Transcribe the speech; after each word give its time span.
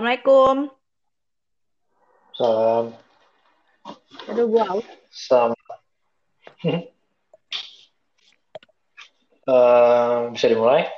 Assalamualaikum. 0.00 0.72
Salam. 2.32 2.96
Aduh, 4.32 4.48
gua 4.48 4.64
aus. 4.72 4.86
Salam. 5.12 5.52
Eh, 9.44 10.16
bisa 10.32 10.46
dimulai? 10.48 10.88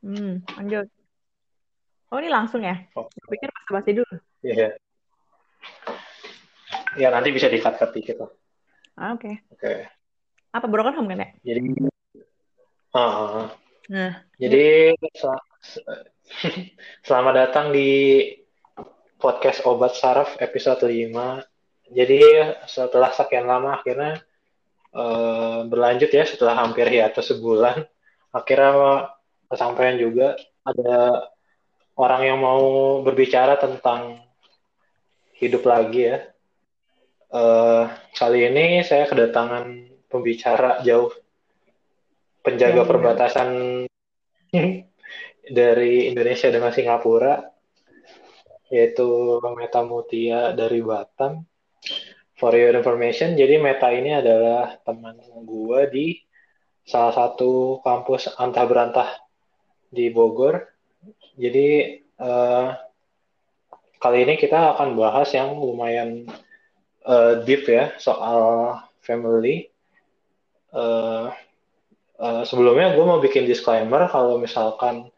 Hmm, 0.00 0.40
lanjut. 0.56 0.88
Oh, 2.08 2.16
ini 2.24 2.32
langsung 2.32 2.64
ya? 2.64 2.80
Oh, 2.96 3.04
Gue 3.12 3.36
pikir 3.36 3.52
basa-basi 3.52 4.00
dulu. 4.00 4.16
iya. 4.40 4.80
Ya, 6.96 7.12
nanti 7.12 7.36
bisa 7.36 7.52
di-cut-cut 7.52 7.92
dikit 7.92 8.16
lah. 8.16 8.32
Ah, 8.96 9.12
oke. 9.12 9.28
Oke. 9.52 9.92
Apa 10.56 10.72
broken 10.72 10.96
home 10.96 11.12
kan 11.12 11.20
ya? 11.20 11.28
Jadi, 11.52 11.60
ah, 12.96 13.52
Nah, 13.92 14.24
jadi 14.40 14.96
sel- 15.20 16.08
selamat 17.06 17.34
datang 17.34 17.66
di 17.74 18.24
podcast 19.20 19.64
Obat 19.68 19.94
Saraf 19.94 20.40
episode 20.40 20.82
5. 20.88 21.92
Jadi, 21.92 22.20
setelah 22.64 23.12
sekian 23.12 23.44
lama 23.44 23.78
akhirnya 23.80 24.18
eh, 24.92 25.60
berlanjut 25.68 26.10
ya 26.10 26.24
setelah 26.24 26.56
hampir 26.56 26.88
hiatus 26.88 27.36
sebulan. 27.36 27.84
Akhirnya 28.32 29.12
kesampaian 29.52 29.96
juga 30.00 30.40
ada 30.64 31.28
orang 32.00 32.22
yang 32.24 32.38
mau 32.40 32.62
berbicara 33.04 33.60
tentang 33.60 34.24
hidup 35.36 35.62
lagi 35.68 36.16
ya. 36.16 36.18
Eh, 37.32 37.84
kali 38.16 38.40
ini 38.48 38.80
saya 38.84 39.04
kedatangan 39.08 39.64
pembicara 40.08 40.80
jauh 40.84 41.12
penjaga 42.42 42.82
Jauh. 42.82 42.88
perbatasan 42.88 43.48
dari 45.46 46.10
Indonesia 46.10 46.48
dengan 46.50 46.70
Singapura 46.70 47.52
yaitu 48.72 49.36
Meta 49.52 49.84
Mutia 49.84 50.56
dari 50.56 50.80
Batam. 50.80 51.44
For 52.40 52.50
your 52.58 52.74
information, 52.74 53.38
jadi 53.38 53.62
Meta 53.62 53.92
ini 53.94 54.18
adalah 54.18 54.74
teman 54.82 55.14
gua 55.46 55.86
di 55.86 56.18
salah 56.82 57.14
satu 57.14 57.78
kampus 57.86 58.34
antah 58.34 58.66
berantah 58.66 59.06
di 59.92 60.10
Bogor. 60.10 60.66
Jadi 61.38 62.00
eh, 62.02 62.68
kali 64.02 64.18
ini 64.26 64.34
kita 64.40 64.74
akan 64.74 64.98
bahas 64.98 65.30
yang 65.30 65.54
lumayan 65.54 66.26
eh, 67.06 67.32
deep 67.46 67.68
ya 67.70 67.94
soal 68.02 68.74
family. 69.04 69.70
Eh, 70.74 71.26
eh, 72.18 72.42
sebelumnya 72.42 72.96
gue 72.96 73.04
mau 73.06 73.22
bikin 73.22 73.46
disclaimer 73.46 74.10
kalau 74.10 74.42
misalkan 74.42 75.11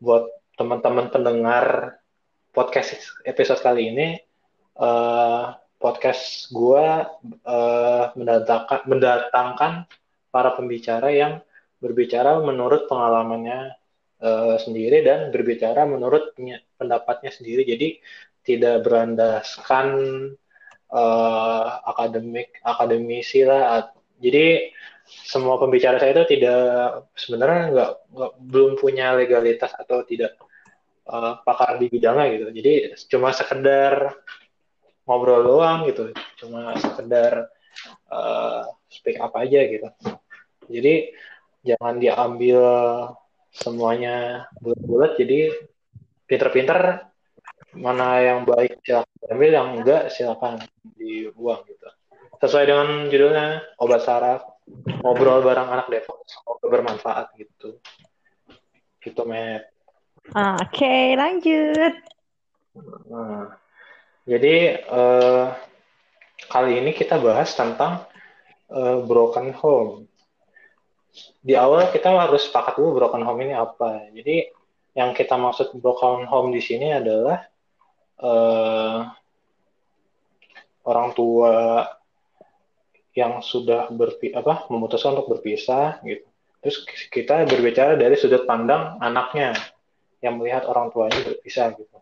buat 0.00 0.28
teman-teman 0.56 1.12
pendengar 1.12 1.96
podcast 2.52 2.96
episode 3.24 3.60
kali 3.60 3.92
ini 3.92 4.08
eh, 4.76 5.44
podcast 5.76 6.48
gue 6.52 6.86
eh, 7.44 8.04
mendatangkan 8.16 8.80
mendatangkan 8.88 9.72
para 10.32 10.50
pembicara 10.56 11.08
yang 11.12 11.40
berbicara 11.80 12.40
menurut 12.40 12.88
pengalamannya 12.88 13.76
eh, 14.20 14.56
sendiri 14.60 15.04
dan 15.04 15.32
berbicara 15.32 15.84
menurut 15.84 16.32
pendapatnya 16.80 17.30
sendiri. 17.32 17.62
Jadi 17.68 17.88
tidak 18.46 18.84
berandaskan 18.84 19.86
eh, 20.92 21.68
akademik 21.84 22.56
akademisi 22.64 23.44
lah. 23.44 23.92
Jadi 24.16 24.72
semua 25.06 25.56
pembicara 25.62 26.02
saya 26.02 26.12
itu 26.18 26.36
tidak 26.38 27.06
sebenarnya 27.14 27.62
nggak 27.72 27.90
belum 28.42 28.72
punya 28.78 29.14
legalitas 29.14 29.70
atau 29.78 30.02
tidak 30.02 30.34
eh, 31.06 31.34
pakar 31.46 31.78
di 31.78 31.86
bidangnya 31.86 32.26
gitu. 32.34 32.46
Jadi 32.50 32.72
cuma 33.10 33.30
sekedar 33.30 34.18
ngobrol 35.06 35.46
doang 35.46 35.86
gitu, 35.86 36.10
cuma 36.42 36.74
sekedar 36.76 37.46
eh, 38.10 38.62
speak 38.90 39.22
up 39.22 39.32
aja 39.38 39.60
gitu. 39.70 39.88
Jadi 40.66 41.14
jangan 41.62 42.02
diambil 42.02 42.60
semuanya 43.54 44.46
bulat-bulat. 44.58 45.14
Jadi 45.18 45.54
pinter-pinter 46.26 47.06
mana 47.76 48.24
yang 48.24 48.40
baik 48.42 48.82
silakan 48.82 49.26
ambil, 49.30 49.50
yang 49.52 49.68
enggak 49.78 50.02
silakan 50.10 50.54
dibuang 50.96 51.62
gitu. 51.70 51.86
Sesuai 52.36 52.64
dengan 52.68 52.88
judulnya 53.08 53.64
obat 53.80 54.02
saraf 54.04 54.55
ngobrol 55.02 55.46
bareng 55.46 55.68
anak 55.70 55.86
Depok 55.88 56.26
semoga 56.26 56.66
bermanfaat 56.66 57.26
gitu. 57.38 57.78
Gitu. 58.98 59.22
Ah, 60.34 60.58
oke, 60.58 60.94
lanjut. 61.14 61.94
Nah, 63.06 63.54
jadi 64.26 64.82
eh, 64.82 65.46
kali 66.50 66.82
ini 66.82 66.90
kita 66.90 67.22
bahas 67.22 67.54
tentang 67.54 68.02
eh, 68.74 68.98
broken 69.06 69.54
home. 69.54 70.10
Di 71.40 71.54
awal 71.54 71.94
kita 71.94 72.10
harus 72.10 72.50
sepakat 72.50 72.76
dulu 72.76 72.98
broken 72.98 73.22
home 73.22 73.46
ini 73.46 73.54
apa. 73.54 74.10
Jadi 74.10 74.50
yang 74.98 75.14
kita 75.14 75.38
maksud 75.38 75.78
broken 75.78 76.26
home 76.26 76.50
di 76.50 76.58
sini 76.58 76.90
adalah 76.90 77.46
eh, 78.18 79.00
orang 80.86 81.08
tua 81.14 81.86
yang 83.16 83.40
sudah 83.40 83.88
berpi 83.88 84.36
apa 84.36 84.68
memutuskan 84.68 85.16
untuk 85.16 85.40
berpisah 85.40 86.04
gitu. 86.04 86.28
Terus 86.60 86.84
kita 87.08 87.48
berbicara 87.48 87.96
dari 87.96 88.12
sudut 88.20 88.44
pandang 88.44 89.00
anaknya 89.00 89.56
yang 90.20 90.36
melihat 90.36 90.68
orang 90.68 90.92
tuanya 90.92 91.24
berpisah 91.24 91.72
gitu. 91.80 91.96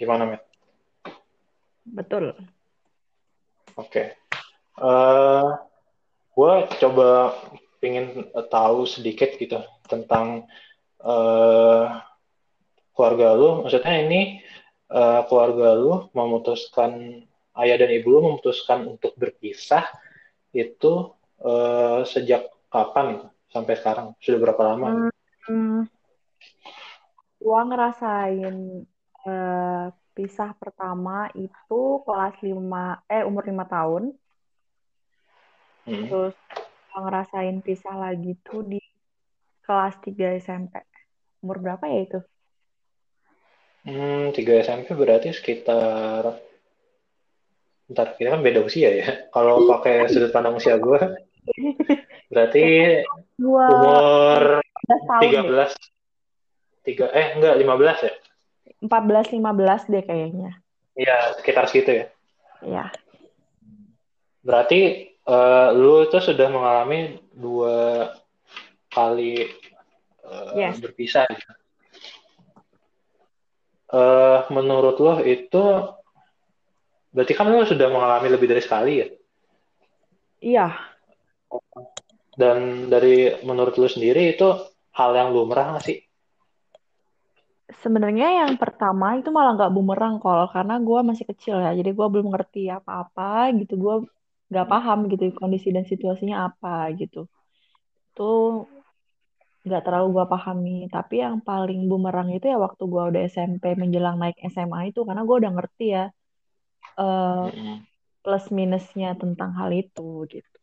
Gimana, 0.00 0.24
Met? 0.24 0.42
Betul. 1.84 2.32
Oke. 3.76 4.16
Eh, 4.78 5.48
gue 6.32 6.54
coba 6.80 7.36
pengen 7.82 8.32
tahu 8.48 8.88
sedikit 8.88 9.36
gitu 9.36 9.60
tentang 9.84 10.48
eh, 11.04 11.84
keluarga 12.96 13.36
lu. 13.36 13.68
Maksudnya 13.68 13.94
ini 14.00 14.40
eh, 14.88 15.20
keluarga 15.28 15.76
lu 15.76 16.08
memutuskan 16.16 17.20
ayah 17.60 17.76
dan 17.76 17.90
ibu 17.92 18.16
lu 18.16 18.20
memutuskan 18.32 18.86
untuk 18.96 19.12
berpisah 19.18 19.84
itu 20.52 20.92
eh, 21.44 22.00
sejak 22.08 22.42
kapan 22.72 23.04
gitu? 23.18 23.26
Sampai 23.48 23.74
sekarang 23.80 24.06
sudah 24.20 24.38
berapa 24.44 24.62
lama? 24.74 24.86
gitu? 24.96 25.10
Hmm, 25.48 25.88
gua 27.40 27.60
ngerasain 27.68 28.56
eh, 29.26 29.86
pisah 30.16 30.50
pertama 30.58 31.30
itu 31.38 31.80
kelas 32.04 32.36
5 32.42 33.00
eh 33.08 33.22
umur 33.24 33.44
5 33.46 33.64
tahun. 33.68 34.04
Hmm. 35.88 36.06
Terus 36.10 36.36
gua 36.90 36.98
ngerasain 37.08 37.56
pisah 37.66 37.94
lagi 37.96 38.36
tuh 38.44 38.60
di 38.66 38.80
kelas 39.64 39.94
3 40.04 40.36
SMP. 40.36 40.74
Umur 41.44 41.56
berapa 41.64 41.84
ya 41.88 42.00
itu? 42.06 42.20
Hmm, 43.86 44.34
3 44.36 44.52
SMP 44.66 44.92
berarti 44.92 45.32
sekitar 45.32 46.47
Bentar, 47.88 48.12
kita 48.14 48.28
kan 48.30 48.44
beda 48.44 48.60
usia 48.60 48.92
ya. 48.92 49.06
Kalau 49.32 49.64
pakai 49.66 50.06
sudut 50.06 50.28
pandang 50.28 50.54
usia 50.54 50.76
gue, 50.76 51.00
berarti 52.32 52.64
Gua 53.40 53.64
umur 53.64 54.60
14 54.60 55.08
tahun 55.08 55.22
deh. 55.24 55.42
13 55.48 56.84
tiga 56.84 57.06
eh 57.12 57.26
enggak 57.36 57.54
15 57.56 58.04
ya 58.04 58.12
14 58.80 59.32
15 59.32 59.88
deh 59.88 60.02
kayaknya. 60.02 60.50
iya 60.94 61.36
sekitar 61.36 61.64
segitu 61.64 61.90
ya 61.94 62.06
Ya. 62.58 62.84
berarti 64.40 64.80
eh, 65.14 65.68
lu 65.72 66.08
tuh 66.08 66.20
sudah 66.20 66.48
mengalami 66.48 67.16
dua 67.30 68.08
kali 68.88 69.46
eh, 70.24 70.52
Yes. 70.54 70.80
berpisah. 70.80 71.28
Eh, 73.88 74.38
menurut 74.48 74.96
lo 74.98 75.14
itu 75.20 75.64
berarti 77.14 77.32
kan 77.32 77.48
lo 77.48 77.64
sudah 77.64 77.88
mengalami 77.88 78.28
lebih 78.32 78.48
dari 78.50 78.62
sekali 78.62 78.92
ya? 79.00 79.08
Iya, 80.38 80.66
dan 82.38 82.86
dari 82.86 83.34
menurut 83.42 83.74
lo 83.74 83.90
sendiri 83.90 84.38
itu 84.38 84.46
hal 84.94 85.10
yang 85.18 85.34
lumrah 85.34 85.74
nggak 85.74 85.84
sih? 85.84 85.98
Sebenarnya 87.82 88.46
yang 88.46 88.54
pertama 88.56 89.18
itu 89.18 89.28
malah 89.34 89.58
nggak 89.58 89.74
bumerang 89.74 90.22
kalau 90.22 90.46
karena 90.48 90.78
gue 90.80 91.00
masih 91.04 91.26
kecil 91.28 91.60
ya, 91.60 91.74
jadi 91.74 91.90
gue 91.92 92.06
belum 92.06 92.32
ngerti 92.32 92.70
apa-apa 92.72 93.52
gitu, 93.58 93.74
gue 93.76 93.94
nggak 94.48 94.66
paham 94.70 94.98
gitu 95.12 95.34
kondisi 95.36 95.68
dan 95.74 95.84
situasinya 95.84 96.48
apa 96.48 96.88
gitu. 96.96 97.28
Itu 98.14 98.64
nggak 99.66 99.82
terlalu 99.84 100.06
gue 100.16 100.24
pahami. 100.30 100.78
Tapi 100.88 101.14
yang 101.20 101.44
paling 101.44 101.90
bumerang 101.90 102.32
itu 102.32 102.48
ya 102.48 102.56
waktu 102.56 102.82
gue 102.88 103.02
udah 103.12 103.22
SMP 103.28 103.74
menjelang 103.76 104.16
naik 104.16 104.38
SMA 104.48 104.94
itu 104.94 105.04
karena 105.04 105.22
gue 105.28 105.36
udah 105.42 105.52
ngerti 105.58 105.86
ya 105.92 106.04
eh, 106.98 107.46
Mm-mm. 107.54 107.76
plus 108.26 108.44
minusnya 108.50 109.14
tentang 109.14 109.54
hal 109.54 109.70
itu 109.70 110.26
gitu. 110.26 110.58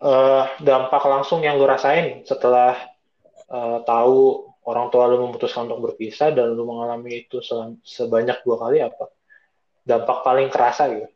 Eh, 0.00 0.44
dampak 0.64 1.04
langsung 1.04 1.44
yang 1.44 1.60
lo 1.60 1.68
rasain 1.68 2.24
setelah 2.24 2.72
eh, 3.52 3.78
tahu 3.84 4.48
orang 4.64 4.88
tua 4.88 5.04
lu 5.12 5.28
memutuskan 5.28 5.68
untuk 5.68 5.92
berpisah 5.92 6.32
dan 6.32 6.56
lu 6.56 6.64
mengalami 6.64 7.28
itu 7.28 7.44
sebanyak 7.84 8.40
dua 8.40 8.56
kali 8.56 8.80
apa 8.80 9.12
dampak 9.84 10.24
paling 10.24 10.48
kerasa 10.48 10.88
gitu 10.88 11.08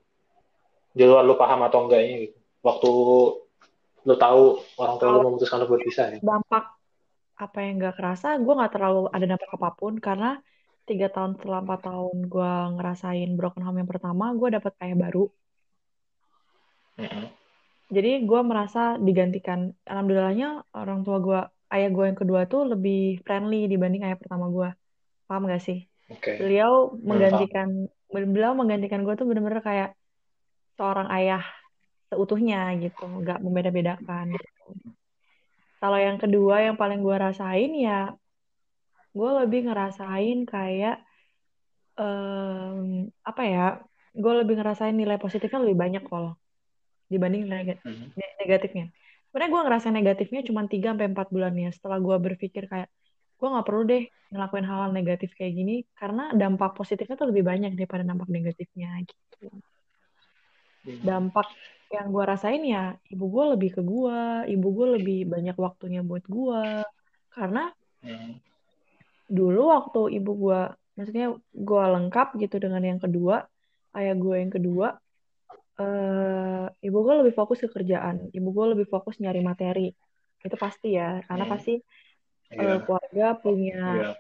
di 0.95 1.05
luar 1.09 1.25
lu 1.25 1.41
paham 1.41 1.65
atau 1.65 1.89
enggaknya 1.89 2.29
gitu 2.29 2.39
waktu 2.61 2.91
lu 4.05 4.15
tahu 4.21 4.43
orang 4.77 4.95
tua 5.01 5.09
lu 5.17 5.21
memutuskan 5.33 5.65
untuk 5.65 5.81
berpisah 5.81 6.05
ya? 6.17 6.19
dampak 6.21 6.65
apa 7.35 7.59
yang 7.65 7.83
gak 7.83 7.97
kerasa 7.99 8.37
gue 8.37 8.55
nggak 8.55 8.73
terlalu 8.73 9.11
ada 9.11 9.27
dampak 9.27 9.51
apa 9.59 9.71
pun 9.75 9.97
karena 9.99 10.39
tiga 10.85 11.09
tahun 11.09 11.37
setelah 11.37 11.65
empat 11.65 11.81
tahun 11.89 12.17
gue 12.29 12.53
ngerasain 12.81 13.31
broken 13.37 13.65
home 13.65 13.81
yang 13.81 13.91
pertama 13.91 14.37
gue 14.37 14.49
dapet 14.53 14.73
ayah 14.85 14.97
baru. 14.97 15.25
Mm 16.95 17.09
-hmm. 17.11 17.27
jadi 17.91 18.11
gue 18.23 18.41
merasa 18.47 18.95
digantikan. 19.01 19.75
Alhamdulillahnya 19.83 20.63
orang 20.77 21.03
tua 21.03 21.19
gue 21.19 21.41
ayah 21.75 21.91
gue 21.91 22.05
yang 22.07 22.19
kedua 22.19 22.47
tuh 22.47 22.71
lebih 22.71 23.25
friendly 23.27 23.67
dibanding 23.67 24.07
ayah 24.07 24.19
pertama 24.21 24.47
gue 24.53 24.69
paham 25.27 25.49
gak 25.51 25.65
sih? 25.65 25.89
Okay. 26.05 26.37
beliau 26.37 26.93
menggantikan 27.01 27.89
beliau 28.13 28.53
menggantikan 28.53 29.03
gue 29.03 29.15
tuh 29.17 29.25
bener-bener 29.25 29.65
kayak 29.65 29.91
seorang 30.77 31.09
ayah 31.17 31.43
seutuhnya 32.13 32.71
gitu 32.79 33.09
nggak 33.09 33.41
membeda-bedakan. 33.43 34.37
Kalau 35.81 35.99
yang 35.99 36.17
kedua 36.21 36.65
yang 36.65 36.77
paling 36.79 37.01
gue 37.03 37.17
rasain 37.17 37.73
ya 37.75 38.13
gue 39.15 39.31
lebih 39.47 39.71
ngerasain 39.71 40.39
kayak 40.43 40.99
um, 41.95 43.07
apa 43.23 43.43
ya 43.47 43.67
gue 44.15 44.33
lebih 44.43 44.59
ngerasain 44.59 44.95
nilai 44.95 45.19
positifnya 45.19 45.63
lebih 45.63 45.79
banyak 45.79 46.03
kalau 46.07 46.35
dibanding 47.07 47.47
neg 47.47 47.79
mm-hmm. 47.79 48.11
negatifnya 48.43 48.91
sebenarnya 49.31 49.51
gue 49.51 49.63
ngerasain 49.67 49.95
negatifnya 49.95 50.41
cuma 50.47 50.67
3 50.67 50.95
sampai 50.95 51.07
empat 51.11 51.29
bulannya 51.31 51.71
setelah 51.71 51.99
gue 52.03 52.17
berpikir 52.19 52.67
kayak 52.67 52.91
gue 53.39 53.49
nggak 53.51 53.67
perlu 53.67 53.83
deh 53.87 54.05
ngelakuin 54.35 54.67
hal-hal 54.67 54.91
negatif 54.91 55.31
kayak 55.39 55.55
gini 55.55 55.77
karena 55.95 56.35
dampak 56.35 56.75
positifnya 56.75 57.15
tuh 57.15 57.31
lebih 57.31 57.47
banyak 57.47 57.75
daripada 57.79 58.03
dampak 58.03 58.27
negatifnya 58.31 58.99
gitu 59.07 59.51
mm-hmm. 59.51 61.07
dampak 61.07 61.47
yang 61.95 62.11
gue 62.11 62.25
rasain 62.27 62.63
ya 62.67 62.99
ibu 63.15 63.31
gue 63.31 63.45
lebih 63.55 63.71
ke 63.79 63.83
gue 63.87 64.19
ibu 64.51 64.69
gue 64.75 64.87
lebih 64.99 65.21
banyak 65.31 65.55
waktunya 65.55 66.03
buat 66.03 66.27
gue 66.27 66.83
karena 67.31 67.71
mm-hmm 68.03 68.54
dulu 69.29 69.73
waktu 69.73 70.21
ibu 70.21 70.33
gue 70.37 70.61
maksudnya 70.95 71.35
gue 71.53 71.85
lengkap 71.99 72.39
gitu 72.39 72.57
dengan 72.61 72.83
yang 72.85 73.01
kedua 73.01 73.49
ayah 73.97 74.15
gue 74.15 74.35
yang 74.37 74.53
kedua 74.53 74.99
uh, 75.81 76.67
ibu 76.83 76.99
gue 77.03 77.15
lebih 77.25 77.35
fokus 77.35 77.63
ke 77.63 77.69
kerjaan 77.71 78.31
ibu 78.31 78.49
gue 78.55 78.67
lebih 78.79 78.87
fokus 78.87 79.19
nyari 79.19 79.43
materi 79.43 79.91
itu 80.45 80.57
pasti 80.61 80.95
ya 80.95 81.25
karena 81.25 81.49
hmm. 81.49 81.53
pasti 81.53 81.75
uh, 82.55 82.79
keluarga 82.85 83.27
punya 83.41 83.81
yeah. 83.81 84.15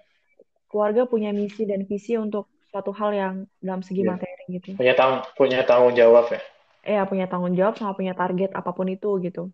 keluarga 0.73 1.03
punya 1.07 1.31
misi 1.31 1.69
dan 1.69 1.85
visi 1.85 2.17
untuk 2.17 2.49
suatu 2.73 2.91
hal 2.91 3.11
yang 3.15 3.35
dalam 3.61 3.85
segi 3.85 4.03
yeah. 4.03 4.11
materi 4.17 4.43
gitu 4.51 4.69
punya 4.75 4.95
tang 4.97 5.23
punya 5.39 5.63
tanggung 5.63 5.95
jawab 5.95 6.27
ya 6.33 6.43
Iya 6.85 7.01
eh, 7.01 7.07
punya 7.09 7.25
tanggung 7.33 7.57
jawab 7.57 7.81
sama 7.81 7.97
punya 7.97 8.13
target 8.13 8.53
apa 8.53 8.77
pun 8.77 8.85
itu 8.93 9.17
gitu 9.25 9.49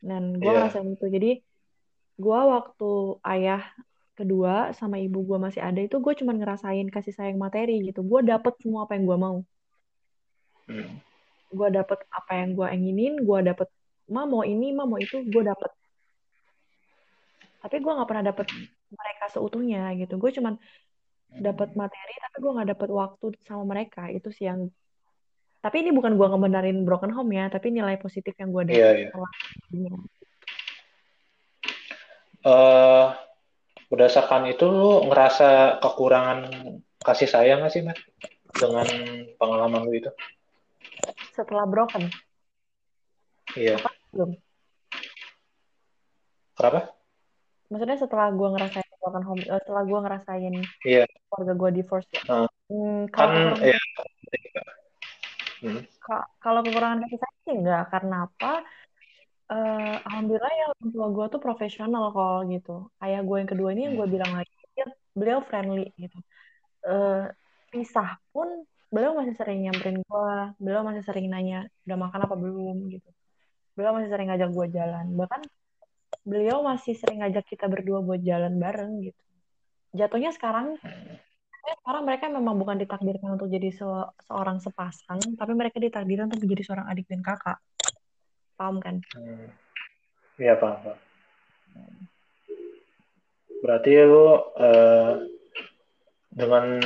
dan 0.00 0.36
gue 0.36 0.48
yeah. 0.48 0.64
ngerasain 0.64 0.88
itu 0.88 1.06
jadi 1.12 1.30
gue 2.20 2.40
waktu 2.52 2.92
ayah 3.24 3.64
kedua 4.20 4.76
sama 4.78 4.96
ibu 5.00 5.18
gue 5.28 5.38
masih 5.46 5.60
ada 5.64 5.80
itu 5.80 5.96
gue 6.04 6.14
cuma 6.20 6.32
ngerasain 6.36 6.86
kasih 6.94 7.14
sayang 7.16 7.38
materi 7.40 7.80
gitu. 7.88 8.00
Gue 8.04 8.20
dapet 8.20 8.54
semua 8.60 8.84
apa 8.84 8.92
yang 8.96 9.04
gue 9.08 9.18
mau. 9.18 9.38
Hmm. 10.70 10.92
gue 11.50 11.68
dapet 11.74 11.98
apa 12.14 12.32
yang 12.38 12.54
gue 12.54 12.66
inginin 12.70 13.26
gue 13.26 13.38
dapet 13.42 13.66
ma 14.06 14.22
mau 14.22 14.46
ini 14.46 14.70
ma 14.70 14.86
mau 14.86 15.00
itu 15.02 15.16
gue 15.26 15.42
dapet. 15.42 15.70
Tapi 17.64 17.76
gue 17.82 17.92
nggak 17.96 18.08
pernah 18.08 18.24
dapet 18.30 18.46
mereka 18.94 19.24
seutuhnya 19.34 19.90
gitu. 19.98 20.14
Gue 20.22 20.30
cuma 20.36 20.54
dapet 21.34 21.74
materi 21.74 22.14
tapi 22.22 22.36
gue 22.38 22.50
nggak 22.54 22.68
dapet 22.76 22.88
waktu 22.94 23.26
sama 23.48 23.64
mereka. 23.66 24.06
Itu 24.14 24.30
sih 24.30 24.46
yang 24.46 24.70
tapi 25.60 25.84
ini 25.84 25.90
bukan 25.92 26.16
gue 26.16 26.26
ngebenarin 26.28 26.88
broken 26.88 27.12
home 27.12 27.36
ya 27.36 27.52
tapi 27.52 27.68
nilai 27.68 28.00
positif 28.00 28.32
yang 28.40 28.48
gue 28.48 28.72
dapet 28.72 29.12
yeah, 29.12 29.12
yeah. 29.76 30.00
uh, 32.48 33.12
berdasarkan 33.90 34.46
itu 34.46 34.70
lu 34.70 35.04
ngerasa 35.10 35.82
kekurangan 35.82 36.46
kasih 37.02 37.26
sayang 37.26 37.66
gak 37.66 37.74
sih 37.74 37.82
Matt 37.82 37.98
dengan 38.54 38.86
pengalaman 39.36 39.82
lu 39.84 39.92
itu? 39.98 40.10
Setelah 41.34 41.66
broken? 41.66 42.06
Iya. 43.58 43.82
Apa? 43.82 43.90
belum. 44.10 44.30
Kenapa? 46.58 46.80
Maksudnya 47.70 47.98
setelah 48.02 48.26
gue 48.34 48.48
ngerasain 48.50 48.90
broken 48.98 49.24
home 49.24 49.42
uh, 49.46 49.60
setelah 49.62 49.82
gue 49.86 50.00
ngerasain 50.02 50.54
iya. 50.82 51.04
keluarga 51.30 51.52
gue 51.54 51.70
divorce 51.82 52.08
ya? 52.10 52.22
Uh, 52.26 52.48
hmm, 52.68 53.00
kan 53.14 53.30
iya. 53.62 53.80
Hmm. 55.60 55.84
kalau 56.40 56.64
kekurangan 56.66 57.04
kasih 57.06 57.18
sayang 57.22 57.42
sih 57.46 57.54
enggak. 57.62 57.84
Karena 57.94 58.26
apa 58.26 58.52
uh, 59.50 59.96
alhamdulillah 60.06 60.52
ya 60.54 60.64
orang 60.70 60.88
tua 60.94 61.06
gue 61.10 61.26
tuh 61.36 61.40
profesional 61.42 62.14
kok 62.14 62.46
gitu. 62.48 62.76
Ayah 63.02 63.20
gue 63.26 63.36
yang 63.36 63.50
kedua 63.50 63.68
ini 63.74 63.90
yang 63.90 63.94
gue 63.98 64.06
hmm. 64.06 64.14
bilang 64.16 64.32
lagi 64.38 64.54
ya, 64.78 64.86
beliau 65.12 65.38
friendly 65.44 65.90
gitu. 65.98 66.18
Uh, 66.86 67.28
pisah 67.68 68.16
pun 68.32 68.48
beliau 68.90 69.14
masih 69.14 69.34
sering 69.38 69.62
nyamperin 69.62 70.02
gue 70.02 70.34
beliau 70.58 70.82
masih 70.82 71.04
sering 71.06 71.30
nanya 71.30 71.68
udah 71.86 71.98
makan 71.98 72.20
apa 72.26 72.34
belum? 72.38 72.76
gitu. 72.88 73.10
Beliau 73.74 73.92
masih 73.98 74.10
sering 74.10 74.28
ngajak 74.30 74.50
gue 74.50 74.66
jalan. 74.74 75.06
Bahkan 75.18 75.42
beliau 76.26 76.62
masih 76.62 76.94
sering 76.98 77.22
ngajak 77.22 77.44
kita 77.46 77.66
berdua 77.66 78.02
buat 78.02 78.20
jalan 78.22 78.56
bareng 78.58 78.92
gitu. 79.02 79.22
Jatuhnya 79.94 80.30
sekarang 80.30 80.78
sekarang 81.60 82.02
mereka 82.02 82.26
memang 82.26 82.56
bukan 82.58 82.76
ditakdirkan 82.82 83.36
untuk 83.38 83.46
jadi 83.46 83.70
se 83.70 83.86
seorang 84.26 84.58
sepasang 84.58 85.20
tapi 85.38 85.52
mereka 85.54 85.78
ditakdirkan 85.78 86.32
untuk 86.32 86.42
menjadi 86.42 86.62
seorang 86.66 86.86
adik 86.90 87.06
dan 87.06 87.20
kakak 87.22 87.62
paham 88.60 88.76
kan 88.84 89.00
hmm. 89.16 89.48
iya 90.36 90.52
hmm. 90.52 90.60
paham, 90.60 90.78
paham 90.84 90.98
berarti 93.64 93.92
lu 94.04 94.28
uh, 94.56 95.12
dengan 96.30 96.80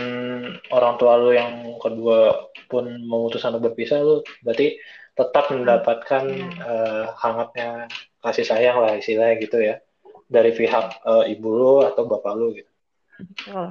orang 0.70 0.94
tua 0.98 1.18
lu 1.18 1.30
yang 1.34 1.78
kedua 1.78 2.50
pun 2.66 2.86
memutuskan 3.02 3.54
untuk 3.54 3.74
berpisah 3.74 4.02
lu 4.02 4.22
berarti 4.46 4.78
tetap 5.14 5.50
mendapatkan 5.54 6.24
uh, 6.58 7.14
hangatnya 7.18 7.86
kasih 8.22 8.46
sayang 8.46 8.82
lah 8.82 8.98
istilahnya 8.98 9.34
gitu 9.38 9.58
ya 9.62 9.78
dari 10.26 10.50
pihak 10.50 11.06
uh, 11.06 11.22
ibu 11.26 11.48
lu 11.54 11.74
atau 11.86 12.02
bapak 12.10 12.32
lu 12.34 12.58
gitu 12.58 12.72
oh. 13.54 13.70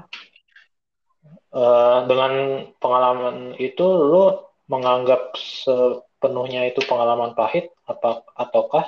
uh, 1.51 2.07
dengan 2.07 2.63
pengalaman 2.79 3.59
itu 3.59 3.83
lu 3.83 4.39
menganggap 4.71 5.35
sepenuhnya 5.35 6.71
itu 6.71 6.79
pengalaman 6.87 7.35
pahit 7.35 7.67
apa 7.93 8.25
ataukah 8.33 8.85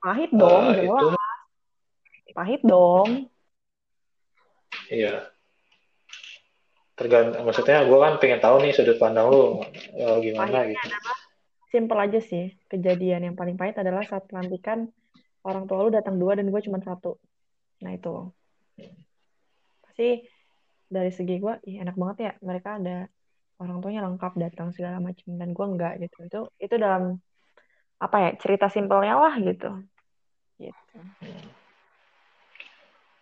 pahit 0.00 0.30
dong 0.32 0.64
uh, 0.64 0.74
jelas. 0.74 0.86
itu... 0.88 1.06
pahit 2.32 2.62
dong. 2.62 3.08
Iya. 4.88 5.32
Tergantung 6.98 7.46
maksudnya 7.46 7.86
gue 7.86 7.98
kan 7.98 8.14
pengen 8.18 8.40
tahu 8.42 8.56
nih 8.62 8.72
sudut 8.74 8.98
pandang 8.98 9.30
lu 9.30 9.62
uh, 9.98 10.18
gimana 10.18 10.66
Pahitnya 10.66 10.74
gitu. 10.74 10.86
simpel 11.70 11.98
aja 11.98 12.20
sih. 12.22 12.54
Kejadian 12.66 13.30
yang 13.30 13.36
paling 13.38 13.54
pahit 13.54 13.78
adalah 13.78 14.02
saat 14.02 14.26
pelantikan 14.26 14.90
orang 15.46 15.64
tua 15.70 15.86
lu 15.86 15.90
datang 15.94 16.18
dua 16.18 16.34
dan 16.34 16.50
gue 16.50 16.60
cuma 16.64 16.82
satu. 16.82 17.16
Nah 17.84 17.94
itu. 17.94 18.34
Pasti 19.84 20.26
dari 20.88 21.12
segi 21.12 21.36
gue 21.38 21.54
ih 21.68 21.84
enak 21.84 21.94
banget 21.94 22.16
ya 22.18 22.32
mereka 22.40 22.80
ada 22.80 23.06
orang 23.60 23.78
tuanya 23.84 24.06
lengkap 24.08 24.32
datang 24.38 24.72
segala 24.72 24.98
macam 24.98 25.28
dan 25.38 25.50
gue 25.54 25.66
enggak 25.66 25.92
gitu. 26.02 26.16
Itu 26.26 26.40
itu 26.58 26.74
dalam 26.78 27.22
apa 27.98 28.16
ya 28.22 28.30
cerita 28.38 28.70
simpelnya 28.70 29.18
lah 29.18 29.34
gitu. 29.42 29.70
Gitu. 30.58 30.98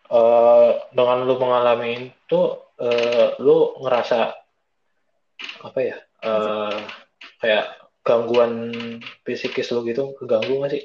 Uh, 0.06 0.78
dengan 0.94 1.26
lu 1.26 1.34
mengalami 1.40 2.14
itu 2.14 2.40
uh, 2.78 3.28
lu 3.42 3.74
ngerasa 3.82 4.38
apa 5.66 5.78
ya 5.82 5.96
uh, 6.22 6.78
kayak 7.42 7.66
gangguan 8.06 8.70
psikis 9.26 9.74
lu 9.74 9.82
gitu 9.82 10.14
keganggu 10.20 10.62
gak 10.62 10.72
sih? 10.72 10.84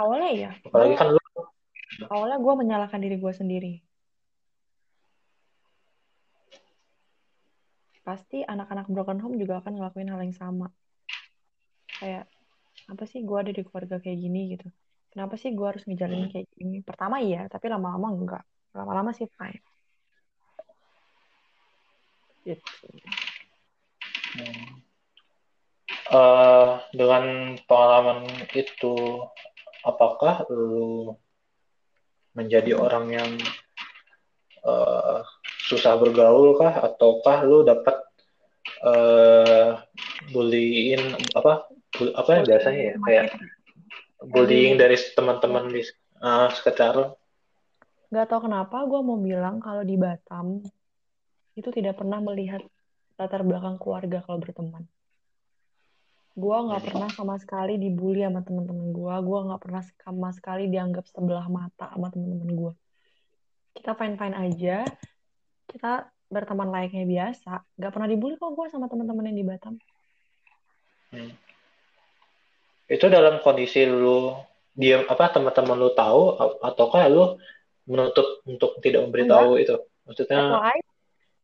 Awalnya 0.00 0.30
ya 0.32 0.50
apalagi 0.64 0.94
kan 0.96 1.12
lu 1.12 1.20
awalnya 2.08 2.40
gue 2.40 2.54
menyalahkan 2.56 3.00
diri 3.04 3.20
gue 3.20 3.32
sendiri. 3.36 3.74
Pasti 8.02 8.42
anak-anak 8.42 8.90
broken 8.90 9.22
home 9.22 9.38
juga 9.38 9.62
akan 9.62 9.78
ngelakuin 9.78 10.10
hal 10.10 10.20
yang 10.24 10.34
sama. 10.34 10.72
Kayak 12.00 12.26
apa 12.90 13.04
sih 13.06 13.22
gue 13.22 13.38
ada 13.38 13.52
di 13.54 13.62
keluarga 13.62 14.02
kayak 14.02 14.18
gini 14.18 14.40
gitu. 14.56 14.68
Kenapa 15.12 15.36
sih 15.36 15.52
gue 15.52 15.66
harus 15.66 15.84
ngejalanin 15.84 16.32
kayak 16.32 16.48
gini? 16.56 16.80
Pertama 16.80 17.20
iya 17.20 17.44
tapi 17.46 17.68
lama-lama 17.68 18.08
enggak. 18.10 18.44
Lama-lama 18.72 19.12
sih 19.12 19.28
fine. 19.28 19.60
Gitu. 22.42 22.64
Uh, 26.08 26.80
dengan 26.96 27.54
pengalaman 27.68 28.26
itu 28.56 29.22
apakah 29.84 30.48
lu 30.48 31.12
menjadi 32.32 32.72
orang 32.80 33.06
yang 33.12 33.30
uh, 34.64 35.20
susah 35.68 36.00
bergaul 36.00 36.56
kah? 36.56 36.72
Ataukah 36.88 37.44
lu 37.44 37.62
dapat 37.68 38.00
uh, 38.80 39.76
bullying 40.32 41.12
apa 41.36 41.68
apa 42.14 42.30
yang 42.40 42.44
biasanya 42.48 42.82
ya 42.82 42.94
kayak 43.06 43.26
bullying 44.32 44.74
dari 44.78 44.96
teman-teman 45.14 45.70
di 45.70 45.82
uh, 46.22 46.50
sekitar 46.50 47.14
Gak 48.12 48.28
tau 48.28 48.44
kenapa 48.44 48.84
gue 48.84 49.00
mau 49.00 49.16
bilang 49.16 49.56
kalau 49.56 49.80
di 49.80 49.96
Batam 49.96 50.60
itu 51.56 51.68
tidak 51.72 51.96
pernah 51.96 52.20
melihat 52.20 52.60
latar 53.16 53.40
belakang 53.40 53.80
keluarga 53.80 54.20
kalau 54.20 54.36
berteman. 54.36 54.84
Gue 56.32 56.56
nggak 56.56 56.92
pernah 56.92 57.08
sama 57.12 57.40
sekali 57.40 57.80
dibully 57.80 58.24
sama 58.24 58.44
teman-teman 58.44 58.92
gue. 58.92 59.14
Gue 59.24 59.38
nggak 59.48 59.60
pernah 59.64 59.82
sama 59.84 60.28
sekali 60.32 60.68
dianggap 60.68 61.08
sebelah 61.08 61.48
mata 61.48 61.88
sama 61.92 62.12
teman-teman 62.12 62.50
gue. 62.52 62.72
Kita 63.80 63.96
fine-fine 63.96 64.36
aja. 64.36 64.84
Kita 65.68 66.04
berteman 66.28 66.68
layaknya 66.68 67.04
biasa. 67.04 67.64
Gak 67.80 67.92
pernah 67.92 68.08
dibully 68.08 68.36
kok 68.40 68.52
gue 68.52 68.66
sama 68.72 68.88
teman-teman 68.88 69.28
yang 69.28 69.36
di 69.40 69.44
Batam. 69.44 69.74
Hmm. 71.12 71.32
Itu 72.90 73.06
dalam 73.08 73.40
kondisi 73.40 73.86
lu 73.86 74.34
diam 74.72 75.04
apa 75.04 75.28
teman-teman 75.32 75.76
lu 75.76 75.90
tahu 75.92 76.40
ataukah 76.64 77.04
lu 77.12 77.36
menutup 77.84 78.40
untuk 78.48 78.80
tidak 78.80 79.04
memberitahu 79.04 79.58
enggak. 79.58 79.64
itu 79.68 79.74
maksudnya 80.06 80.40
FYI 80.48 80.78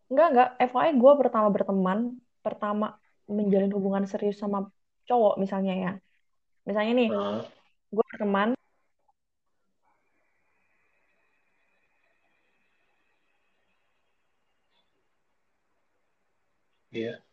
enggak 0.09 0.29
enggak 0.33 0.51
FYI 0.71 0.91
gue 0.97 1.13
pertama 1.21 1.49
berteman 1.53 1.99
pertama 2.41 2.87
menjalin 3.29 3.73
hubungan 3.75 4.05
serius 4.09 4.41
sama 4.41 4.71
cowok 5.05 5.37
misalnya 5.37 5.75
ya 5.77 5.93
misalnya 6.65 6.93
nih 6.97 7.09
uh. 7.13 7.43
gue 7.93 8.05
berteman 8.17 8.57
Iya. 16.89 17.21
Yeah. 17.21 17.28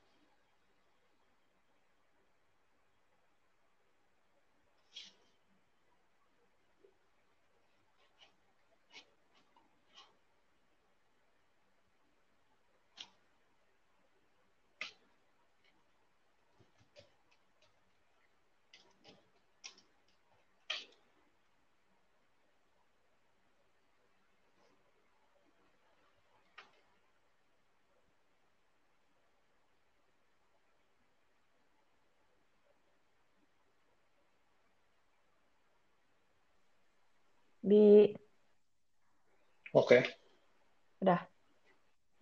Bi. 37.65 38.13
Oke. 39.73 39.97
Okay. 39.97 40.01
Udah. 41.01 41.25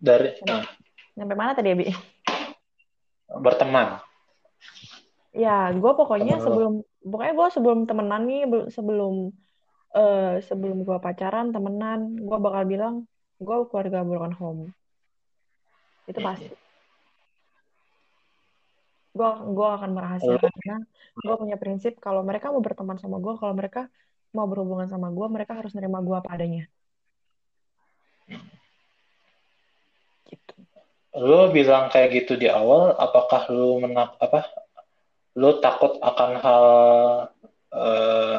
Dari. 0.00 0.40
Sampai, 0.40 0.64
sampai 1.12 1.36
mana 1.36 1.52
tadi 1.52 1.68
ya, 1.68 1.76
Bi? 1.76 1.92
Berteman. 3.28 4.00
Ya, 5.34 5.68
gue 5.74 5.92
pokoknya 5.92 6.38
Temen 6.40 6.46
sebelum, 6.46 6.72
lo. 6.80 7.10
pokoknya 7.10 7.34
gue 7.34 7.48
sebelum 7.52 7.78
temenan 7.84 8.22
nih, 8.24 8.42
sebelum 8.70 9.34
uh, 9.92 10.38
sebelum 10.46 10.86
gue 10.86 10.98
pacaran, 11.02 11.50
temenan, 11.50 12.16
gue 12.16 12.38
bakal 12.38 12.62
bilang, 12.64 12.94
gue 13.42 13.56
keluarga 13.68 14.06
broken 14.06 14.34
home. 14.38 14.62
Itu 16.06 16.22
pasti. 16.22 16.54
Gue 19.14 19.30
gue 19.30 19.68
akan 19.68 19.90
merahasiakan 19.94 20.52
karena 20.54 20.78
gue 21.18 21.34
punya 21.38 21.56
prinsip 21.58 21.98
kalau 21.98 22.22
mereka 22.22 22.54
mau 22.54 22.62
berteman 22.62 22.98
sama 22.98 23.18
gue, 23.18 23.34
kalau 23.36 23.54
mereka 23.58 23.90
mau 24.34 24.50
berhubungan 24.50 24.90
sama 24.90 25.08
gue 25.14 25.26
mereka 25.30 25.54
harus 25.54 25.72
nerima 25.72 26.02
gue 26.02 26.16
apa 26.18 26.30
adanya. 26.34 26.66
Gitu. 30.26 30.54
Lo 31.14 31.54
bilang 31.54 31.88
kayak 31.88 32.10
gitu 32.12 32.34
di 32.34 32.50
awal 32.50 32.98
apakah 32.98 33.46
lo 33.48 33.78
menak 33.78 34.18
apa? 34.18 34.50
Lo 35.38 35.62
takut 35.62 35.96
akan 36.02 36.30
hal 36.42 36.66
uh, 37.70 38.36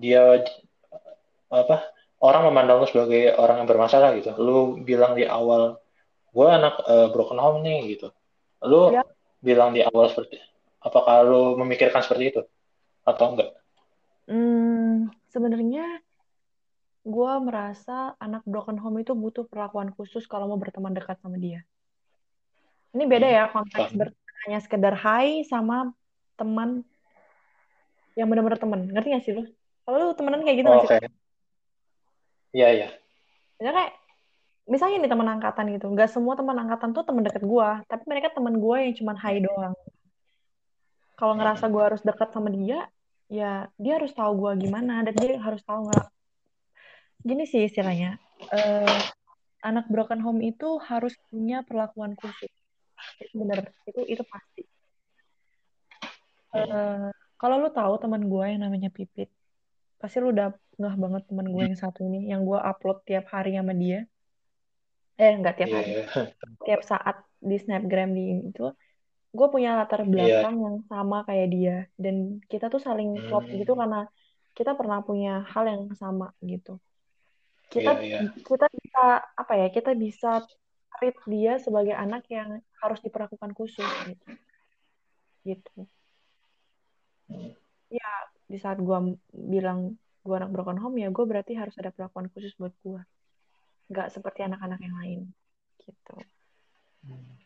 dia 0.00 0.42
apa? 1.52 1.76
Orang 2.18 2.50
memandang 2.50 2.82
lo 2.82 2.86
sebagai 2.88 3.36
orang 3.36 3.62
yang 3.62 3.68
bermasalah 3.68 4.16
gitu. 4.16 4.32
Lo 4.40 4.80
bilang 4.80 5.14
di 5.14 5.28
awal 5.28 5.78
gue 6.32 6.48
anak 6.48 6.80
uh, 6.88 7.08
broken 7.12 7.38
home 7.38 7.62
nih 7.62 7.94
gitu. 7.94 8.08
Lo 8.64 8.90
ya. 8.90 9.04
bilang 9.44 9.76
di 9.76 9.84
awal 9.84 10.10
seperti 10.10 10.48
apakah 10.82 11.26
lo 11.26 11.58
memikirkan 11.58 12.02
seperti 12.02 12.24
itu? 12.34 12.42
Atau 13.02 13.34
enggak? 13.34 13.50
Hmm, 14.28 14.67
sebenarnya 15.28 16.00
gue 17.08 17.32
merasa 17.40 18.12
anak 18.20 18.44
broken 18.44 18.76
home 18.76 19.00
itu 19.00 19.16
butuh 19.16 19.48
perlakuan 19.48 19.94
khusus 19.96 20.28
kalau 20.28 20.50
mau 20.50 20.60
berteman 20.60 20.92
dekat 20.92 21.16
sama 21.24 21.40
dia. 21.40 21.64
Ini 22.92 23.04
beda 23.04 23.28
ya 23.28 23.44
konteks 23.48 23.96
bertanya 23.96 24.58
sekedar 24.60 24.94
hai 24.96 25.44
sama 25.44 25.92
teman 26.36 26.84
yang 28.18 28.28
benar-benar 28.28 28.60
teman. 28.60 28.88
Ngerti 28.92 29.08
gak 29.14 29.24
sih 29.24 29.32
lu? 29.36 29.44
Kalau 29.88 29.96
lu 30.10 30.14
temenan 30.16 30.44
kayak 30.44 30.58
gitu 30.60 30.68
oh, 30.68 30.84
Oke. 30.84 31.00
Okay. 31.00 31.08
Iya, 32.52 32.68
iya. 32.74 32.88
Ya 33.60 33.70
kayak 33.72 33.92
misalnya 34.68 34.96
nih 35.04 35.10
teman 35.10 35.28
angkatan 35.28 35.64
gitu. 35.72 35.86
Gak 35.96 36.10
semua 36.12 36.34
teman 36.36 36.56
angkatan 36.60 36.92
tuh 36.92 37.04
teman 37.08 37.24
dekat 37.24 37.44
gue, 37.44 37.68
tapi 37.88 38.04
mereka 38.04 38.34
teman 38.34 38.60
gue 38.60 38.76
yang 38.84 38.94
cuma 38.98 39.12
hai 39.16 39.40
doang. 39.40 39.72
Kalau 41.18 41.34
ngerasa 41.34 41.66
gue 41.66 41.82
harus 41.82 42.02
dekat 42.04 42.30
sama 42.30 42.52
dia, 42.52 42.86
ya 43.28 43.68
dia 43.76 43.92
harus 44.00 44.12
tahu 44.16 44.32
gue 44.40 44.68
gimana 44.68 45.04
dan 45.04 45.14
dia 45.14 45.36
harus 45.40 45.60
tahu 45.62 45.88
nggak. 45.88 46.06
Gini 47.22 47.44
sih 47.44 47.68
istilahnya 47.68 48.16
uh, 48.48 48.98
anak 49.62 49.86
broken 49.92 50.24
home 50.24 50.40
itu 50.40 50.80
harus 50.80 51.12
punya 51.28 51.60
perlakuan 51.62 52.16
khusus. 52.16 52.50
Itu 53.20 53.34
bener 53.36 53.68
itu 53.84 54.00
itu 54.08 54.22
pasti. 54.24 54.62
Uh, 56.48 57.12
kalau 57.36 57.60
lu 57.60 57.70
tahu 57.70 58.00
teman 58.00 58.24
gue 58.24 58.44
yang 58.48 58.64
namanya 58.64 58.88
Pipit 58.88 59.28
pasti 59.98 60.22
lu 60.22 60.30
udah 60.30 60.54
nggak 60.78 60.96
banget 60.96 61.22
teman 61.26 61.46
gue 61.50 61.62
yang 61.68 61.78
satu 61.78 62.06
ini 62.06 62.30
yang 62.30 62.46
gue 62.46 62.56
upload 62.56 63.04
tiap 63.04 63.28
hari 63.28 63.58
sama 63.58 63.74
dia. 63.76 64.08
Eh 65.18 65.32
nggak 65.36 65.54
tiap 65.58 65.70
hari. 65.74 65.90
Yeah. 66.00 66.26
tiap 66.64 66.82
saat 66.86 67.16
di 67.38 67.58
snapgram 67.58 68.14
di 68.14 68.50
itu 68.50 68.70
gue 69.38 69.48
punya 69.54 69.78
latar 69.78 70.02
iya. 70.02 70.10
belakang 70.10 70.56
yeah. 70.58 70.64
yang 70.66 70.76
sama 70.90 71.18
kayak 71.22 71.48
dia 71.54 71.76
dan 71.94 72.42
kita 72.50 72.66
tuh 72.66 72.82
saling 72.82 73.14
klop 73.30 73.46
hmm. 73.46 73.62
gitu 73.62 73.78
karena 73.78 74.10
kita 74.58 74.74
pernah 74.74 74.98
punya 75.06 75.46
hal 75.46 75.70
yang 75.70 75.82
sama 75.94 76.34
gitu 76.42 76.82
kita 77.70 78.02
yeah, 78.02 78.26
yeah. 78.26 78.42
kita 78.42 78.66
bisa 78.74 79.04
apa 79.38 79.52
ya 79.54 79.66
kita 79.70 79.94
bisa 79.94 80.42
treat 80.98 81.14
dia 81.30 81.62
sebagai 81.62 81.94
anak 81.94 82.26
yang 82.26 82.58
harus 82.82 82.98
diperlakukan 83.06 83.54
khusus 83.54 83.86
gitu 84.10 84.26
gitu 85.46 85.80
hmm. 87.30 87.54
ya 87.94 88.10
di 88.50 88.58
saat 88.58 88.82
gue 88.82 88.98
bilang 89.30 89.94
gue 90.26 90.34
anak 90.34 90.50
broken 90.50 90.82
home 90.82 90.98
ya 90.98 91.08
gue 91.14 91.24
berarti 91.24 91.54
harus 91.54 91.78
ada 91.78 91.94
perlakuan 91.94 92.26
khusus 92.34 92.50
buat 92.58 92.74
gue 92.82 93.00
nggak 93.88 94.08
seperti 94.10 94.42
anak-anak 94.44 94.80
yang 94.82 94.96
lain 94.98 95.20
gitu 95.78 96.16
hmm. 97.06 97.37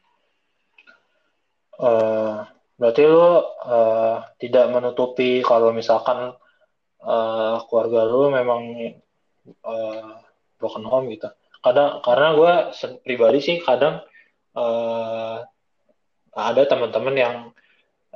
Uh, 1.77 2.45
berarti 2.77 3.03
lo 3.09 3.57
uh, 3.65 4.27
tidak 4.37 4.69
menutupi 4.69 5.41
kalau 5.41 5.73
misalkan 5.73 6.37
uh, 7.01 7.57
keluarga 7.69 8.05
lo 8.09 8.29
memang 8.29 8.63
uh, 9.65 10.19
broken 10.61 10.85
home 10.85 11.09
gitu. 11.15 11.33
Kadang 11.63 12.03
karena 12.03 12.29
gue 12.35 12.53
pribadi 13.07 13.39
sih 13.39 13.57
kadang 13.63 14.03
uh, 14.59 15.39
ada 16.33 16.63
teman-teman 16.65 17.15
yang 17.15 17.37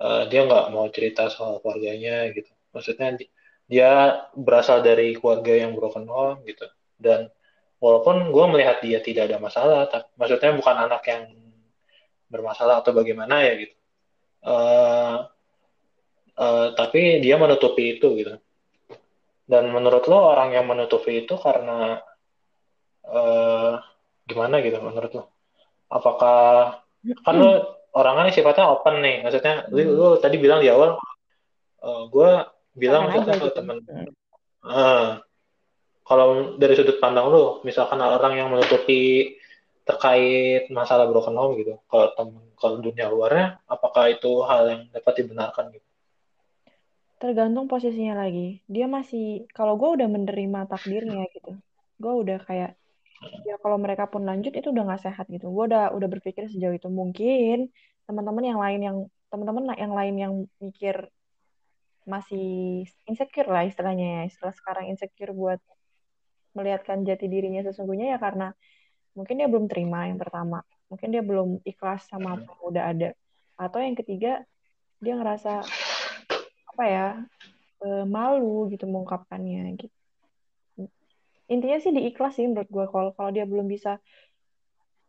uh, 0.01 0.27
dia 0.27 0.45
nggak 0.45 0.73
mau 0.75 0.89
cerita 0.91 1.31
soal 1.31 1.63
keluarganya 1.63 2.27
gitu. 2.35 2.51
Maksudnya 2.75 3.17
dia 3.67 3.91
berasal 4.35 4.83
dari 4.83 5.15
keluarga 5.19 5.53
yang 5.55 5.75
broken 5.75 6.07
home 6.07 6.43
gitu. 6.47 6.67
Dan 6.97 7.31
walaupun 7.83 8.33
gue 8.33 8.45
melihat 8.51 8.81
dia 8.81 8.99
tidak 9.05 9.31
ada 9.31 9.39
masalah, 9.39 9.85
tapi, 9.91 10.09
maksudnya 10.17 10.55
bukan 10.57 10.77
anak 10.89 11.03
yang 11.07 11.25
bermasalah 12.30 12.83
atau 12.83 12.92
bagaimana 12.95 13.42
ya 13.42 13.52
gitu. 13.61 13.75
Uh, 14.47 15.26
uh, 16.38 16.66
tapi 16.78 17.18
dia 17.23 17.37
menutupi 17.40 17.99
itu 17.99 18.09
gitu. 18.18 18.35
Dan 19.47 19.71
menurut 19.71 20.04
lo 20.11 20.18
orang 20.35 20.54
yang 20.54 20.66
menutupi 20.66 21.23
itu 21.23 21.38
karena 21.38 22.02
uh, 23.06 23.78
gimana 24.26 24.59
gitu 24.62 24.78
menurut 24.83 25.11
lo? 25.14 25.25
Apakah 25.87 26.83
kan 27.23 27.35
lo 27.38 27.78
orangnya 27.95 28.35
sifatnya 28.35 28.66
open 28.68 28.99
nih, 29.00 29.23
maksudnya 29.23 29.71
lo, 29.71 29.80
lo 29.95 30.09
tadi 30.18 30.37
bilang 30.37 30.59
di 30.61 30.68
awal, 30.68 30.99
uh, 31.80 32.02
gue 32.11 32.30
bilang 32.76 33.09
maksudnya 33.09 33.40
ke 33.40 33.50
temen, 33.56 33.78
uh, 34.66 35.23
kalau 36.06 36.54
dari 36.61 36.75
sudut 36.76 37.00
pandang 37.02 37.33
lu 37.33 37.62
misalkan 37.66 37.99
orang 37.99 38.38
yang 38.38 38.49
menutupi 38.52 39.35
terkait 39.87 40.66
masalah 40.75 41.07
broken 41.07 41.38
home 41.38 41.55
gitu. 41.62 41.78
Kalau 41.87 42.11
temen 42.19 42.43
kalau 42.59 42.76
dunia 42.83 43.07
luarnya 43.07 43.62
apakah 43.71 44.11
itu 44.11 44.43
hal 44.43 44.62
yang 44.66 44.83
dapat 44.90 45.12
dibenarkan 45.23 45.64
gitu? 45.71 45.87
Tergantung 47.23 47.71
posisinya 47.71 48.26
lagi. 48.26 48.61
Dia 48.66 48.90
masih 48.90 49.47
kalau 49.55 49.78
gue 49.78 50.02
udah 50.02 50.09
menerima 50.11 50.66
takdirnya 50.66 51.25
gitu 51.33 51.55
gue 51.97 52.12
udah 52.12 52.38
kayak 52.45 52.76
ya 53.49 53.57
kalau 53.64 53.81
mereka 53.81 54.05
pun 54.12 54.28
lanjut 54.28 54.52
itu 54.52 54.69
udah 54.69 54.85
nggak 54.85 55.02
sehat 55.09 55.26
gitu. 55.33 55.49
Gue 55.49 55.64
udah 55.73 55.95
udah 55.97 56.09
berpikir 56.11 56.45
sejauh 56.52 56.76
itu. 56.76 56.88
Mungkin 56.93 57.73
teman-teman 58.05 58.45
yang 58.45 58.61
lain 58.61 58.81
yang 58.85 58.99
teman-teman 59.33 59.73
yang 59.81 59.95
lain 59.97 60.14
yang 60.21 60.33
mikir 60.61 61.09
masih 62.07 62.85
insecure 63.09 63.49
lah 63.49 63.64
istilahnya 63.64 64.21
ya. 64.21 64.23
Istilah 64.28 64.55
sekarang 64.55 64.93
insecure 64.93 65.33
buat 65.33 65.61
melihatkan 66.57 67.05
jati 67.05 67.28
dirinya 67.28 67.61
sesungguhnya 67.64 68.16
ya 68.16 68.19
karena 68.21 68.52
mungkin 69.17 69.41
dia 69.41 69.49
belum 69.49 69.67
terima 69.67 70.07
yang 70.07 70.21
pertama. 70.21 70.61
Mungkin 70.93 71.09
dia 71.11 71.25
belum 71.25 71.65
ikhlas 71.65 72.07
sama 72.07 72.37
apa 72.37 72.47
yang 72.47 72.63
udah 72.63 72.85
ada. 72.93 73.11
Atau 73.57 73.81
yang 73.81 73.97
ketiga 73.97 74.45
dia 75.01 75.15
ngerasa 75.17 75.65
apa 76.77 76.85
ya 76.85 77.07
e, 77.81 78.05
malu 78.05 78.69
gitu 78.69 78.85
mengungkapkannya 78.85 79.81
gitu. 79.81 79.97
Intinya 81.49 81.79
sih 81.81 81.91
diikhlas 81.97 82.37
sih 82.37 82.47
menurut 82.47 82.69
gue 82.69 82.87
kalau 82.93 83.11
kalau 83.17 83.31
dia 83.33 83.49
belum 83.49 83.67
bisa. 83.67 83.99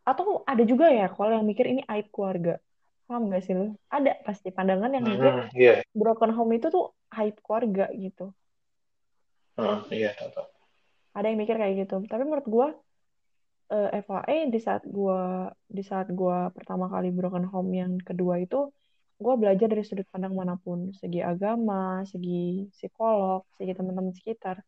Atau 0.08 0.48
ada 0.48 0.64
juga 0.64 0.88
ya 0.88 1.12
kalau 1.12 1.36
yang 1.36 1.46
mikir 1.46 1.68
ini 1.68 1.84
aib 1.86 2.08
keluarga. 2.10 2.64
Paham 3.08 3.28
gak 3.32 3.44
sih 3.44 3.56
lu? 3.56 3.76
Ada 3.92 4.24
pasti 4.24 4.52
pandangan 4.52 4.92
yang 4.92 5.04
mikir 5.04 5.32
Hmm, 5.32 5.48
iya. 5.56 5.74
broken 5.92 6.32
home 6.32 6.56
itu 6.56 6.72
tuh 6.72 6.96
aib 7.12 7.36
keluarga 7.44 7.92
gitu. 7.92 8.32
Hmm, 9.58 9.84
iya, 9.90 10.14
tahu, 10.14 10.30
tahu. 10.32 10.48
ada 11.18 11.26
yang 11.34 11.40
mikir 11.42 11.58
kayak 11.58 11.88
gitu. 11.88 11.98
Tapi 12.06 12.24
menurut 12.24 12.46
gue 12.46 12.68
eh, 13.68 13.90
FYI 14.04 14.48
di 14.54 14.60
saat 14.64 14.84
gue 14.88 15.20
di 15.68 15.84
saat 15.84 16.08
gue 16.12 16.38
pertama 16.56 16.88
kali 16.88 17.12
broken 17.12 17.46
home 17.48 17.72
yang 17.76 17.94
kedua 18.00 18.40
itu 18.40 18.72
gue 19.18 19.34
belajar 19.34 19.68
dari 19.68 19.84
sudut 19.84 20.08
pandang 20.08 20.34
mana 20.38 20.56
pun. 20.62 20.94
Segi 20.94 21.20
agama 21.20 22.06
segi 22.08 22.70
psikolog 22.72 23.44
segi 23.58 23.74
teman-teman 23.74 24.14
sekitar. 24.14 24.62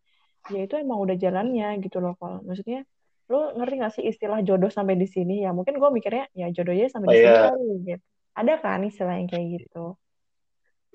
Ya 0.49 0.65
itu 0.65 0.75
emang 0.79 0.99
udah 1.05 1.15
jalannya 1.15 1.79
gitu 1.85 2.01
loh 2.01 2.17
kalau 2.17 2.41
maksudnya 2.43 2.83
lu 3.29 3.53
ngerti 3.61 3.75
gak 3.77 3.93
sih 3.93 4.03
istilah 4.09 4.41
jodoh 4.41 4.73
sampai 4.73 4.97
di 4.97 5.05
sini? 5.05 5.45
Ya 5.45 5.53
mungkin 5.53 5.77
gue 5.77 5.89
mikirnya 5.93 6.25
ya 6.33 6.49
jodohnya 6.49 6.89
sampai 6.89 7.07
Oh 7.07 7.13
di 7.13 7.19
sini 7.21 7.29
iya, 7.29 7.43
kali 7.45 7.65
gitu. 7.85 8.03
Ada 8.39 8.53
kan 8.63 8.79
istilah 8.89 9.15
yang 9.21 9.29
kayak 9.29 9.47
gitu? 9.61 9.85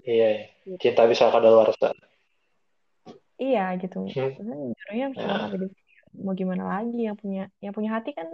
Iya. 0.04 0.30
Gitu. 0.66 0.76
cinta 0.82 1.02
bisa 1.06 1.30
kadaluarsa. 1.30 1.94
iya 3.38 3.75
gitu. 3.78 4.06
Hmm, 4.11 4.73
jodohnya 4.75 5.06
cuma 5.14 5.30
nah, 5.30 5.40
sampai 5.46 5.58
di 5.62 5.68
sini 5.70 5.84
mau 6.18 6.35
gimana 6.35 6.64
lagi 6.78 7.06
yang 7.06 7.18
punya 7.18 7.50
yang 7.59 7.75
punya 7.75 7.99
hati 7.99 8.14
kan 8.14 8.30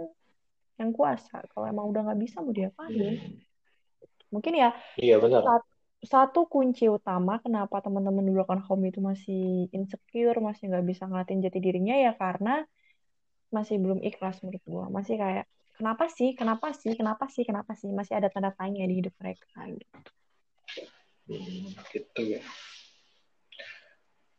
yang 0.77 0.91
kuasa 0.93 1.41
kalau 1.53 1.65
emang 1.69 1.89
udah 1.89 2.01
nggak 2.09 2.19
bisa 2.21 2.41
mau 2.41 2.53
diapain 2.53 3.17
hmm, 3.17 3.37
mungkin 4.33 4.53
ya 4.57 4.69
iya 4.97 5.17
benar. 5.17 5.41
satu, 5.45 5.69
satu 6.01 6.39
kunci 6.49 6.89
utama 6.89 7.37
kenapa 7.41 7.81
teman-teman 7.81 8.25
di 8.25 8.33
broken 8.33 8.61
home 8.61 8.89
itu 8.89 8.99
masih 9.01 9.69
insecure 9.73 10.37
masih 10.41 10.69
nggak 10.69 10.85
bisa 10.85 11.05
ngeliatin 11.05 11.41
jati 11.41 11.59
dirinya 11.61 11.95
ya 11.97 12.11
karena 12.17 12.65
masih 13.51 13.77
belum 13.77 13.99
ikhlas 14.01 14.39
menurut 14.41 14.63
gua 14.63 14.85
masih 14.87 15.19
kayak 15.19 15.45
kenapa 15.75 16.07
sih 16.07 16.33
kenapa 16.33 16.71
sih 16.71 16.93
kenapa 16.95 17.25
sih 17.27 17.43
kenapa 17.43 17.71
sih 17.75 17.89
masih 17.91 18.13
ada 18.15 18.29
tanda 18.31 18.53
tanya 18.55 18.85
di 18.87 19.01
hidup 19.03 19.13
mereka 19.19 19.65
gitu. 19.67 19.97
Hmm, 21.29 21.67
gitu 21.93 22.21
ya. 22.37 22.41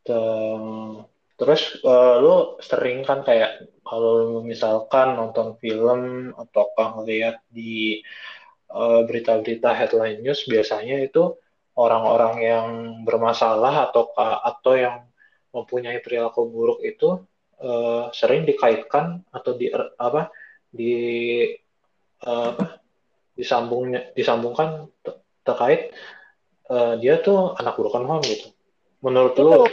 Tem- 0.03 1.12
Terus 1.39 1.61
eh, 1.81 2.15
lu 2.21 2.57
sering 2.61 3.01
kan 3.01 3.25
kayak 3.25 3.81
kalau 3.81 4.11
lu 4.21 4.39
misalkan 4.45 5.17
nonton 5.17 5.57
film 5.57 6.31
ataukah 6.37 7.01
ngeliat 7.01 7.41
di 7.49 7.99
eh, 8.69 9.01
berita-berita 9.07 9.69
headline 9.73 10.21
news 10.21 10.45
biasanya 10.45 11.01
itu 11.01 11.33
orang-orang 11.73 12.35
yang 12.41 12.67
bermasalah 13.01 13.89
atau 13.89 14.13
atau 14.45 14.73
yang 14.77 14.95
mempunyai 15.53 15.97
perilaku 16.05 16.45
buruk 16.49 16.79
itu 16.85 17.21
eh, 17.61 18.03
sering 18.13 18.45
dikaitkan 18.45 19.25
atau 19.33 19.51
di 19.57 19.73
apa 19.97 20.29
di 20.69 20.93
apa 22.23 22.79
disambungnya 23.33 24.13
disambungkan 24.13 24.87
te- 25.01 25.19
terkait 25.43 25.91
eh, 26.69 26.93
dia 27.01 27.19
tuh 27.25 27.57
anak 27.57 27.75
broken 27.77 28.05
home 28.05 28.23
gitu. 28.25 28.53
Menurut 29.03 29.35
lu 29.35 29.51
Tuh, 29.65 29.67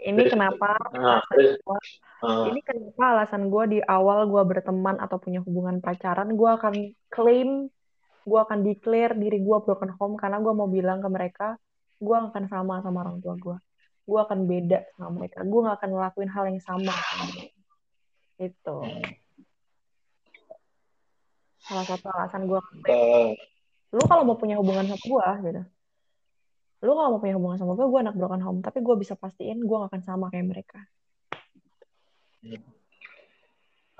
ini 0.00 0.22
kenapa 0.32 0.80
nah, 0.96 1.20
gua 1.64 1.78
eh, 2.24 2.44
ini 2.52 2.60
kenapa 2.64 3.04
alasan 3.16 3.52
gue 3.52 3.64
di 3.76 3.78
awal 3.84 4.28
gue 4.28 4.42
berteman 4.44 4.96
atau 4.96 5.20
punya 5.20 5.44
hubungan 5.44 5.80
pacaran 5.84 6.32
gue 6.32 6.50
akan 6.50 6.74
claim 7.12 7.68
gue 8.24 8.40
akan 8.40 8.64
declare 8.64 9.16
diri 9.16 9.40
gue 9.40 9.56
broken 9.64 9.92
home 9.96 10.16
karena 10.16 10.40
gue 10.40 10.52
mau 10.52 10.68
bilang 10.68 11.04
ke 11.04 11.08
mereka 11.08 11.48
gue 12.00 12.16
akan 12.16 12.48
sama 12.48 12.80
sama 12.80 13.04
orang 13.04 13.20
tua 13.20 13.36
gue 13.36 13.56
gue 14.10 14.18
akan 14.18 14.40
beda 14.50 14.78
sama 14.98 15.22
mereka. 15.22 15.46
Gue 15.46 15.60
gak 15.62 15.78
akan 15.78 15.90
ngelakuin 15.94 16.30
hal 16.34 16.44
yang 16.50 16.58
sama 16.58 16.94
itu. 18.42 18.76
Salah 21.62 21.84
satu 21.86 22.06
alasan 22.10 22.50
gue 22.50 22.58
eh, 22.90 23.38
lu 23.94 24.02
kalau 24.10 24.26
mau 24.26 24.34
punya 24.34 24.58
hubungan 24.58 24.90
sama 24.90 24.98
gue 24.98 25.28
gitu 25.46 25.62
lu 26.80 26.96
kalau 26.96 27.16
mau 27.16 27.20
punya 27.20 27.36
hubungan 27.36 27.60
sama 27.60 27.76
gue 27.76 27.86
gue 27.86 28.00
anak 28.00 28.16
broken 28.16 28.40
home. 28.40 28.60
Tapi 28.64 28.80
gue 28.80 28.96
bisa 28.96 29.14
pastiin 29.16 29.60
gue 29.60 29.76
gak 29.76 29.92
akan 29.92 30.02
sama 30.02 30.26
kayak 30.32 30.46
mereka. 30.48 30.80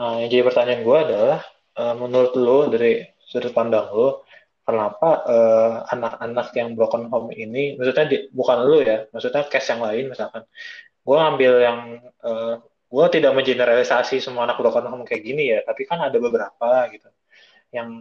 Nah, 0.01 0.17
yang 0.25 0.33
jadi 0.33 0.43
pertanyaan 0.49 0.81
gue 0.81 0.97
adalah, 0.97 1.39
eh, 1.77 1.95
menurut 2.01 2.33
lo 2.41 2.73
dari 2.73 3.05
sudut 3.21 3.53
pandang 3.53 3.93
lo, 3.93 4.25
kenapa 4.65 5.29
eh, 5.29 5.75
anak-anak 5.93 6.49
yang 6.57 6.73
broken 6.73 7.13
home 7.13 7.29
ini, 7.37 7.77
maksudnya 7.77 8.09
di- 8.09 8.27
bukan 8.33 8.59
lo 8.65 8.81
ya, 8.81 9.05
maksudnya 9.13 9.45
case 9.45 9.77
yang 9.77 9.85
lain 9.85 10.09
misalkan, 10.09 10.49
gue 11.05 11.17
ngambil 11.21 11.53
yang, 11.61 11.79
eh, 12.01 12.55
gue 12.65 13.05
tidak 13.13 13.33
mengeneralisasi 13.37 14.25
semua 14.25 14.49
anak 14.49 14.57
broken 14.57 14.89
home 14.89 15.05
kayak 15.05 15.21
gini 15.21 15.53
ya, 15.53 15.61
tapi 15.69 15.85
kan 15.85 16.01
ada 16.01 16.17
beberapa 16.17 16.89
gitu, 16.97 17.13
yang 17.77 18.01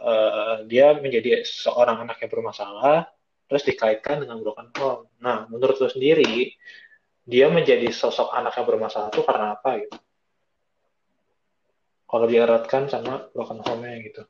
eh, 0.00 0.56
dia 0.70 0.96
menjadi 0.96 1.44
seorang 1.44 2.08
anak 2.08 2.16
yang 2.24 2.30
bermasalah, 2.32 3.10
terus 3.50 3.66
dikaitkan 3.66 4.22
dengan 4.22 4.38
broken 4.38 4.70
home. 4.78 5.10
Nah, 5.18 5.50
menurut 5.50 5.82
lo 5.82 5.90
sendiri, 5.90 6.54
dia 7.26 7.50
menjadi 7.50 7.90
sosok 7.90 8.30
anak 8.30 8.54
yang 8.54 8.66
bermasalah 8.70 9.10
itu 9.10 9.26
karena 9.26 9.58
apa 9.58 9.70
gitu? 9.82 9.98
kalau 12.10 12.26
dieratkan 12.26 12.90
sama 12.90 13.30
broken 13.30 13.62
home-nya 13.62 14.02
gitu. 14.02 14.22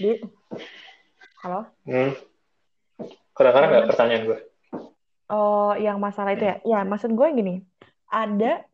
Di 0.00 0.16
halo 1.44 1.68
Hmm. 1.84 2.16
Kadang-kadang 3.36 3.68
nggak 3.72 3.88
pertanyaan 3.88 4.22
gue. 4.28 4.38
Oh, 5.32 5.72
yang 5.78 5.96
masalah 5.96 6.36
itu 6.36 6.44
ya? 6.44 6.56
Ya, 6.66 6.80
maksud 6.84 7.16
gue 7.16 7.28
gini, 7.32 7.64
ada 8.10 8.66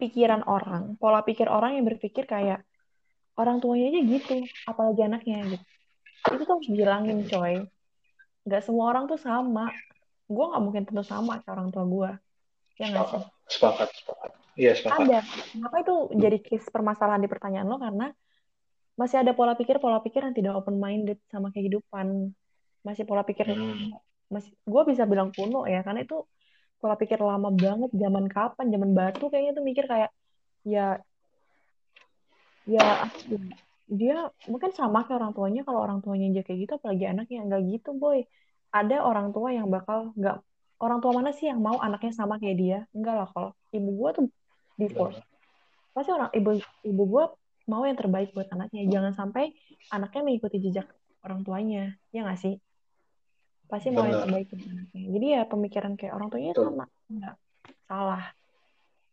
pikiran 0.00 0.46
orang, 0.48 0.96
pola 0.96 1.20
pikir 1.26 1.50
orang 1.50 1.76
yang 1.76 1.84
berpikir 1.84 2.24
kayak 2.24 2.64
orang 3.36 3.60
tuanya 3.60 3.92
aja 3.92 4.00
gitu, 4.00 4.36
apalagi 4.64 5.00
anaknya 5.04 5.58
gitu. 5.58 5.64
Itu 6.32 6.42
tuh 6.48 6.54
harus 6.56 6.70
bilangin, 6.70 7.18
coy. 7.28 7.66
Gak 8.48 8.62
semua 8.64 8.94
orang 8.94 9.04
tuh 9.10 9.20
sama. 9.20 9.68
Gue 10.24 10.44
gak 10.48 10.62
mungkin 10.64 10.82
tentu 10.88 11.04
sama 11.04 11.44
kayak 11.44 11.52
orang 11.52 11.68
tua 11.68 11.84
gue. 11.84 12.10
Ya 12.80 12.86
gak 12.94 13.06
sih? 13.12 13.22
Sepakat, 13.52 13.88
sepakat, 13.88 13.88
sepakat. 13.92 14.30
Iya, 14.56 14.72
sepakat. 14.72 14.98
Ada. 15.04 15.18
Kenapa 15.52 15.76
itu 15.84 15.94
jadi 16.16 16.38
case 16.40 16.68
permasalahan 16.72 17.20
di 17.20 17.28
pertanyaan 17.28 17.68
lo? 17.68 17.76
Karena 17.76 18.08
masih 19.00 19.22
ada 19.22 19.32
pola 19.38 19.54
pikir 19.54 19.78
pola 19.78 19.98
pikir 20.04 20.20
yang 20.26 20.34
tidak 20.34 20.52
open 20.58 20.76
minded 20.82 21.18
sama 21.32 21.48
kehidupan. 21.54 22.34
Masih 22.86 23.04
pola 23.08 23.22
pikir 23.22 23.46
Hmm. 23.48 23.94
masih 24.28 24.52
gue 24.68 24.82
bisa 24.92 25.08
bilang 25.08 25.32
kuno 25.32 25.64
ya 25.64 25.80
karena 25.80 26.04
itu 26.04 26.20
pola 26.78 26.94
pikir 27.00 27.16
lama 27.16 27.48
banget 27.48 27.90
zaman 27.96 28.28
kapan 28.28 28.66
zaman 28.68 28.90
batu 28.92 29.24
kayaknya 29.32 29.52
tuh 29.56 29.64
mikir 29.64 29.84
kayak 29.88 30.10
ya 30.68 31.00
ya 32.68 33.08
dia 33.88 34.28
mungkin 34.44 34.70
sama 34.76 35.08
kayak 35.08 35.24
orang 35.24 35.32
tuanya 35.32 35.62
kalau 35.64 35.80
orang 35.80 36.04
tuanya 36.04 36.28
aja 36.28 36.42
kayak 36.44 36.58
gitu 36.68 36.72
apalagi 36.76 37.04
anaknya 37.08 37.40
nggak 37.48 37.62
gitu 37.72 37.90
boy 37.96 38.20
ada 38.68 39.00
orang 39.00 39.32
tua 39.32 39.48
yang 39.56 39.72
bakal 39.72 40.12
nggak 40.12 40.44
orang 40.84 40.98
tua 41.00 41.12
mana 41.16 41.32
sih 41.32 41.48
yang 41.48 41.64
mau 41.64 41.80
anaknya 41.80 42.12
sama 42.12 42.36
kayak 42.36 42.56
dia 42.60 42.78
enggak 42.92 43.14
lah 43.16 43.28
kalau 43.32 43.50
ibu 43.72 43.90
gue 43.96 44.10
tuh 44.12 44.24
divorce 44.76 45.18
pasti 45.96 46.10
orang 46.12 46.30
ibu 46.36 46.60
ibu 46.84 47.02
gue 47.08 47.24
mau 47.68 47.84
yang 47.84 47.94
terbaik 47.94 48.32
buat 48.32 48.48
anaknya. 48.50 48.88
Jangan 48.88 49.12
sampai 49.14 49.52
anaknya 49.92 50.20
mengikuti 50.24 50.56
jejak 50.58 50.88
orang 51.22 51.44
tuanya. 51.44 51.94
Ya 52.10 52.24
nggak 52.24 52.40
sih? 52.40 52.56
Pasti 53.68 53.92
mau 53.92 54.08
yang 54.08 54.24
terbaik 54.24 54.48
untuk 54.50 54.68
anaknya. 54.72 55.04
Jadi 55.12 55.26
ya 55.28 55.42
pemikiran 55.44 55.92
kayak 56.00 56.12
orang 56.16 56.28
tuanya 56.32 56.52
Betul. 56.56 56.66
sama 56.72 56.84
nggak 57.12 57.36
salah. 57.84 58.24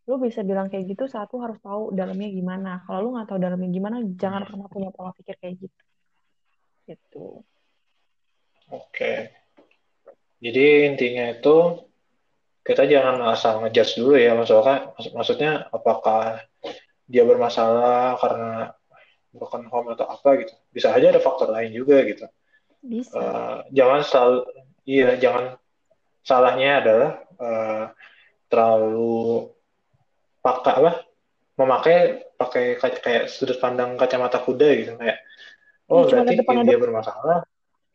Lu 0.08 0.16
bisa 0.22 0.42
bilang 0.48 0.72
kayak 0.72 0.86
gitu 0.88 1.04
saat 1.12 1.28
lu 1.36 1.44
harus 1.44 1.60
tahu 1.60 1.92
dalamnya 1.92 2.32
gimana. 2.32 2.72
Kalau 2.88 3.00
lu 3.04 3.10
nggak 3.20 3.28
tahu 3.28 3.40
dalamnya 3.44 3.70
gimana 3.70 3.96
jangan 4.16 4.42
hmm. 4.42 4.50
pernah 4.50 4.68
punya 4.72 4.90
pola 4.96 5.12
pikir 5.12 5.36
kayak 5.38 5.56
gitu. 5.60 5.82
Gitu. 6.88 7.28
Oke. 8.72 9.36
Jadi 10.40 10.66
intinya 10.88 11.26
itu 11.36 11.86
kita 12.66 12.90
jangan 12.90 13.22
asal 13.30 13.62
ngejudge 13.62 14.02
dulu 14.02 14.18
ya 14.18 14.34
maksudnya 14.34 14.90
maksudnya 15.14 15.52
apakah 15.70 16.42
dia 17.06 17.24
bermasalah 17.24 18.18
karena 18.18 18.74
broken 19.36 19.68
home 19.68 19.94
atau 19.94 20.08
apa 20.10 20.42
gitu. 20.42 20.54
Bisa 20.72 20.96
aja 20.96 21.12
ada 21.12 21.22
faktor 21.22 21.52
lain 21.52 21.76
juga 21.76 22.02
gitu. 22.08 22.26
Bisa. 22.82 23.18
Uh, 23.18 23.58
jangan 23.74 24.02
selalu 24.06 24.40
iya 24.86 25.18
jangan 25.18 25.58
salahnya 26.26 26.72
adalah 26.82 27.12
uh, 27.38 27.86
terlalu 28.50 29.52
pakai 30.42 30.74
apa 30.78 30.92
memakai 31.56 31.98
pakai 32.38 32.64
kayak 32.78 33.26
sudut 33.30 33.58
pandang 33.58 34.00
kacamata 34.00 34.42
kuda 34.42 34.70
gitu. 34.80 34.92
Kayak 34.98 35.20
oh 35.92 36.08
ya, 36.08 36.24
berarti 36.24 36.34
dia 36.66 36.80
bermasalah. 36.80 37.40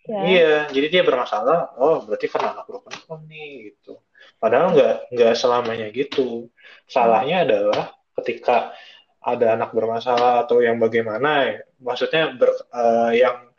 Ya. 0.09 0.20
iya 0.27 0.55
jadi 0.70 0.87
dia 0.88 1.03
bermasalah. 1.03 1.77
Oh 1.79 2.03
berarti 2.03 2.27
karena 2.27 2.57
anak 2.57 2.66
broken 2.66 2.96
home 3.07 3.25
nih 3.31 3.75
gitu. 3.75 4.01
Padahal 4.40 4.73
nggak 4.75 4.94
nggak 5.12 5.33
selamanya 5.37 5.87
gitu. 5.92 6.51
Salahnya 6.88 7.46
adalah 7.46 7.94
ketika 8.20 8.75
ada 9.20 9.52
anak 9.52 9.76
bermasalah 9.76 10.48
atau 10.48 10.64
yang 10.64 10.80
bagaimana, 10.80 11.44
ya, 11.44 11.54
maksudnya 11.80 12.33
ber, 12.33 12.50
uh, 12.72 13.12
yang 13.12 13.52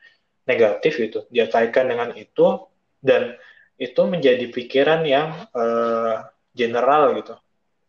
negatif 0.50 0.97
itu 0.97 1.19
dia 1.30 1.45
kaitkan 1.45 1.86
dengan 1.86 2.17
itu 2.17 2.65
dan 2.97 3.38
itu 3.78 4.02
menjadi 4.10 4.50
pikiran 4.50 5.06
yang 5.06 5.45
uh, 5.54 6.26
general 6.58 7.13
gitu. 7.17 7.38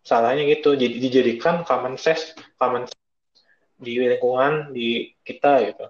Salahnya 0.05 0.45
gitu, 0.49 0.77
jadi 0.77 0.97
dijadikan 0.99 1.65
common 1.65 1.97
sense, 1.97 2.37
common 2.61 2.85
sense 2.85 3.01
di 3.81 3.99
lingkungan 3.99 4.75
di 4.77 5.15
kita 5.25 5.73
gitu. 5.73 5.87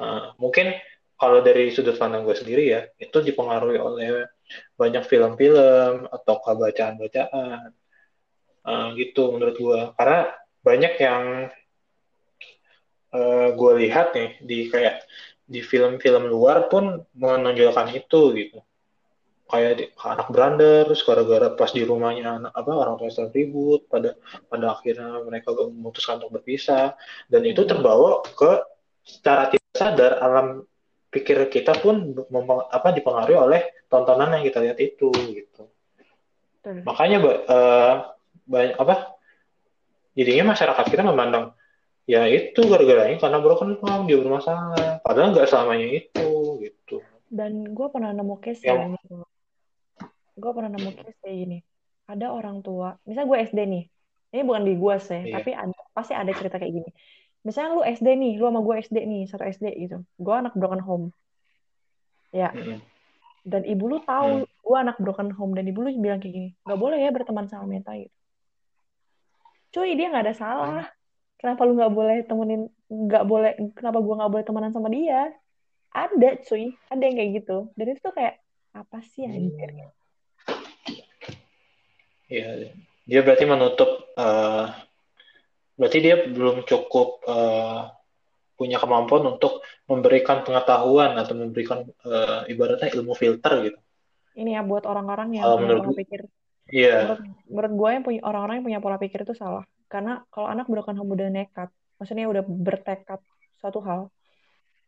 Uh, 0.00 0.32
mungkin 0.40 0.72
kalau 1.20 1.44
dari 1.44 1.68
sudut 1.74 2.00
pandang 2.00 2.24
gue 2.24 2.32
sendiri 2.32 2.64
ya, 2.72 2.80
itu 2.96 3.20
dipengaruhi 3.20 3.76
oleh 3.76 4.24
banyak 4.74 5.04
film-film 5.04 6.08
atau 6.08 6.34
bacaan-bacaan 6.40 7.70
uh, 8.64 8.86
gitu 8.96 9.34
menurut 9.34 9.56
gue 9.56 9.80
karena 9.94 10.39
banyak 10.60 10.94
yang 11.00 11.22
uh, 13.12 13.18
eh, 13.18 13.48
gue 13.56 13.72
lihat 13.86 14.12
nih 14.12 14.30
di 14.44 14.58
kayak 14.68 15.04
di 15.50 15.60
film-film 15.66 16.30
luar 16.30 16.70
pun 16.70 17.02
menonjolkan 17.16 17.90
itu 17.90 18.20
gitu 18.38 18.58
kayak 19.50 19.72
di, 19.82 19.84
anak 20.06 20.30
beranda 20.30 20.86
terus 20.86 21.02
gara-gara 21.02 21.50
pas 21.58 21.74
di 21.74 21.82
rumahnya 21.82 22.38
anak 22.38 22.52
apa 22.54 22.70
orang 22.70 22.94
tua 23.02 23.10
sedang 23.10 23.34
ribut 23.34 23.90
pada 23.90 24.14
pada 24.46 24.78
akhirnya 24.78 25.26
mereka 25.26 25.50
memutuskan 25.50 26.22
untuk 26.22 26.38
berpisah 26.38 26.94
dan 27.26 27.42
itu 27.42 27.66
terbawa 27.66 28.22
ke 28.22 28.62
secara 29.02 29.50
tidak 29.50 29.74
sadar 29.74 30.22
alam 30.22 30.62
pikir 31.10 31.50
kita 31.50 31.74
pun 31.82 32.14
apa 32.70 32.94
dipengaruhi 32.94 33.34
oleh 33.34 33.62
tontonan 33.90 34.38
yang 34.38 34.46
kita 34.46 34.62
lihat 34.62 34.78
itu 34.78 35.10
gitu. 35.10 35.66
Hmm. 36.62 36.86
Makanya 36.86 37.18
uh, 37.50 37.94
banyak 38.46 38.78
apa? 38.78 39.18
Jadinya 40.18 40.54
masyarakat 40.54 40.84
kita 40.90 41.02
memandang 41.06 41.54
ya 42.08 42.26
itu 42.26 42.66
gara-gara 42.66 43.06
ini 43.06 43.22
karena 43.22 43.38
broken 43.38 43.78
home 43.78 44.04
dia 44.10 44.18
bermasalah. 44.18 45.04
Padahal 45.04 45.32
nggak 45.36 45.48
selamanya 45.48 45.88
itu 45.90 46.28
gitu. 46.64 46.96
Dan 47.30 47.70
gue 47.70 47.86
pernah 47.90 48.10
nemu 48.10 48.36
case 48.42 48.66
yang 48.66 48.98
gue 50.34 50.50
pernah 50.50 50.70
nemu 50.72 50.90
case 50.98 51.18
kayak 51.22 51.36
gini. 51.46 51.58
Ada 52.10 52.34
orang 52.34 52.58
tua, 52.66 52.98
misalnya 53.06 53.30
gue 53.30 53.38
SD 53.54 53.58
nih, 53.70 53.84
ini 54.34 54.42
bukan 54.42 54.66
di 54.66 54.74
gue 54.74 54.96
sih, 54.98 55.30
iya. 55.30 55.38
tapi 55.38 55.54
ada, 55.54 55.78
pasti 55.94 56.10
ada 56.10 56.34
cerita 56.34 56.58
kayak 56.58 56.74
gini 56.82 56.90
misalnya 57.40 57.70
lu 57.72 57.82
SD 57.84 58.06
nih 58.20 58.32
lu 58.36 58.52
sama 58.52 58.60
gue 58.60 58.74
SD 58.84 58.96
nih 59.08 59.22
satu 59.28 59.44
SD 59.48 59.66
gitu 59.88 60.04
gue 60.20 60.34
anak 60.34 60.52
broken 60.52 60.82
home 60.84 61.06
ya 62.36 62.52
dan 63.48 63.64
ibu 63.64 63.88
lu 63.88 63.98
tahu 64.04 64.44
mm. 64.44 64.60
gue 64.60 64.76
anak 64.76 64.96
broken 65.00 65.32
home 65.32 65.56
dan 65.56 65.64
ibu 65.64 65.80
lu 65.80 65.90
bilang 65.96 66.20
kayak 66.20 66.34
gini 66.36 66.48
nggak 66.68 66.78
boleh 66.78 67.00
ya 67.00 67.10
berteman 67.10 67.48
sama 67.48 67.64
Meta 67.64 67.96
gitu 67.96 68.12
cuy 69.70 69.94
dia 69.94 70.10
nggak 70.10 70.24
ada 70.26 70.36
salah 70.36 70.84
kenapa 71.38 71.66
lu 71.66 71.78
nggak 71.78 71.94
boleh 71.94 72.18
temenin 72.26 72.62
nggak 72.90 73.24
boleh 73.24 73.52
kenapa 73.74 73.98
gue 74.02 74.14
nggak 74.18 74.32
boleh 74.34 74.44
temenan 74.44 74.72
sama 74.74 74.88
dia 74.90 75.30
ada 75.90 76.30
cuy 76.42 76.74
ada 76.90 77.02
yang 77.02 77.16
kayak 77.16 77.30
gitu 77.42 77.58
dan 77.74 77.86
itu 77.90 78.00
tuh 78.02 78.14
kayak 78.14 78.38
apa 78.74 78.98
sih 79.02 79.26
anjir 79.26 79.70
hmm. 79.74 79.98
Iya, 82.30 82.70
dia 83.10 83.20
berarti 83.26 83.42
menutup 83.42 83.90
uh, 84.14 84.70
berarti 85.74 85.98
dia 85.98 86.14
belum 86.30 86.62
cukup 86.62 87.26
uh, 87.26 87.90
punya 88.54 88.78
kemampuan 88.78 89.34
untuk 89.34 89.66
memberikan 89.90 90.46
pengetahuan 90.46 91.18
atau 91.18 91.34
memberikan 91.34 91.82
uh, 92.06 92.46
ibaratnya 92.46 92.86
ilmu 92.94 93.18
filter 93.18 93.66
gitu. 93.66 93.78
Ini 94.38 94.60
ya 94.60 94.62
buat 94.62 94.86
orang-orang 94.86 95.42
yang 95.42 95.44
uh, 95.58 95.90
pikir. 95.90 96.30
Iya. 96.70 96.96
Menurut, 97.04 97.22
menurut 97.50 97.72
gue 97.74 97.88
yang 97.90 98.04
punya 98.06 98.20
orang-orang 98.24 98.54
yang 98.58 98.66
punya 98.66 98.80
pola 98.80 98.96
pikir 98.96 99.26
itu 99.26 99.34
salah. 99.34 99.66
Karena 99.90 100.22
kalau 100.30 100.46
anak 100.46 100.70
bukan 100.70 100.96
udah 100.96 101.28
nekat, 101.28 101.68
maksudnya 101.98 102.30
udah 102.30 102.42
bertekad 102.46 103.20
suatu 103.58 103.82
hal, 103.82 104.08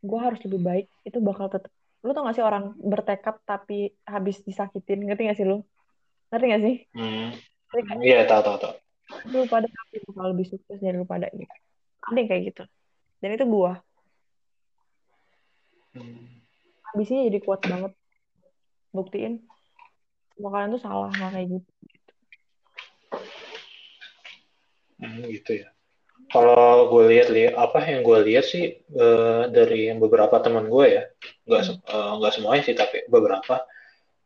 gue 0.00 0.18
harus 0.18 0.38
lebih 0.46 0.60
baik, 0.62 0.86
itu 1.02 1.18
bakal 1.18 1.50
tetap. 1.50 1.70
Lu 2.02 2.14
tau 2.14 2.26
gak 2.26 2.34
sih 2.38 2.42
orang 2.42 2.74
bertekad 2.78 3.42
tapi 3.46 3.94
habis 4.06 4.42
disakitin, 4.42 5.06
ngerti 5.06 5.22
gak 5.26 5.38
sih 5.38 5.46
lu? 5.46 5.62
Ngerti 6.30 6.46
gak 6.50 6.62
sih? 6.62 6.76
Hmm. 6.94 7.30
Iya, 8.02 8.28
tahu 8.28 8.42
tahu 8.46 8.56
tahu 8.62 8.74
lu 9.30 9.44
pada 9.46 9.68
pasti 9.68 9.96
bakal 10.08 10.26
lebih 10.32 10.46
sukses 10.48 10.78
dari 10.80 10.96
lu 10.96 11.06
pada 11.06 11.28
gitu 11.32 11.56
ada 12.02 12.18
yang 12.18 12.28
kayak 12.28 12.42
gitu 12.52 12.64
dan 13.22 13.30
itu 13.36 13.44
gua 13.46 13.72
hmm. 15.96 16.42
habisnya 16.92 17.28
jadi 17.28 17.38
kuat 17.42 17.60
banget 17.66 17.92
buktiin 18.92 19.44
semua 20.42 20.58
kalian 20.58 20.74
tuh 20.74 20.82
salah 20.82 21.06
nggak 21.14 21.30
kayak 21.38 21.48
gitu. 21.54 21.70
Hmm, 24.98 25.22
gitu 25.30 25.50
ya. 25.62 25.68
Kalau 26.34 26.90
gue 26.90 27.04
lihat 27.14 27.30
lihat 27.30 27.54
apa 27.54 27.78
yang 27.86 28.02
gue 28.02 28.18
lihat 28.26 28.42
sih 28.50 28.82
uh, 28.98 29.46
dari 29.46 29.94
beberapa 29.94 30.42
teman 30.42 30.66
gue 30.66 30.86
ya 30.98 31.06
nggak 31.46 31.62
uh, 31.86 32.18
nggak 32.18 32.32
semuanya 32.34 32.62
sih 32.66 32.74
tapi 32.74 33.06
beberapa 33.06 33.62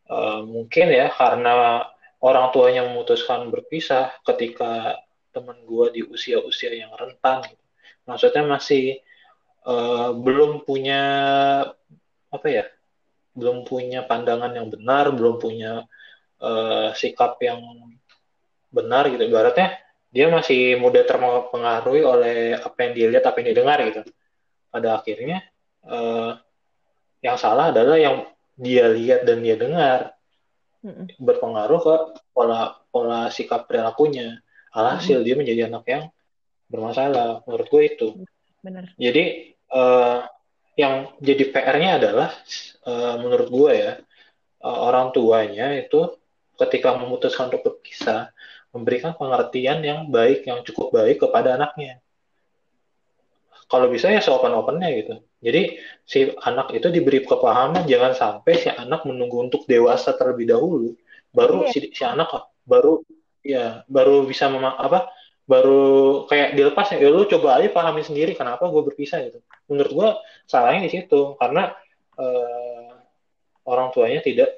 uh, 0.09 0.40
mungkin 0.40 0.88
ya 0.88 1.12
karena 1.12 1.85
orang 2.24 2.48
tuanya 2.48 2.88
memutuskan 2.88 3.52
berpisah 3.52 4.16
ketika 4.24 4.96
teman 5.37 5.68
gue 5.68 6.00
di 6.00 6.00
usia-usia 6.00 6.72
yang 6.72 6.96
rentan. 6.96 7.44
Maksudnya 8.09 8.40
masih 8.48 9.05
uh, 9.68 10.16
belum 10.16 10.64
punya 10.64 11.05
apa 12.33 12.48
ya 12.48 12.64
belum 13.37 13.68
punya 13.68 14.09
pandangan 14.09 14.57
yang 14.57 14.72
benar 14.72 15.12
belum 15.12 15.37
punya 15.37 15.85
uh, 16.42 16.90
sikap 16.96 17.38
yang 17.40 17.61
benar 18.72 19.09
gitu 19.09 19.25
ibaratnya 19.25 19.79
dia 20.11 20.33
masih 20.33 20.81
mudah 20.81 21.05
terpengaruhi 21.05 22.03
oleh 22.05 22.57
apa 22.57 22.79
yang 22.88 22.92
dia 22.92 23.07
lihat 23.12 23.25
apa 23.29 23.37
yang 23.40 23.46
dia 23.53 23.59
dengar 23.59 23.79
gitu 23.85 24.01
pada 24.72 24.88
akhirnya 25.01 25.44
uh, 25.87 26.37
yang 27.25 27.37
salah 27.40 27.72
adalah 27.72 27.96
yang 27.96 28.29
dia 28.57 28.88
lihat 28.88 29.29
dan 29.29 29.44
dia 29.44 29.57
dengar 29.57 30.16
berpengaruh 31.18 31.81
ke 31.83 31.96
pola 32.31 32.79
pola 32.92 33.29
sikap 33.33 33.66
perilakunya. 33.66 34.40
Alhasil 34.70 35.25
dia 35.25 35.35
menjadi 35.35 35.66
anak 35.72 35.85
yang 35.88 36.05
bermasalah. 36.68 37.42
Menurut 37.49 37.66
gue 37.72 37.83
itu. 37.88 38.09
Benar. 38.61 38.92
Jadi 39.01 39.57
uh, 39.72 40.20
yang 40.77 41.16
jadi 41.18 41.44
PR-nya 41.49 41.90
adalah 41.96 42.31
uh, 42.85 43.14
menurut 43.18 43.49
gue 43.49 43.72
ya 43.72 43.92
uh, 44.61 44.79
orang 44.85 45.11
tuanya 45.16 45.72
itu 45.72 46.12
ketika 46.57 46.97
memutuskan 46.97 47.53
untuk 47.53 47.62
berpisah 47.64 48.33
memberikan 48.75 49.16
pengertian 49.16 49.81
yang 49.81 50.09
baik 50.12 50.45
yang 50.45 50.61
cukup 50.66 50.92
baik 50.92 51.21
kepada 51.21 51.57
anaknya. 51.57 52.01
Kalau 53.66 53.90
bisa 53.90 54.12
ya 54.12 54.23
seopen-opennya 54.23 54.88
gitu. 54.95 55.14
Jadi 55.42 55.81
si 56.07 56.31
anak 56.45 56.71
itu 56.77 56.87
diberi 56.92 57.25
kepahaman 57.25 57.88
jangan 57.88 58.14
sampai 58.14 58.53
si 58.61 58.69
anak 58.71 59.03
menunggu 59.09 59.42
untuk 59.42 59.66
dewasa 59.66 60.14
terlebih 60.14 60.55
dahulu 60.55 60.95
baru 61.37 61.69
yeah. 61.69 61.73
si, 61.73 61.79
si 61.92 62.03
anak 62.03 62.33
baru 62.64 63.05
ya 63.45 63.85
baru 63.87 64.25
bisa 64.25 64.49
mema 64.49 64.73
apa 64.81 65.12
baru 65.47 66.25
kayak 66.27 66.59
dilepas 66.59 66.90
ya 66.97 67.07
lu 67.07 67.29
coba 67.29 67.62
aja 67.62 67.71
pahami 67.71 68.03
sendiri 68.03 68.35
kenapa 68.35 68.66
gue 68.66 68.83
berpisah 68.83 69.23
gitu 69.23 69.38
menurut 69.71 69.92
gue 69.95 70.09
salahnya 70.51 70.88
di 70.88 70.90
situ 70.90 71.38
karena 71.38 71.71
uh, 72.19 72.90
orang 73.62 73.95
tuanya 73.95 74.19
tidak 74.27 74.51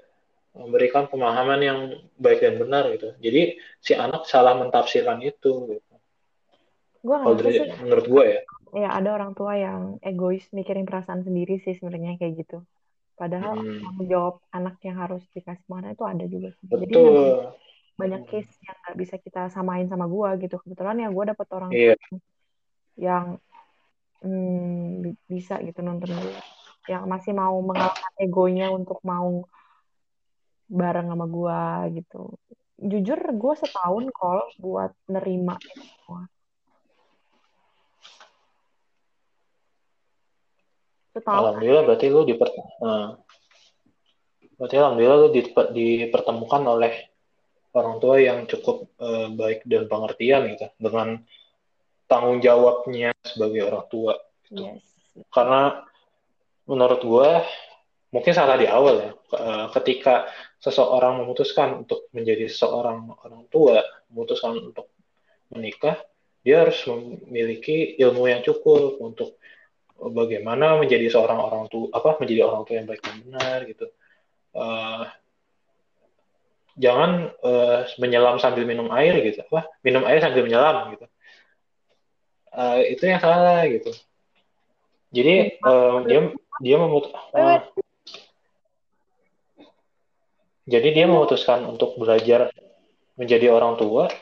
memberikan 0.57 1.05
pemahaman 1.13 1.61
yang 1.69 1.79
baik 2.25 2.41
dan 2.45 2.55
benar 2.63 2.85
gitu 2.95 3.09
jadi 3.27 3.41
si 3.87 3.93
anak 4.05 4.23
salah 4.33 4.55
mentafsirkan 4.61 5.19
itu 5.31 5.51
gitu. 5.73 5.93
Gua 7.07 7.19
Kalau 7.23 7.35
menurut 7.83 8.07
gue 8.13 8.25
ya 8.35 8.41
ya 8.83 8.87
ada 8.99 9.09
orang 9.17 9.33
tua 9.39 9.53
yang 9.65 9.81
egois 10.09 10.45
mikirin 10.59 10.87
perasaan 10.89 11.23
sendiri 11.27 11.53
sih 11.65 11.75
sebenarnya 11.79 12.11
kayak 12.21 12.35
gitu. 12.41 12.57
Padahal 13.21 13.55
Hmm, 13.55 13.79
tanggung 13.81 14.09
jawab 14.15 14.35
anak 14.57 14.75
yang 14.87 14.97
harus 15.03 15.23
dikasih 15.37 15.69
mana 15.75 15.89
itu 15.95 16.05
ada 16.13 16.25
juga 16.35 16.49
sih. 16.61 16.71
Jadi 16.83 16.97
betul. 16.97 17.55
banyak 18.01 18.23
Hmm, 18.29 18.29
case 18.31 18.53
yang 18.67 18.77
nggak 18.83 18.97
bisa 19.03 19.15
kita 19.25 19.41
samain 19.55 19.87
sama 19.93 20.07
gua 20.15 20.29
gitu. 20.43 20.55
Kebetulan 20.63 20.97
ya 21.03 21.09
gua 21.17 21.25
dapet 21.31 21.49
orang 21.59 21.73
Iya, 21.73 21.95
yang 22.99 23.27
hmm, 24.23 25.03
bi- 25.05 25.21
bisa 25.33 25.55
gitu 25.67 25.81
nonton 25.89 26.11
gua, 26.23 26.41
yang 26.93 27.03
masih 27.13 27.33
mau 27.41 27.57
mengalahkan 27.69 28.13
egonya 28.25 28.65
untuk 28.79 28.99
mau 29.11 29.29
bareng 30.69 31.09
sama 31.09 31.27
gua 31.27 31.89
gitu. 31.91 32.37
Jujur 32.79 33.19
gua 33.35 33.59
setahun 33.59 34.05
call 34.15 34.41
buat 34.61 34.93
nerima 35.11 35.59
itu 35.59 35.83
semua. 35.83 36.23
Setahun 41.17 41.41
alhamdulillah 41.43 41.83
berarti 41.89 42.07
lu 42.13 42.23
diper, 42.29 42.49
nah, 42.85 43.19
berarti 44.61 44.77
alhamdulillah 44.79 45.19
lu 45.27 45.29
diper- 45.35 45.73
dipertemukan 45.75 46.63
oleh 46.69 46.93
orang 47.75 47.97
tua 47.99 48.17
yang 48.23 48.47
cukup 48.47 48.87
eh, 49.01 49.29
baik 49.35 49.67
dan 49.67 49.91
pengertian 49.91 50.55
gitu 50.55 50.67
dengan 50.79 51.19
tanggung 52.09 52.41
jawabnya 52.41 53.13
sebagai 53.21 53.69
orang 53.69 53.85
tua 53.93 54.15
gitu. 54.49 54.65
yes. 54.65 54.85
Karena 55.29 55.85
menurut 56.65 57.01
gue 57.05 57.31
mungkin 58.15 58.33
salah 58.33 58.57
di 58.57 58.67
awal 58.69 58.97
ya. 59.01 59.13
Eh, 59.13 59.67
Ketika 59.77 60.29
seseorang 60.59 61.23
memutuskan 61.25 61.85
untuk 61.85 62.09
menjadi 62.17 62.49
seorang 62.49 63.13
orang 63.25 63.45
tua, 63.53 63.85
memutuskan 64.11 64.57
untuk 64.59 64.91
menikah, 65.53 66.01
dia 66.45 66.65
harus 66.65 66.81
memiliki 66.89 67.99
ilmu 68.01 68.29
yang 68.29 68.41
cukup 68.41 68.97
untuk 69.01 69.37
bagaimana 69.99 70.79
menjadi 70.79 71.11
seorang 71.11 71.39
orang 71.39 71.65
tua, 71.69 71.91
apa 71.91 72.17
menjadi 72.23 72.47
orang 72.47 72.63
tua 72.65 72.75
yang 72.79 72.87
baik 72.89 73.03
dan 73.03 73.17
benar 73.27 73.59
gitu. 73.69 73.87
Eh, 74.57 75.05
jangan 76.79 77.11
eh, 77.35 77.81
menyelam 77.99 78.39
sambil 78.39 78.65
minum 78.65 78.89
air 78.95 79.19
gitu, 79.21 79.43
apa 79.51 79.69
minum 79.83 80.07
air 80.07 80.23
sambil 80.23 80.47
menyelam 80.47 80.95
gitu. 80.95 81.07
Eh, 82.55 82.81
itu 82.97 83.03
yang 83.05 83.21
salah 83.21 83.67
gitu. 83.69 83.93
Jadi 85.13 85.35
eh, 85.61 85.97
dia 86.09 86.21
dia 86.59 86.77
memut 86.79 87.11
Wait, 87.13 87.39
eh, 87.39 87.45
wait. 87.61 87.88
Jadi 90.69 90.89
dia 90.93 91.07
memutuskan 91.09 91.65
untuk 91.65 91.97
belajar 91.97 92.53
menjadi 93.17 93.49
orang 93.51 93.81
tua 93.81 94.13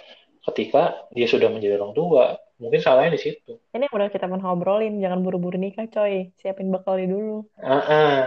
ketika 0.47 1.11
dia 1.11 1.27
sudah 1.27 1.51
menjadi 1.51 1.83
orang 1.83 1.93
tua. 1.93 2.39
Mungkin 2.57 2.81
salahnya 2.81 3.19
di 3.19 3.21
situ. 3.21 3.61
Ini 3.77 3.85
yang 3.85 3.93
udah 3.93 4.09
kita 4.09 4.25
pernah 4.25 4.49
ngobrolin, 4.49 4.97
jangan 4.97 5.21
buru-buru 5.21 5.61
nikah 5.61 5.85
coy, 5.93 6.33
siapin 6.41 6.73
bekalnya 6.73 7.13
dulu. 7.13 7.45
Ah, 7.61 7.85
ah, 7.85 8.19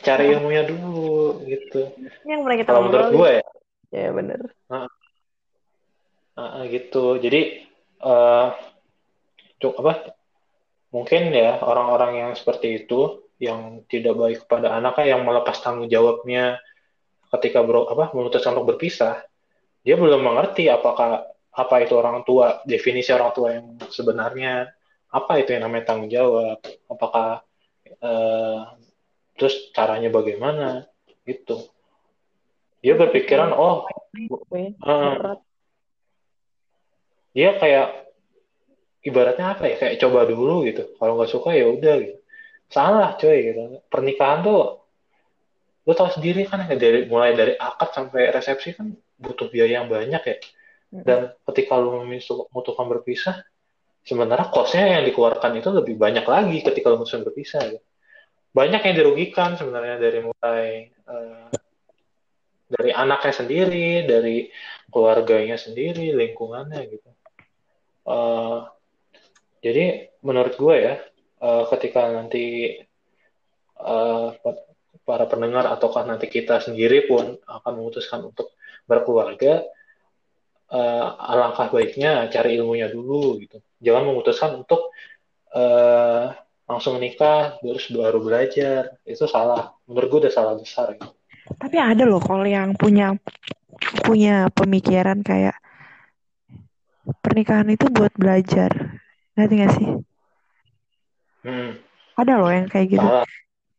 cari 0.00 0.32
ilmunya 0.32 0.64
dulu 0.64 1.44
gitu. 1.44 1.92
Ini 2.24 2.30
yang 2.32 2.42
pernah 2.48 2.58
kita 2.64 2.70
Kalau 2.72 2.82
menurut 2.88 3.08
gue 3.12 3.30
ya, 3.36 3.44
Ya 3.92 4.08
bener. 4.16 4.40
ah, 4.72 4.88
ah, 6.40 6.64
gitu. 6.64 7.20
Jadi 7.20 7.68
eh 8.00 8.48
cuk- 9.60 9.76
apa? 9.84 10.16
Mungkin 10.94 11.34
ya 11.34 11.60
orang-orang 11.60 12.12
yang 12.24 12.30
seperti 12.38 12.86
itu 12.86 13.28
yang 13.36 13.84
tidak 13.90 14.16
baik 14.16 14.38
kepada 14.48 14.72
anaknya 14.78 15.18
yang 15.18 15.26
melepas 15.28 15.60
tanggung 15.60 15.90
jawabnya 15.92 16.56
ketika 17.38 17.60
bro 17.66 17.88
apa 17.90 18.14
memutuskan 18.14 18.54
untuk 18.56 18.76
berpisah, 18.76 19.22
dia 19.84 19.94
belum 19.98 20.22
mengerti 20.22 20.70
apakah 20.70 21.28
apa 21.54 21.74
itu 21.82 21.94
orang 21.94 22.26
tua, 22.26 22.62
definisi 22.66 23.14
orang 23.14 23.30
tua 23.30 23.48
yang 23.54 23.66
sebenarnya, 23.86 24.70
apa 25.14 25.32
itu 25.38 25.54
yang 25.54 25.70
namanya 25.70 25.94
tanggung 25.94 26.10
jawab, 26.10 26.58
apakah 26.90 27.46
eh, 27.86 28.60
terus 29.38 29.70
caranya 29.70 30.10
bagaimana 30.10 30.86
gitu. 31.26 31.70
Dia 32.84 32.94
berpikiran 32.98 33.54
oh 33.54 33.86
Gue, 34.14 34.70
eh, 34.70 34.70
berat. 34.78 35.42
dia 37.34 37.50
kayak 37.58 37.88
ibaratnya 39.02 39.58
apa 39.58 39.66
ya 39.66 39.76
kayak 39.78 39.98
coba 39.98 40.22
dulu 40.26 40.62
gitu. 40.70 40.94
Kalau 40.98 41.18
nggak 41.18 41.30
suka 41.34 41.50
ya 41.54 41.66
udah 41.66 41.94
gitu. 41.98 42.18
Salah 42.70 43.18
coy 43.18 43.38
gitu. 43.42 43.82
Pernikahan 43.90 44.46
tuh 44.46 44.83
lu 45.84 45.92
tahu 45.92 46.08
sendiri 46.16 46.48
kan 46.48 46.64
dari 46.64 47.04
mulai 47.04 47.36
dari 47.36 47.54
akad 47.60 47.92
sampai 47.92 48.32
resepsi 48.32 48.72
kan 48.72 48.96
butuh 49.20 49.52
biaya 49.52 49.84
yang 49.84 49.88
banyak 49.88 50.22
ya. 50.24 50.36
Dan 50.94 51.34
ketika 51.50 51.74
lu 51.76 52.06
memutuskan 52.06 52.86
berpisah, 52.86 53.42
sebenarnya 54.06 54.48
kosnya 54.48 55.00
yang 55.00 55.02
dikeluarkan 55.04 55.58
itu 55.58 55.68
lebih 55.74 55.98
banyak 55.98 56.24
lagi 56.24 56.62
ketika 56.62 56.88
lu 56.88 57.02
memutuskan 57.02 57.26
berpisah. 57.26 57.62
Ya. 57.68 57.80
Banyak 58.54 58.80
yang 58.86 58.94
dirugikan 58.96 59.58
sebenarnya 59.58 59.98
dari 59.98 60.18
mulai 60.22 60.88
eh, 60.88 61.48
dari 62.70 62.90
anaknya 62.94 63.34
sendiri, 63.34 64.06
dari 64.08 64.48
keluarganya 64.88 65.58
sendiri, 65.60 66.14
lingkungannya 66.14 66.80
gitu. 66.88 67.10
Eh, 68.08 68.60
jadi 69.60 69.84
menurut 70.24 70.54
gue 70.56 70.76
ya, 70.78 70.94
eh, 71.42 71.64
ketika 71.74 72.08
nanti 72.08 72.44
eh, 73.74 74.28
para 75.04 75.28
pendengar 75.28 75.68
ataukah 75.68 76.08
nanti 76.08 76.26
kita 76.32 76.64
sendiri 76.64 77.04
pun 77.04 77.36
akan 77.44 77.72
memutuskan 77.76 78.24
untuk 78.24 78.56
berkeluarga, 78.88 79.64
eh, 80.72 81.06
alangkah 81.20 81.68
baiknya 81.68 82.28
cari 82.32 82.56
ilmunya 82.56 82.88
dulu 82.88 83.38
gitu. 83.44 83.60
Jangan 83.84 84.02
memutuskan 84.08 84.50
untuk 84.64 84.90
eh, 85.54 86.26
langsung 86.66 86.98
menikah 86.98 87.60
terus 87.60 87.86
baru 87.92 88.18
belajar. 88.18 88.98
Itu 89.06 89.28
salah. 89.28 89.76
Menurut 89.86 90.08
gue 90.10 90.20
udah 90.26 90.34
salah 90.34 90.54
besar. 90.58 90.96
Gitu. 90.96 91.12
Tapi 91.60 91.76
ada 91.76 92.02
loh 92.08 92.18
kalau 92.18 92.48
yang 92.48 92.72
punya 92.74 93.14
punya 94.02 94.48
pemikiran 94.50 95.20
kayak 95.20 95.54
pernikahan 97.20 97.68
itu 97.68 97.86
buat 97.92 98.10
belajar. 98.16 98.98
Ngerti 99.36 99.54
gak 99.60 99.72
sih? 99.76 99.88
Hmm, 101.44 101.76
Ada 102.16 102.40
loh 102.40 102.48
yang 102.48 102.66
kayak 102.72 102.86
gitu. 102.96 103.04
salah. 103.04 103.28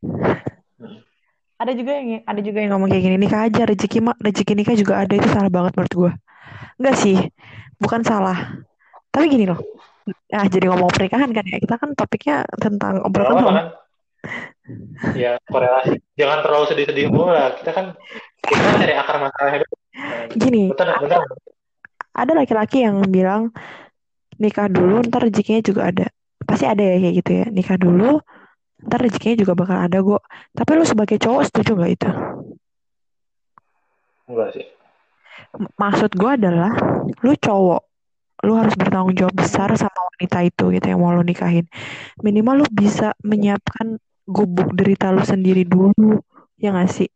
Ada 1.55 1.71
juga 1.71 1.91
yang 1.95 2.19
ada 2.27 2.41
juga 2.43 2.59
yang 2.59 2.71
ngomong 2.75 2.89
kayak 2.91 3.03
gini, 3.07 3.15
nikah 3.15 3.47
aja 3.47 3.63
rezeki 3.63 3.99
mak 4.03 4.19
rezeki 4.19 4.53
nikah 4.59 4.75
juga 4.75 4.93
ada 5.07 5.13
itu 5.15 5.27
salah 5.31 5.47
banget 5.47 5.71
menurut 5.79 5.93
gua. 5.95 6.11
Enggak 6.75 6.95
sih, 6.99 7.17
bukan 7.79 8.03
salah. 8.03 8.59
Tapi 9.07 9.31
gini 9.31 9.47
loh. 9.47 9.63
Nah, 10.05 10.45
jadi 10.51 10.67
ngomong 10.67 10.91
pernikahan 10.91 11.31
kan 11.31 11.45
ya. 11.47 11.57
Kita 11.63 11.75
kan 11.79 11.95
topiknya 11.95 12.43
tentang 12.59 12.99
obrolan 13.07 13.39
kan? 13.39 13.67
Ya 15.15 15.39
korelasi. 15.47 16.01
Jangan 16.19 16.43
terlalu 16.43 16.65
sedih-sedih 16.73 17.07
mulu 17.07 17.31
lah. 17.31 17.55
Kita 17.55 17.71
kan 17.71 17.85
kita 18.43 18.59
kan 18.59 18.75
cari 18.81 18.93
akar 18.93 19.15
masalahnya. 19.23 19.59
Gini, 20.35 20.75
Betul, 20.75 20.91
betul. 21.07 21.23
ada 22.11 22.31
laki-laki 22.35 22.83
yang 22.83 22.99
bilang 23.07 23.55
nikah 24.35 24.67
dulu 24.67 25.07
ntar 25.07 25.23
rezekinya 25.23 25.63
juga 25.63 25.87
ada. 25.87 26.05
Pasti 26.43 26.67
ada 26.67 26.83
ya 26.83 26.99
kayak 26.99 27.15
gitu 27.23 27.31
ya. 27.31 27.45
Nikah 27.47 27.77
dulu 27.79 28.19
ntar 28.85 28.99
rezekinya 29.01 29.41
juga 29.41 29.53
bakal 29.57 29.77
ada 29.81 29.97
kok. 29.99 30.21
Tapi 30.53 30.71
lu 30.77 30.85
sebagai 30.85 31.17
cowok 31.19 31.41
setuju 31.49 31.71
nggak 31.75 31.91
itu? 31.91 32.09
Enggak 34.29 34.49
sih. 34.57 34.65
M- 35.59 35.71
Maksud 35.77 36.11
gue 36.15 36.31
adalah 36.31 36.71
lu 37.21 37.33
cowok, 37.35 37.81
lu 38.45 38.53
harus 38.57 38.73
bertanggung 38.77 39.15
jawab 39.17 39.35
besar 39.35 39.69
sama 39.75 39.99
wanita 40.15 40.45
itu 40.45 40.63
gitu 40.73 40.85
yang 40.85 40.99
mau 41.01 41.13
lu 41.13 41.21
nikahin. 41.21 41.65
Minimal 42.21 42.63
lu 42.63 42.67
bisa 42.71 43.13
menyiapkan 43.21 43.99
gubuk 44.25 44.73
derita 44.73 45.13
lu 45.13 45.21
sendiri 45.21 45.67
dulu, 45.67 46.21
ya 46.57 46.73
nggak 46.73 46.89
sih? 46.89 47.09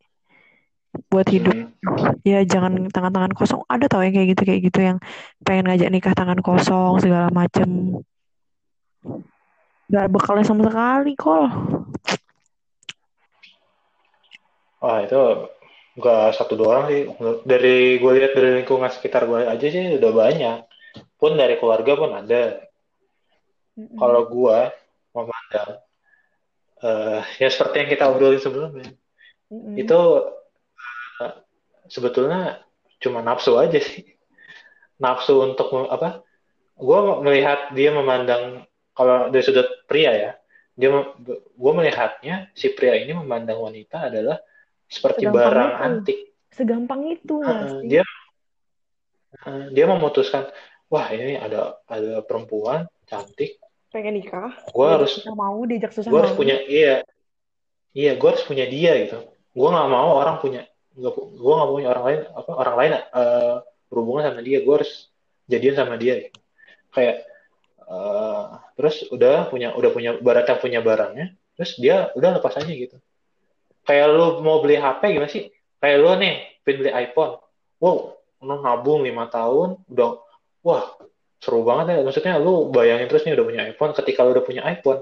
Buat 1.10 1.30
hidup. 1.30 1.54
Hmm. 1.54 2.18
Ya 2.26 2.42
jangan 2.46 2.90
tangan-tangan 2.90 3.34
kosong. 3.34 3.62
Ada 3.70 3.86
tau 3.90 4.02
yang 4.02 4.14
kayak 4.14 4.38
gitu 4.38 4.42
kayak 4.46 4.62
gitu 4.66 4.80
yang 4.82 4.98
pengen 5.46 5.70
ngajak 5.70 5.90
nikah 5.94 6.14
tangan 6.18 6.42
kosong 6.42 7.02
segala 7.02 7.30
macem. 7.30 8.02
Gak 9.90 10.08
bekalnya 10.14 10.46
sama 10.46 10.70
sekali 10.70 11.18
kol. 11.18 11.50
Wah 14.80 15.04
itu 15.04 15.22
nggak 16.00 16.40
satu 16.40 16.54
dua 16.56 16.68
orang 16.72 16.86
sih. 16.88 17.02
Dari 17.44 18.00
gue 18.00 18.12
lihat 18.16 18.32
dari 18.38 18.64
lingkungan 18.64 18.88
sekitar 18.88 19.28
gue 19.28 19.44
aja 19.44 19.68
sih 19.68 19.98
udah 20.00 20.12
banyak. 20.14 20.58
Pun 21.20 21.36
dari 21.36 21.60
keluarga 21.60 21.98
pun 22.00 22.14
ada. 22.16 22.64
Kalau 23.76 24.28
gue 24.28 24.60
memandang, 25.16 25.72
eh, 26.84 27.22
ya 27.40 27.48
seperti 27.48 27.76
yang 27.84 27.90
kita 27.92 28.12
obrolin 28.12 28.44
sebelumnya, 28.44 28.92
Mm-mm. 29.48 29.76
itu 29.80 30.00
eh, 31.24 31.34
sebetulnya 31.88 32.60
cuma 33.00 33.24
nafsu 33.24 33.56
aja 33.56 33.80
sih. 33.80 34.04
Nafsu 35.00 35.40
untuk 35.44 35.72
apa? 35.88 36.24
Gue 36.76 37.00
melihat 37.24 37.72
dia 37.72 37.96
memandang 37.96 38.68
kalau 39.00 39.32
dari 39.32 39.44
sudut 39.48 39.88
pria 39.88 40.12
ya, 40.12 40.32
dia 40.76 40.92
gue 41.24 41.72
melihatnya 41.72 42.52
si 42.52 42.76
pria 42.76 43.00
ini 43.00 43.16
memandang 43.16 43.64
wanita 43.64 44.12
adalah 44.12 44.44
seperti 44.92 45.24
Segampang 45.24 45.40
barang 45.40 45.72
itu. 45.72 45.84
antik. 45.88 46.20
Segampang 46.52 47.02
itu 47.08 47.36
Uh, 47.40 47.80
dia 47.88 48.04
uh, 49.48 49.72
dia 49.72 49.88
memutuskan, 49.88 50.52
wah 50.92 51.08
ini 51.16 51.40
ada 51.40 51.80
ada 51.88 52.20
perempuan 52.28 52.92
cantik, 53.08 53.56
pengen 53.88 54.20
nikah? 54.20 54.52
Gue 54.76 54.88
harus 54.92 55.16
susah 55.16 55.32
mau 55.32 55.64
diajak 55.64 55.96
susah 55.96 56.12
gue 56.12 56.20
harus 56.20 56.36
punya 56.36 56.60
iya. 56.68 57.08
Iya 57.90 58.20
gue 58.20 58.30
harus 58.30 58.46
punya 58.46 58.68
dia 58.68 59.00
gitu. 59.00 59.32
Gue 59.56 59.70
nggak 59.72 59.90
mau 59.90 60.20
orang 60.20 60.44
punya 60.44 60.68
gue 61.00 61.54
nggak 61.56 61.70
punya 61.72 61.88
orang 61.96 62.04
lain 62.04 62.22
apa 62.36 62.52
orang 62.52 62.76
lain 62.76 62.92
uh, 63.16 63.56
berhubungan 63.88 64.28
sama 64.28 64.44
dia. 64.44 64.60
Gue 64.62 64.76
harus 64.84 65.08
jadian 65.48 65.80
sama 65.80 65.96
dia 65.96 66.28
gitu. 66.28 66.40
kayak 66.90 67.29
uh, 67.90 68.62
terus 68.78 69.10
udah 69.10 69.50
punya 69.50 69.74
udah 69.74 69.92
punya 69.92 70.12
baratnya 70.22 70.56
punya 70.62 70.80
barangnya 70.80 71.34
terus 71.58 71.76
dia 71.82 72.14
udah 72.16 72.40
lepas 72.40 72.56
aja 72.56 72.70
gitu. 72.70 72.96
Kayak 73.84 74.08
lu 74.14 74.46
mau 74.46 74.62
beli 74.62 74.78
HP 74.78 75.18
gimana 75.18 75.32
sih? 75.32 75.50
Kayak 75.82 75.98
lu 76.00 76.10
nih 76.22 76.34
pengen 76.64 76.78
beli 76.86 76.92
iPhone. 76.94 77.34
Wow 77.82 78.16
lu 78.40 78.56
nabung 78.64 79.04
lima 79.04 79.28
tahun 79.28 79.84
udah 79.92 80.24
wah 80.64 80.96
seru 81.44 81.66
banget 81.68 82.00
ya. 82.00 82.06
Maksudnya 82.06 82.34
lu 82.40 82.72
bayangin 82.72 83.10
terus 83.12 83.26
nih 83.28 83.36
udah 83.36 83.46
punya 83.46 83.62
iPhone 83.68 83.92
ketika 83.98 84.20
lu 84.24 84.32
udah 84.38 84.46
punya 84.46 84.62
iPhone 84.70 85.02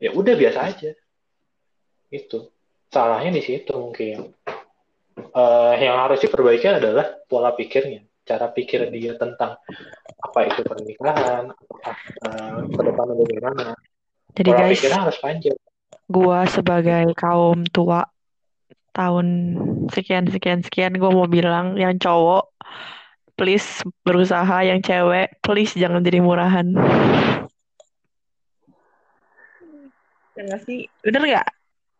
ya 0.00 0.10
udah 0.14 0.34
biasa 0.38 0.58
aja. 0.64 0.90
Itu 2.08 2.48
salahnya 2.88 3.36
di 3.36 3.42
situ 3.44 3.74
mungkin. 3.76 4.32
Uh, 5.20 5.76
yang 5.76 6.00
harus 6.00 6.24
diperbaiki 6.24 6.64
adalah 6.64 7.12
pola 7.28 7.52
pikirnya 7.52 8.08
cara 8.30 8.46
pikir 8.54 8.86
dia 8.94 9.18
tentang 9.18 9.58
apa 10.22 10.38
itu 10.46 10.62
pernikahan 10.62 11.50
apakah 11.50 11.96
uh, 12.30 12.62
ke 12.70 12.80
depannya 12.86 13.14
bagaimana 13.18 13.64
jadi 14.38 14.50
pola 14.54 14.60
guys 14.62 14.80
harus 14.86 15.18
panjang. 15.18 15.58
gua 16.06 16.46
sebagai 16.46 17.10
kaum 17.18 17.66
tua 17.74 18.06
tahun 18.94 19.26
sekian 19.90 20.30
sekian 20.30 20.62
sekian 20.62 20.94
gue 20.94 21.10
mau 21.10 21.26
bilang 21.26 21.74
yang 21.74 21.98
cowok 21.98 22.54
please 23.34 23.82
berusaha 24.06 24.62
yang 24.62 24.82
cewek 24.82 25.30
please 25.40 25.72
jangan 25.78 26.02
jadi 26.02 26.20
murahan. 26.20 26.66
Ya 30.34 30.42
gak 30.44 30.60
sih. 30.66 30.90
Bener 31.06 31.22
gak 31.24 31.48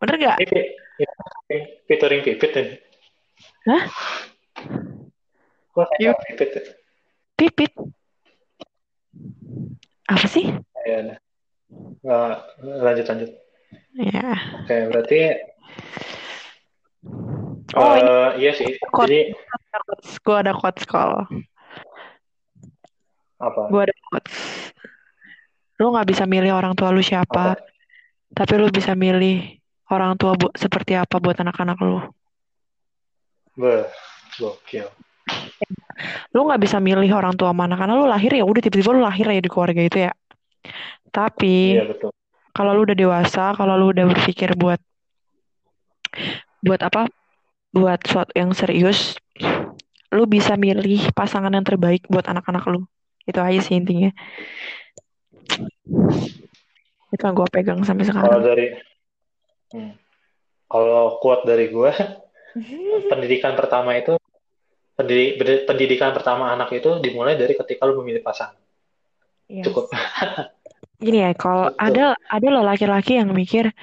bener 0.01 0.15
gak 0.17 0.37
featuring 1.85 2.25
pipit 2.25 2.51
ini 2.57 2.75
hah 3.69 3.85
Kok 5.71 5.87
pipit 5.97 6.49
ya? 6.51 6.63
pipit 7.41 7.73
apa 10.05 10.25
sih 10.29 10.53
ya 10.85 11.17
uh, 12.05 12.33
lanjut 12.61 13.05
lanjut 13.09 13.31
ya 13.97 14.29
oke 14.61 14.75
berarti 14.93 15.19
Oh, 17.71 17.95
uh, 17.95 18.35
iya 18.35 18.51
sih. 18.51 18.67
Jadi 18.75 19.31
gue 20.21 20.35
ada 20.35 20.51
quotes 20.51 20.83
call. 20.83 21.23
Apa? 23.39 23.71
Gue 23.71 23.87
ada 23.87 23.95
quotes. 24.11 24.35
Lu 25.79 25.95
nggak 25.95 26.11
bisa 26.11 26.27
milih 26.27 26.51
orang 26.51 26.75
tua 26.75 26.91
lu 26.91 26.99
siapa, 26.99 27.55
apa? 27.55 27.63
tapi 28.35 28.59
lu 28.59 28.67
bisa 28.67 28.91
milih 28.91 29.55
orang 29.87 30.19
tua 30.19 30.35
bu 30.35 30.51
seperti 30.51 30.99
apa 30.99 31.15
buat 31.23 31.39
anak-anak 31.39 31.79
lu. 31.79 32.03
Beh, 33.55 33.87
gokil. 34.35 34.91
Lu 36.33 36.47
nggak 36.47 36.61
bisa 36.61 36.77
milih 36.81 37.11
orang 37.13 37.35
tua 37.37 37.51
mana 37.53 37.77
karena 37.77 37.93
lu 37.97 38.09
lahir 38.09 38.33
ya 38.33 38.43
udah 38.47 38.61
tiba-tiba 38.61 38.91
lu 38.95 39.01
lahir 39.03 39.27
ya 39.29 39.41
di 39.41 39.49
keluarga 39.51 39.81
itu 39.83 39.97
ya. 40.09 40.11
Tapi 41.11 41.77
iya, 41.77 41.85
betul. 41.85 42.09
kalau 42.55 42.71
lu 42.73 42.87
udah 42.87 42.97
dewasa, 42.97 43.53
kalau 43.53 43.75
lu 43.75 43.91
udah 43.91 44.05
berpikir 44.09 44.55
buat 44.55 44.79
buat 46.61 46.81
apa 46.85 47.09
buat 47.71 47.99
suatu 48.03 48.31
yang 48.35 48.51
serius 48.51 49.15
lu 50.11 50.27
bisa 50.27 50.59
milih 50.59 51.07
pasangan 51.15 51.49
yang 51.55 51.63
terbaik 51.63 52.03
buat 52.11 52.27
anak-anak 52.27 52.67
lu 52.67 52.83
itu 53.23 53.39
aja 53.39 53.59
sih 53.63 53.79
intinya 53.79 54.11
itu 57.11 57.21
yang 57.23 57.35
gue 57.35 57.47
pegang 57.47 57.79
sampai 57.87 58.03
sekarang 58.03 58.27
kalau 58.27 58.41
dari 58.43 58.75
hmm, 59.71 59.93
kalau 60.67 61.15
kuat 61.23 61.47
dari 61.47 61.71
gue 61.71 61.91
pendidikan 63.11 63.55
pertama 63.55 63.95
itu 63.95 64.19
pendidik, 65.01 65.65
pendidikan 65.65 66.13
pertama 66.13 66.53
anak 66.53 66.69
itu 66.77 67.01
dimulai 67.01 67.33
dari 67.33 67.57
ketika 67.57 67.89
lu 67.89 67.97
memilih 68.05 68.21
pasangan. 68.21 68.61
Yes. 69.51 69.67
cukup. 69.67 69.91
Gini 71.03 71.19
ya 71.19 71.35
kalau 71.35 71.67
ada 71.75 72.15
ada 72.15 72.47
lo 72.47 72.63
laki-laki 72.63 73.19
yang 73.19 73.35
mikir 73.35 73.75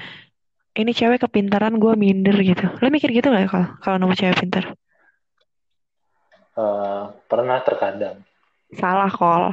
ini 0.78 0.94
cewek 0.94 1.20
kepintaran 1.28 1.76
gue 1.76 1.92
minder 1.98 2.32
gitu. 2.40 2.64
Lo 2.80 2.86
mikir 2.88 3.12
gitu 3.12 3.28
gak 3.28 3.50
kalau 3.52 3.68
kalau 3.82 3.96
nemu 4.00 4.14
cewek 4.16 4.36
pintar? 4.38 4.64
Uh, 6.54 7.12
pernah 7.26 7.60
terkadang. 7.60 8.24
Salah 8.72 9.10
kol. 9.10 9.52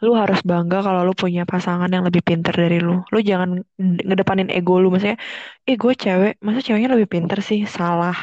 Lu 0.00 0.16
harus 0.16 0.40
bangga 0.40 0.80
kalau 0.80 1.04
lu 1.04 1.12
punya 1.12 1.44
pasangan 1.44 1.90
yang 1.90 2.06
lebih 2.06 2.24
pintar 2.24 2.56
dari 2.56 2.80
lu. 2.80 3.04
Lu 3.12 3.18
jangan 3.20 3.60
ngedepanin 3.76 4.48
ego 4.48 4.80
lu. 4.80 4.88
Maksudnya 4.88 5.18
eh 5.66 5.76
gue 5.76 5.92
cewek. 5.92 6.40
Masa 6.40 6.64
ceweknya 6.64 6.94
lebih 6.94 7.10
pintar 7.10 7.42
sih? 7.44 7.66
Salah 7.66 8.16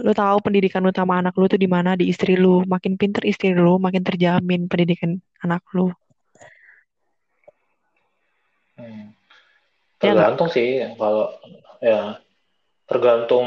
lu 0.00 0.16
tahu 0.16 0.40
pendidikan 0.40 0.80
utama 0.88 1.20
anak 1.20 1.36
lu 1.36 1.44
tuh 1.44 1.60
di 1.60 1.68
mana? 1.68 1.92
Di 1.92 2.08
istri 2.08 2.40
lu. 2.40 2.64
Makin 2.64 2.96
pintar 2.96 3.28
istri 3.28 3.52
lu 3.52 3.76
makin 3.76 4.00
terjamin 4.00 4.64
pendidikan 4.64 5.20
anak 5.44 5.60
lu. 5.76 5.92
Hmm. 8.80 9.12
Ya 10.00 10.16
tergantung 10.16 10.48
ya, 10.50 10.54
sih 10.56 10.68
kalau 10.96 11.26
ya 11.78 12.00
tergantung 12.88 13.46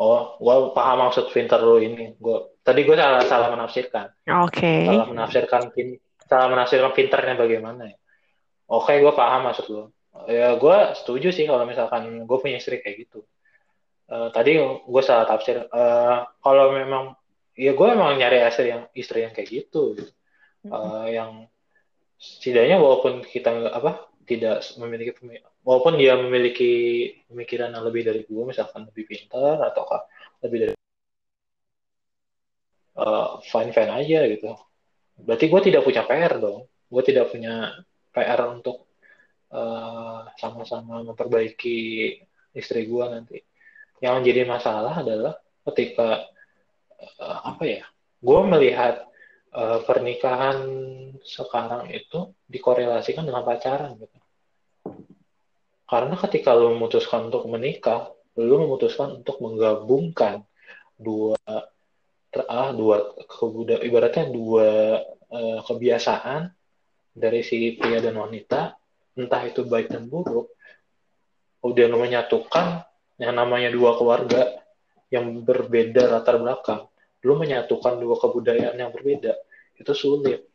oh 0.00 0.20
gua 0.40 0.72
paham 0.72 1.12
maksud 1.12 1.28
pinter 1.28 1.60
lu 1.60 1.76
ini. 1.84 2.16
Gua 2.16 2.48
tadi 2.64 2.82
gue 2.82 2.96
salah 2.96 3.22
salah 3.28 3.48
menafsirkan. 3.52 4.06
Oke. 4.48 4.64
Okay. 4.64 4.80
salah 4.88 5.06
menafsirkan 5.12 5.62
pin 5.76 6.00
salah 6.26 6.48
menafsirkan 6.50 6.92
pinternya 6.96 7.36
bagaimana 7.36 7.92
ya. 7.92 7.96
Oke 8.66 8.96
okay, 8.96 9.04
gue 9.04 9.12
paham 9.14 9.46
maksud 9.46 9.66
lu. 9.70 9.82
Ya 10.26 10.56
gue 10.56 10.78
setuju 10.96 11.28
sih 11.30 11.44
kalau 11.44 11.68
misalkan 11.68 12.24
gue 12.24 12.38
punya 12.40 12.56
istri 12.56 12.80
kayak 12.80 13.06
gitu 13.06 13.22
uh, 14.10 14.28
tadi 14.30 14.58
gue 14.62 15.02
salah 15.02 15.26
tafsir 15.26 15.66
uh, 15.70 16.26
kalau 16.42 16.74
memang 16.74 17.14
ya 17.56 17.72
gue 17.72 17.88
emang 17.88 18.20
nyari 18.20 18.44
istri 18.44 18.70
yang 18.70 18.84
istri 18.92 19.24
yang 19.24 19.32
kayak 19.32 19.48
gitu. 19.50 19.96
Uh, 20.66 21.06
yang 21.06 21.46
setidaknya 22.18 22.82
walaupun 22.82 23.22
kita 23.22 23.70
apa 23.70 24.10
tidak 24.26 24.66
memiliki 24.82 25.14
walaupun 25.62 25.94
dia 25.94 26.18
memiliki 26.18 26.72
pemikiran 27.30 27.70
yang 27.70 27.86
lebih 27.86 28.02
dari 28.02 28.26
gue 28.26 28.42
misalkan 28.42 28.90
lebih 28.90 29.06
pintar 29.06 29.62
ataukah 29.62 30.02
lebih 30.42 30.58
dari 30.66 30.74
uh, 32.98 33.38
fine 33.46 33.70
fine 33.70 33.92
aja 33.94 34.26
gitu. 34.26 34.50
Berarti 35.22 35.44
gue 35.48 35.60
tidak 35.70 35.82
punya 35.86 36.02
PR 36.02 36.34
dong. 36.42 36.66
Gue 36.90 37.02
tidak 37.06 37.30
punya 37.30 37.72
PR 38.10 38.40
untuk 38.50 38.90
uh, 39.54 40.26
sama-sama 40.34 41.06
memperbaiki 41.06 41.78
istri 42.56 42.88
gue 42.88 43.04
nanti 43.06 43.38
yang 44.04 44.20
jadi 44.20 44.44
masalah 44.44 45.00
adalah 45.00 45.34
ketika 45.72 46.28
uh, 47.20 47.38
apa 47.54 47.64
ya 47.64 47.84
gue 48.20 48.40
melihat 48.48 49.06
uh, 49.56 49.80
pernikahan 49.84 50.58
sekarang 51.24 51.90
itu 51.90 52.32
dikorelasikan 52.46 53.26
dengan 53.26 53.42
pacaran 53.42 53.98
gitu. 53.98 54.18
Karena 55.86 56.18
ketika 56.18 56.50
lo 56.50 56.74
memutuskan 56.74 57.30
untuk 57.30 57.46
menikah, 57.46 58.10
lo 58.34 58.56
memutuskan 58.66 59.22
untuk 59.22 59.38
menggabungkan 59.38 60.42
dua 60.98 61.38
ah 62.36 62.70
dua 62.74 63.16
kebudayaan 63.30 63.86
ibaratnya 63.86 64.24
dua 64.28 64.68
uh, 65.30 65.60
kebiasaan 65.62 66.50
dari 67.16 67.40
si 67.40 67.78
pria 67.78 68.02
dan 68.02 68.18
wanita, 68.18 68.76
entah 69.16 69.42
itu 69.46 69.64
baik 69.64 69.88
dan 69.88 70.10
buruk, 70.10 70.52
udah 71.64 71.86
menyatukan 71.96 72.84
yang 73.16 73.32
namanya 73.36 73.72
dua 73.72 73.96
keluarga 73.96 74.60
yang 75.08 75.46
berbeda 75.46 76.10
latar 76.10 76.36
belakang 76.36 76.84
lu 77.26 77.34
menyatukan 77.34 77.98
dua 77.98 78.16
kebudayaan 78.22 78.78
yang 78.78 78.94
berbeda 78.94 79.34
itu 79.76 79.92
sulit. 79.92 80.46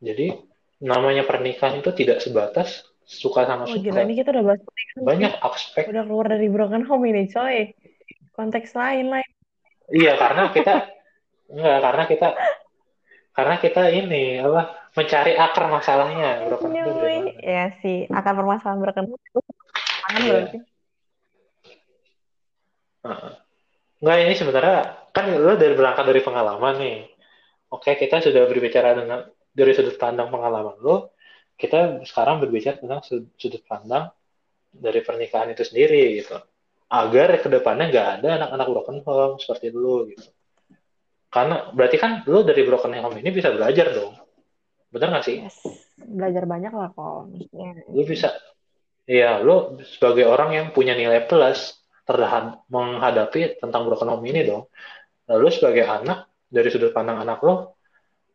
Jadi 0.00 0.32
namanya 0.80 1.26
pernikahan 1.26 1.82
itu 1.82 1.90
tidak 1.92 2.24
sebatas 2.24 2.86
suka 3.04 3.44
sama 3.44 3.66
oh, 3.66 3.76
suka. 3.76 3.92
Gila, 3.92 4.00
ini 4.08 4.14
kita 4.16 4.32
udah 4.32 4.44
bahas 4.44 4.60
banyak 4.96 5.32
aspek. 5.44 5.84
Udah 5.90 6.04
keluar 6.08 6.26
dari 6.32 6.46
broken 6.48 6.84
home 6.88 7.04
ini, 7.12 7.28
coy. 7.28 7.76
Konteks 8.32 8.72
lain 8.72 9.10
lain. 9.12 9.30
Iya, 9.92 10.16
karena 10.16 10.48
kita 10.54 10.74
enggak 11.48 11.78
karena 11.80 12.04
kita 12.04 12.28
karena 13.32 13.54
kita 13.62 13.82
ini 13.94 14.22
apa 14.42 14.90
mencari 14.94 15.32
akar 15.34 15.64
masalahnya 15.68 16.46
broken 16.46 16.72
home. 16.72 17.36
Ya 17.42 17.74
sih, 17.84 18.08
akar 18.08 18.32
permasalahan 18.32 18.80
broken 18.80 19.04
home 19.12 19.22
itu 19.24 19.40
iya. 20.14 20.32
berarti. 20.32 20.58
Enggak 23.98 24.16
ini 24.22 24.34
sebenarnya 24.38 24.78
kan 25.10 25.24
lo 25.34 25.54
dari 25.58 25.74
berangkat 25.74 26.04
dari 26.06 26.20
pengalaman 26.22 26.74
nih. 26.78 26.98
Oke, 27.74 27.98
kita 27.98 28.22
sudah 28.22 28.48
berbicara 28.48 28.96
dengan 28.96 29.26
dari 29.52 29.72
sudut 29.74 29.96
pandang 29.98 30.30
pengalaman 30.30 30.78
lo. 30.80 31.16
Kita 31.58 32.06
sekarang 32.06 32.38
berbicara 32.38 32.78
tentang 32.78 33.02
sudut 33.34 33.62
pandang 33.66 34.08
dari 34.70 35.02
pernikahan 35.02 35.50
itu 35.50 35.66
sendiri 35.66 36.22
gitu. 36.22 36.38
Agar 36.88 37.36
ke 37.42 37.48
depannya 37.50 37.90
nggak 37.90 38.08
ada 38.22 38.28
anak-anak 38.40 38.66
broken 38.72 38.98
home 39.04 39.34
seperti 39.42 39.74
dulu 39.74 40.08
gitu. 40.08 40.30
Karena 41.28 41.68
berarti 41.74 41.96
kan 42.00 42.24
lo 42.24 42.40
dari 42.46 42.62
broken 42.64 42.96
home 42.96 43.20
ini 43.20 43.28
bisa 43.34 43.52
belajar 43.52 43.92
dong. 43.92 44.16
Benar 44.88 45.18
nggak 45.18 45.26
sih? 45.26 45.44
Yes. 45.44 45.88
belajar 45.98 46.44
banyak 46.48 46.72
lah 46.72 46.88
kok 46.94 47.28
maksudnya 47.28 47.84
lu 47.90 48.02
bisa 48.06 48.32
ya 49.04 49.42
lu 49.42 49.76
sebagai 49.84 50.24
orang 50.24 50.50
yang 50.54 50.66
punya 50.70 50.94
nilai 50.94 51.26
plus 51.26 51.77
terhadap 52.08 52.64
menghadapi 52.72 53.60
tentang 53.60 53.84
broken 53.84 54.08
home 54.08 54.24
ini 54.24 54.48
dong. 54.48 54.72
Lalu 55.28 55.52
sebagai 55.52 55.84
anak 55.84 56.32
dari 56.48 56.72
sudut 56.72 56.96
pandang 56.96 57.20
anak 57.20 57.44
lo 57.44 57.76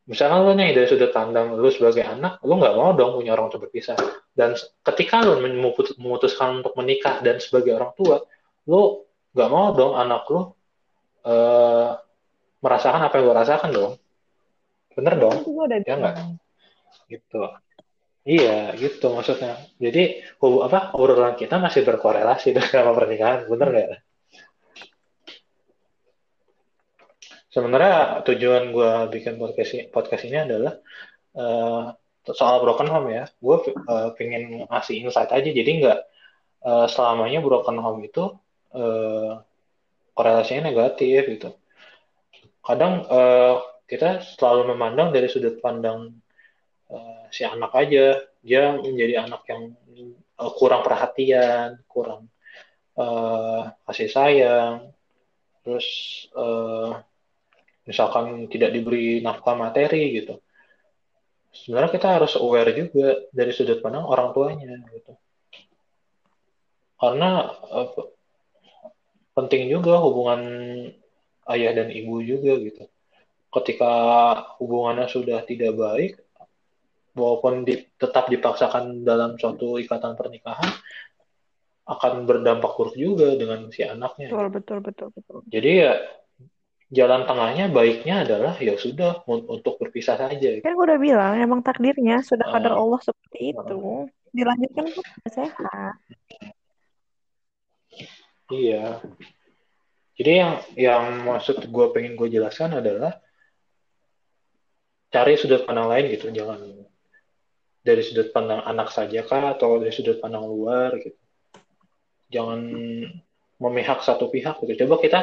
misalnya 0.06 0.46
lo 0.46 0.54
nih 0.54 0.78
dari 0.78 0.86
sudut 0.86 1.10
pandang 1.10 1.58
lo 1.58 1.70
sebagai 1.74 2.06
anak 2.06 2.38
lo 2.46 2.54
nggak 2.62 2.76
mau 2.78 2.94
dong 2.94 3.18
punya 3.18 3.34
orang 3.34 3.50
tua 3.50 3.66
berpisah. 3.66 3.98
Dan 4.30 4.54
ketika 4.86 5.26
lo 5.26 5.42
memutuskan 5.42 6.62
untuk 6.62 6.78
menikah 6.78 7.26
dan 7.26 7.42
sebagai 7.42 7.74
orang 7.74 7.98
tua 7.98 8.22
lo 8.70 9.10
nggak 9.34 9.50
mau 9.50 9.74
dong 9.74 9.98
anak 9.98 10.24
lo 10.30 10.42
uh, 11.26 11.98
merasakan 12.62 13.02
apa 13.10 13.14
yang 13.18 13.26
lo 13.26 13.34
rasakan 13.34 13.70
dong. 13.74 13.94
Bener 14.94 15.18
dong? 15.18 15.38
Ya 15.90 15.98
nggak? 15.98 16.38
gitu 17.10 17.42
iya 18.24 18.72
gitu 18.80 19.12
maksudnya. 19.16 19.60
Jadi 19.80 20.24
apa 20.40 20.96
urutan 20.96 21.36
kita 21.36 21.60
masih 21.60 21.84
berkorelasi 21.84 22.52
dengan 22.56 22.96
pernikahan 22.96 23.48
bener 23.52 23.68
nggak? 23.72 23.90
Sebenarnya 27.54 28.26
tujuan 28.26 28.74
gue 28.74 28.92
bikin 29.14 29.38
podcast 29.38 29.94
podcast 29.94 30.24
ini 30.26 30.42
adalah 30.42 30.74
uh, 31.38 31.94
soal 32.26 32.66
broken 32.66 32.90
home 32.90 33.14
ya. 33.14 33.24
Gue 33.38 33.62
uh, 33.86 34.10
pengen 34.18 34.66
ngasih 34.66 35.06
insight 35.06 35.30
aja. 35.30 35.50
Jadi 35.54 35.70
nggak 35.86 36.00
uh, 36.66 36.88
selamanya 36.90 37.44
broken 37.46 37.78
home 37.78 38.02
itu 38.08 38.34
uh, 38.74 39.38
korelasinya 40.18 40.72
negatif 40.72 41.22
gitu. 41.30 41.50
Kadang 42.64 43.06
uh, 43.06 43.62
kita 43.86 44.24
selalu 44.24 44.74
memandang 44.74 45.14
dari 45.14 45.28
sudut 45.30 45.60
pandang 45.60 46.24
uh, 46.94 47.26
si 47.34 47.42
anak 47.42 47.74
aja. 47.74 48.22
Dia 48.46 48.78
menjadi 48.78 49.26
anak 49.26 49.42
yang 49.50 49.74
uh, 50.38 50.52
kurang 50.54 50.86
perhatian 50.86 51.82
kurang 51.90 52.30
uh, 52.96 53.74
kasih 53.90 54.10
sayang. 54.14 54.94
Terus 55.66 55.88
uh, 56.38 57.02
misalkan 57.90 58.48
tidak 58.48 58.72
diberi 58.72 59.20
nafkah 59.20 59.58
materi 59.58 60.22
gitu. 60.22 60.38
Sebenarnya 61.54 61.92
kita 61.94 62.08
harus 62.18 62.34
aware 62.38 62.74
juga 62.74 63.30
dari 63.30 63.54
sudut 63.54 63.78
pandang 63.82 64.06
orang 64.10 64.34
tuanya 64.34 64.74
gitu. 64.90 65.14
Karena 66.98 67.52
uh, 67.52 67.90
penting 69.34 69.70
juga 69.70 70.00
hubungan 70.02 70.42
ayah 71.52 71.72
dan 71.76 71.92
ibu 71.92 72.24
juga 72.24 72.58
gitu. 72.58 72.88
Ketika 73.54 73.92
hubungannya 74.58 75.06
sudah 75.06 75.46
tidak 75.46 75.78
baik, 75.78 76.23
walaupun 77.14 77.66
di, 77.66 77.82
tetap 77.98 78.30
dipaksakan 78.30 79.06
dalam 79.06 79.38
suatu 79.38 79.78
ikatan 79.78 80.18
pernikahan, 80.18 80.70
akan 81.84 82.24
berdampak 82.24 82.74
buruk 82.80 82.96
juga 82.96 83.36
dengan 83.36 83.70
si 83.70 83.84
anaknya. 83.84 84.32
Betul, 84.32 84.48
betul, 84.50 84.78
betul, 84.80 85.08
betul. 85.14 85.40
Jadi 85.52 85.72
ya 85.84 85.94
jalan 86.94 87.26
tengahnya 87.26 87.66
baiknya 87.74 88.24
adalah 88.24 88.54
ya 88.62 88.78
sudah 88.78 89.26
untuk 89.28 89.82
berpisah 89.82 90.16
saja. 90.16 90.62
Kan 90.62 90.74
gue 90.78 90.86
udah 90.86 91.00
bilang 91.02 91.34
emang 91.42 91.60
takdirnya 91.66 92.22
sudah 92.22 92.46
uh, 92.48 92.52
kadar 92.54 92.74
Allah 92.78 93.00
seperti 93.02 93.52
itu. 93.52 93.76
Uh, 93.76 94.06
Dilanjutkan 94.34 94.86
pun 94.94 95.06
sehat. 95.30 95.96
Iya. 98.50 99.02
Jadi 100.14 100.32
yang 100.32 100.54
yang 100.78 101.04
maksud 101.26 101.58
gue 101.68 101.86
pengen 101.92 102.14
gue 102.14 102.30
jelaskan 102.30 102.78
adalah 102.78 103.18
cari 105.14 105.38
sudut 105.38 105.66
pandang 105.66 105.90
lain 105.90 106.10
gitu 106.10 106.34
jangan 106.34 106.58
dari 107.84 108.00
sudut 108.00 108.32
pandang 108.32 108.64
anak 108.64 108.90
saja 108.96 109.28
kah 109.28 109.54
atau 109.54 109.78
dari 109.78 109.92
sudut 109.92 110.18
pandang 110.24 110.48
luar 110.48 110.96
gitu. 111.04 111.20
Jangan 112.32 112.60
memihak 113.60 114.00
satu 114.02 114.32
pihak 114.32 114.64
gitu. 114.64 114.88
Coba 114.88 114.96
kita 115.04 115.20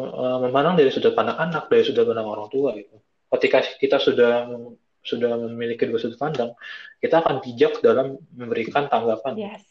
uh, 0.00 0.38
memandang 0.42 0.80
dari 0.80 0.88
sudut 0.88 1.12
pandang 1.12 1.36
anak 1.36 1.68
dari 1.68 1.84
sudut 1.84 2.08
pandang 2.08 2.26
orang 2.26 2.48
tua 2.48 2.72
gitu. 2.74 2.96
Ketika 3.28 3.60
kita 3.76 4.00
sudah 4.00 4.48
sudah 5.06 5.38
memiliki 5.38 5.86
dua 5.86 6.02
sudut 6.02 6.18
pandang 6.18 6.50
kita 6.98 7.22
akan 7.22 7.38
bijak 7.44 7.78
dalam 7.84 8.18
memberikan 8.34 8.90
tanggapan. 8.90 9.38
Yes. 9.38 9.62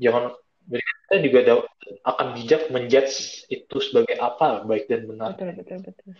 jangan 0.00 0.34
kita 0.68 1.16
juga 1.20 1.40
akan 2.04 2.26
bijak 2.34 2.72
menjudge 2.72 3.46
itu 3.52 3.76
sebagai 3.80 4.18
apa 4.18 4.66
baik 4.66 4.90
dan 4.90 5.06
benar. 5.06 5.36
Betul 5.36 5.52
betul 5.56 5.78
betul. 5.84 6.10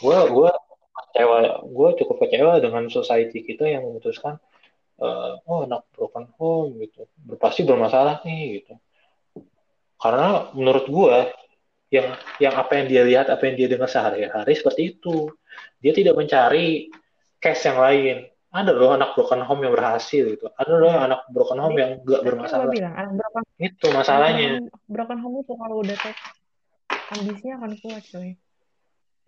Gue 0.00 0.18
gue 0.28 0.50
kecewa 0.90 1.64
gue 1.64 1.88
cukup 2.02 2.16
kecewa 2.26 2.58
dengan 2.58 2.86
society 2.90 3.46
kita 3.46 3.66
yang 3.66 3.86
memutuskan 3.86 4.38
uh, 5.00 5.40
oh 5.48 5.64
anak 5.64 5.88
broken 5.96 6.28
home 6.36 6.78
gitu. 6.82 7.08
Pasti 7.40 7.64
bermasalah 7.64 8.22
nih 8.22 8.62
gitu. 8.62 8.74
Karena 10.00 10.48
menurut 10.56 10.86
gue 10.88 11.16
yang 11.90 12.14
yang 12.38 12.54
apa 12.54 12.72
yang 12.78 12.86
dia 12.86 13.02
lihat 13.02 13.26
apa 13.28 13.42
yang 13.50 13.56
dia 13.58 13.68
dengar 13.68 13.90
sehari-hari 13.90 14.52
seperti 14.54 14.96
itu. 14.96 15.32
Dia 15.80 15.92
tidak 15.96 16.14
mencari 16.16 16.92
case 17.40 17.66
yang 17.66 17.78
lain. 17.80 18.16
Ada 18.50 18.74
loh 18.74 18.98
anak 18.98 19.14
broken 19.14 19.46
home 19.46 19.62
yang 19.62 19.74
berhasil 19.78 20.26
gitu. 20.26 20.50
Ada 20.58 20.72
loh 20.74 20.90
anak 20.90 21.22
broken 21.30 21.58
home 21.62 21.76
yang 21.78 21.90
gak 22.02 22.26
bermasalah. 22.26 22.66
bilang, 22.66 22.94
anak 22.98 23.14
broken, 23.14 23.42
itu 23.62 23.86
masalahnya. 23.94 24.48
broken 24.90 25.18
home 25.22 25.38
itu 25.46 25.54
kalau 25.54 25.76
udah 25.78 25.94
tek 25.94 26.18
ambisinya 27.14 27.62
akan 27.62 27.72
kuat 27.78 28.04
coy 28.10 28.30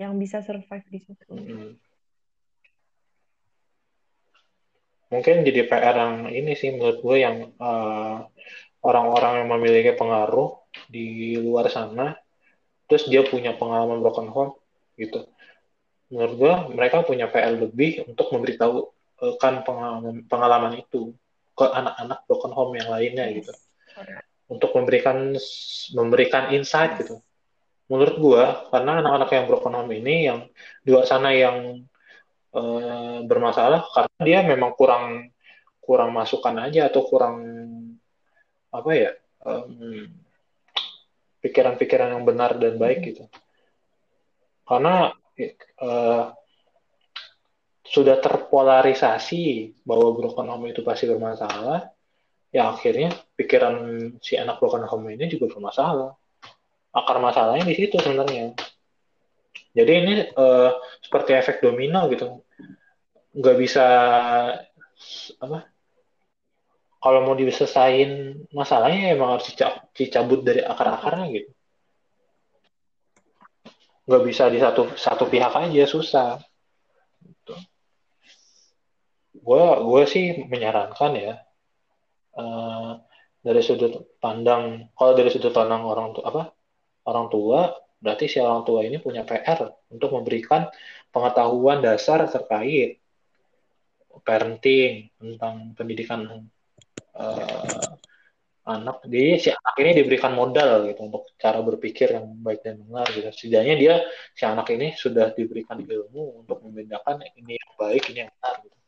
yang 0.02 0.14
bisa 0.18 0.42
survive 0.42 0.86
di 0.90 1.00
situ. 1.00 1.24
Hmm. 1.30 1.78
Mungkin 5.12 5.44
jadi 5.44 5.68
PR 5.68 5.96
yang 5.96 6.16
ini 6.32 6.56
sih 6.56 6.72
menurut 6.72 6.98
gue 7.04 7.16
yang 7.20 7.36
eh, 7.52 8.16
orang-orang 8.82 9.44
yang 9.44 9.48
memiliki 9.54 9.92
pengaruh 9.94 10.58
di 10.90 11.38
luar 11.38 11.70
sana, 11.70 12.16
terus 12.90 13.06
dia 13.06 13.22
punya 13.22 13.54
pengalaman 13.54 14.02
broken 14.02 14.28
home 14.28 14.52
gitu. 14.98 15.24
Menurut 16.12 16.34
gue 16.36 16.54
mereka 16.76 17.06
punya 17.06 17.30
PR 17.30 17.56
lebih 17.56 18.04
untuk 18.04 18.28
memberitahu 18.36 18.76
uh, 19.24 19.34
kan 19.40 19.64
pengalaman 19.64 20.28
pengalaman 20.28 20.72
itu 20.76 21.16
ke 21.56 21.64
anak-anak 21.64 22.18
broken 22.28 22.52
home 22.52 22.72
yang 22.76 22.88
lainnya 22.92 23.24
yes. 23.32 23.36
gitu. 23.40 23.52
Untuk 24.52 24.76
memberikan 24.76 25.32
memberikan 25.96 26.52
insight 26.52 27.00
gitu 27.00 27.24
menurut 27.92 28.16
gua 28.16 28.44
karena 28.72 29.04
anak-anak 29.04 29.30
yang 29.36 29.44
broken 29.44 29.76
home 29.76 29.92
ini 29.92 30.16
yang 30.32 30.48
di 30.80 30.88
luar 30.88 31.04
sana 31.04 31.36
yang 31.36 31.84
uh, 32.56 33.20
bermasalah 33.28 33.84
karena 33.92 34.20
dia 34.24 34.40
memang 34.48 34.72
kurang 34.72 35.28
kurang 35.84 36.16
masukan 36.16 36.56
aja 36.56 36.88
atau 36.88 37.04
kurang 37.04 37.36
apa 38.72 38.90
ya 38.96 39.12
pikiran-pikiran 41.44 42.08
um, 42.08 42.14
yang 42.16 42.24
benar 42.24 42.56
dan 42.56 42.80
baik 42.80 43.04
hmm. 43.04 43.06
gitu 43.12 43.24
karena 44.64 45.12
uh, 45.84 46.32
sudah 47.82 48.16
terpolarisasi 48.24 49.76
bahwa 49.84 50.16
broken 50.16 50.48
home 50.48 50.72
itu 50.72 50.80
pasti 50.80 51.04
bermasalah 51.10 51.92
ya 52.48 52.72
akhirnya 52.72 53.12
pikiran 53.36 53.76
si 54.24 54.40
anak 54.40 54.56
broken 54.62 54.88
home 54.88 55.12
ini 55.12 55.28
juga 55.28 55.52
bermasalah 55.52 56.16
akar 56.92 57.16
masalahnya 57.18 57.64
di 57.64 57.74
situ 57.74 57.96
sebenarnya. 57.96 58.52
Jadi 59.72 59.92
ini 59.92 60.14
uh, 60.36 60.76
seperti 61.00 61.32
efek 61.32 61.64
domino 61.64 62.04
gitu, 62.12 62.44
nggak 63.32 63.56
bisa 63.56 63.86
apa? 65.40 65.58
Kalau 67.02 67.18
mau 67.26 67.34
diselesain 67.34 68.44
masalahnya 68.54 69.10
ya 69.10 69.18
emang 69.18 69.34
harus 69.34 69.48
dicabut 69.96 70.44
dari 70.46 70.62
akar-akarnya 70.62 71.26
gitu. 71.34 71.50
Nggak 74.06 74.22
bisa 74.28 74.44
di 74.52 74.62
satu 74.62 74.94
satu 74.94 75.26
pihak 75.26 75.50
aja 75.50 75.84
susah. 75.88 76.38
Gitu. 77.24 77.54
Gue 79.42 79.64
gue 79.82 80.02
sih 80.06 80.46
menyarankan 80.46 81.12
ya 81.16 81.34
uh, 82.38 83.02
dari 83.42 83.60
sudut 83.64 84.14
pandang 84.22 84.92
kalau 84.94 85.12
dari 85.18 85.32
sudut 85.32 85.50
pandang 85.50 85.82
orang 85.82 86.14
apa 86.22 86.54
orang 87.06 87.26
tua, 87.30 87.74
berarti 88.02 88.26
si 88.26 88.38
orang 88.42 88.62
tua 88.66 88.82
ini 88.86 88.98
punya 88.98 89.22
PR 89.22 89.62
untuk 89.90 90.10
memberikan 90.14 90.66
pengetahuan 91.14 91.82
dasar 91.82 92.26
terkait 92.26 93.02
parenting 94.22 95.08
tentang 95.16 95.72
pendidikan 95.74 96.46
uh, 97.16 97.88
anak. 98.62 99.02
Jadi 99.06 99.30
si 99.42 99.48
anak 99.50 99.74
ini 99.82 99.90
diberikan 99.98 100.32
modal 100.34 100.86
gitu 100.86 101.00
untuk 101.10 101.22
cara 101.34 101.58
berpikir 101.62 102.14
yang 102.14 102.26
baik 102.38 102.62
dan 102.62 102.78
benar 102.82 103.06
gitu. 103.10 103.28
Setidaknya 103.34 103.74
dia 103.74 103.94
si 104.36 104.44
anak 104.46 104.70
ini 104.70 104.94
sudah 104.94 105.34
diberikan 105.34 105.82
ilmu 105.82 106.46
untuk 106.46 106.62
membedakan 106.62 107.26
ini 107.34 107.58
yang 107.58 107.72
baik, 107.74 108.02
ini 108.14 108.18
yang 108.26 108.32
benar 108.38 108.54
gitu. 108.62 108.78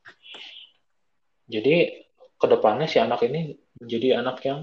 Jadi 1.45 1.75
ke 2.39 2.47
depannya 2.47 2.87
si 2.87 2.99
anak 3.03 3.21
ini 3.27 3.55
menjadi 3.79 4.23
anak 4.23 4.39
yang 4.47 4.61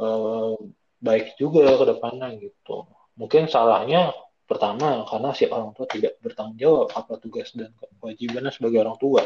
uh, 0.00 0.56
baik 1.02 1.34
juga 1.36 1.66
ke 1.76 1.84
depannya 1.90 2.32
gitu. 2.38 2.86
Mungkin 3.18 3.50
salahnya 3.50 4.14
pertama 4.46 5.02
karena 5.08 5.30
si 5.34 5.44
orang 5.50 5.74
tua 5.74 5.86
tidak 5.90 6.16
bertanggung 6.22 6.58
jawab 6.60 6.88
apa 6.94 7.18
tugas 7.18 7.50
dan 7.56 7.74
kewajibannya 8.00 8.52
sebagai 8.54 8.80
orang 8.86 8.98
tua. 9.00 9.22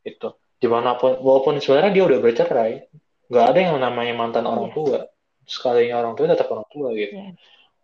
itu 0.00 0.32
di 0.56 0.64
mana 0.64 0.96
pun 0.96 1.20
walaupun 1.20 1.60
sebenarnya 1.60 1.92
dia 1.92 2.04
udah 2.08 2.20
bercerai 2.24 2.72
nggak 3.28 3.46
ada 3.52 3.60
yang 3.60 3.76
namanya 3.84 4.16
mantan 4.16 4.48
orang 4.48 4.72
Iya. 4.72 4.76
tua 4.80 4.98
sekalinya 5.44 6.00
orang 6.00 6.16
tua 6.16 6.24
tetap 6.32 6.48
orang 6.48 6.68
tua 6.72 6.88
gitu 6.96 7.20
Iya. 7.20 7.36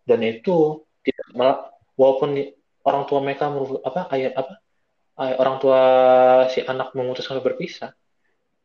dan 0.09 0.19
itu 0.25 0.81
tidak 1.05 1.27
malah 1.37 1.57
walaupun 1.93 2.41
orang 2.89 3.03
tua 3.05 3.19
mereka 3.21 3.53
apa 3.85 4.01
ayat 4.09 4.33
apa 4.33 4.53
orang 5.37 5.57
tua 5.61 5.81
si 6.49 6.65
anak 6.65 6.97
memutuskan 6.97 7.37
untuk 7.37 7.53
berpisah 7.53 7.93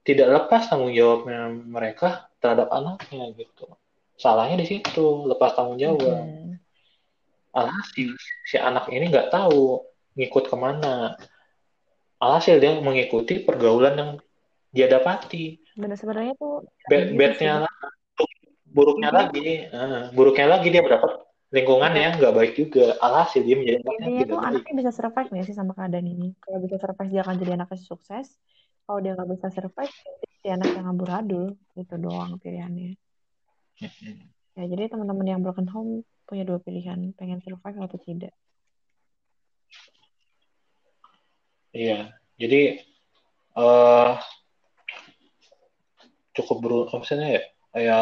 tidak 0.01 0.28
lepas 0.32 0.72
tanggung 0.72 0.97
jawabnya 0.97 1.53
mereka 1.53 2.32
terhadap 2.40 2.72
anaknya 2.72 3.36
gitu 3.36 3.68
salahnya 4.23 4.57
di 4.57 4.66
situ 4.70 5.27
lepas 5.27 5.59
tanggung 5.59 5.77
jawab 5.77 5.99
Hmm. 6.23 6.55
alhasil 7.53 8.14
si 8.47 8.57
anak 8.57 8.87
ini 8.89 9.11
nggak 9.11 9.29
tahu 9.29 9.83
ngikut 10.14 10.47
ke 10.47 10.57
mana 10.57 11.18
alhasil 12.16 12.62
dia 12.62 12.79
mengikuti 12.79 13.43
pergaulan 13.43 13.95
yang 13.99 14.11
dia 14.70 14.87
dapati 14.87 15.59
Bener 15.75 15.99
sebenarnya 15.99 16.33
tuh 16.39 16.62
Bad, 16.87 17.11
gitu 17.11 17.18
badnya 17.18 17.55
buruknya 18.73 19.09
Jadi- 19.11 19.18
lagi 19.20 19.49
eh, 19.68 20.03
buruknya 20.16 20.47
lagi 20.49 20.68
dia 20.70 20.81
mendapat 20.81 21.12
lingkungan 21.53 21.93
yang 21.93 22.16
nggak 22.16 22.33
baik 22.33 22.53
juga 22.57 22.97
alhasil 22.97 23.45
dia 23.45 23.57
menjadi 23.61 23.85
anak 23.85 23.93
yang 23.93 24.01
tidak 24.25 24.29
baik 24.33 24.49
anaknya 24.49 24.75
bisa 24.81 24.91
survive 24.97 25.29
nggak 25.29 25.45
sih 25.45 25.57
sama 25.57 25.73
keadaan 25.77 26.07
ini? 26.09 26.29
Kalau 26.41 26.59
bisa 26.64 26.77
survive 26.81 27.11
dia 27.12 27.20
akan 27.20 27.37
jadi 27.37 27.53
anak 27.61 27.68
yang 27.77 27.85
sukses. 27.85 28.27
Kalau 28.89 28.99
dia 29.05 29.12
nggak 29.12 29.29
bisa 29.37 29.47
survive, 29.53 29.95
dia 30.41 30.53
anak 30.57 30.73
yang 30.73 30.87
amburadul. 30.89 31.53
Itu 31.77 31.95
doang 32.01 32.41
pilihannya. 32.41 32.97
Ya 34.53 34.64
jadi 34.68 34.93
teman-teman 34.93 35.26
yang 35.26 35.41
broken 35.41 35.66
home 35.68 35.93
punya 36.28 36.45
dua 36.45 36.61
pilihan, 36.62 37.12
pengen 37.16 37.41
survive 37.43 37.78
atau 37.83 37.99
tidak. 37.99 38.33
iya 41.72 42.12
jadi 42.37 42.85
eh 43.57 44.12
cukup 46.37 46.57
beru 46.61 46.80
maksudnya 46.93 47.28
ya 47.28 47.43
ya 47.72 48.01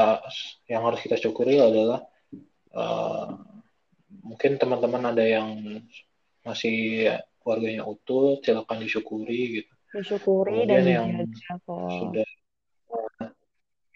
yang 0.66 0.83
harus 0.87 0.99
kita 1.03 1.14
syukuri 1.18 1.59
adalah 1.59 2.03
eh, 2.74 3.26
mungkin 4.26 4.59
teman-teman 4.59 5.14
ada 5.14 5.22
yang 5.22 5.55
masih 6.43 7.07
keluarganya 7.43 7.87
utuh 7.87 8.43
silakan 8.43 8.83
disyukuri 8.83 9.62
gitu 9.62 9.72
Disyukuri 9.91 10.66
Kemudian 10.66 10.87
dan 10.87 10.87
yang 10.87 11.07
dijaga 11.26 11.59
kok. 11.66 11.91
sudah 11.91 12.26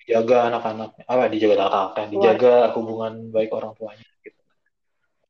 dijaga 0.04 0.52
anak-anak 0.52 0.90
apa 1.08 1.22
dijaga 1.32 1.54
anak-anaknya 1.64 2.12
dijaga 2.12 2.54
hubungan 2.76 3.12
baik 3.32 3.50
orang 3.56 3.72
tuanya 3.74 4.06
gitu 4.20 4.40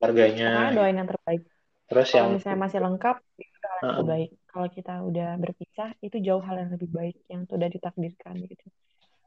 Pokoknya 0.03 0.77
doain 0.77 1.01
yang 1.01 1.09
terbaik. 1.09 1.43
terus 1.89 2.09
Kalau 2.12 2.18
yang 2.20 2.29
misalnya 2.37 2.61
masih 2.61 2.81
lengkap, 2.85 3.16
itu 3.41 3.57
hal 3.64 3.77
yang 3.81 3.81
Heeh. 3.81 3.97
terbaik. 3.97 4.31
Kalau 4.45 4.68
kita 4.68 4.95
udah 5.01 5.29
berpisah, 5.41 5.89
itu 6.05 6.16
jauh 6.20 6.43
hal 6.45 6.57
yang 6.61 6.70
lebih 6.77 6.91
baik 6.93 7.16
yang 7.33 7.43
sudah 7.49 7.68
ditakdirkan 7.72 8.35
gitu. 8.45 8.66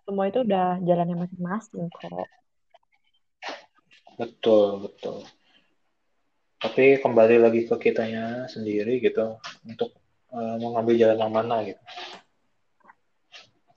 Semua 0.06 0.30
itu 0.30 0.40
udah 0.46 0.78
jalannya 0.86 1.16
masing-masing 1.18 1.90
kok. 1.90 2.30
betul 4.18 4.82
betul 4.82 5.22
tapi 6.58 6.98
kembali 6.98 7.38
lagi 7.38 7.70
ke 7.70 7.78
kitanya 7.78 8.50
sendiri 8.50 8.98
gitu 8.98 9.38
untuk 9.62 9.94
eh, 10.34 10.56
mengambil 10.58 10.98
jalan 10.98 11.22
yang 11.22 11.34
mana 11.34 11.62
gitu 11.62 11.82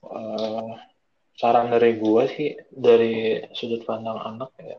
Eh, 0.01 0.71
saran 1.41 1.73
dari 1.73 1.97
gua 1.97 2.29
sih 2.29 2.53
dari 2.69 3.41
sudut 3.49 3.81
pandang 3.81 4.21
anak 4.21 4.53
ya 4.61 4.77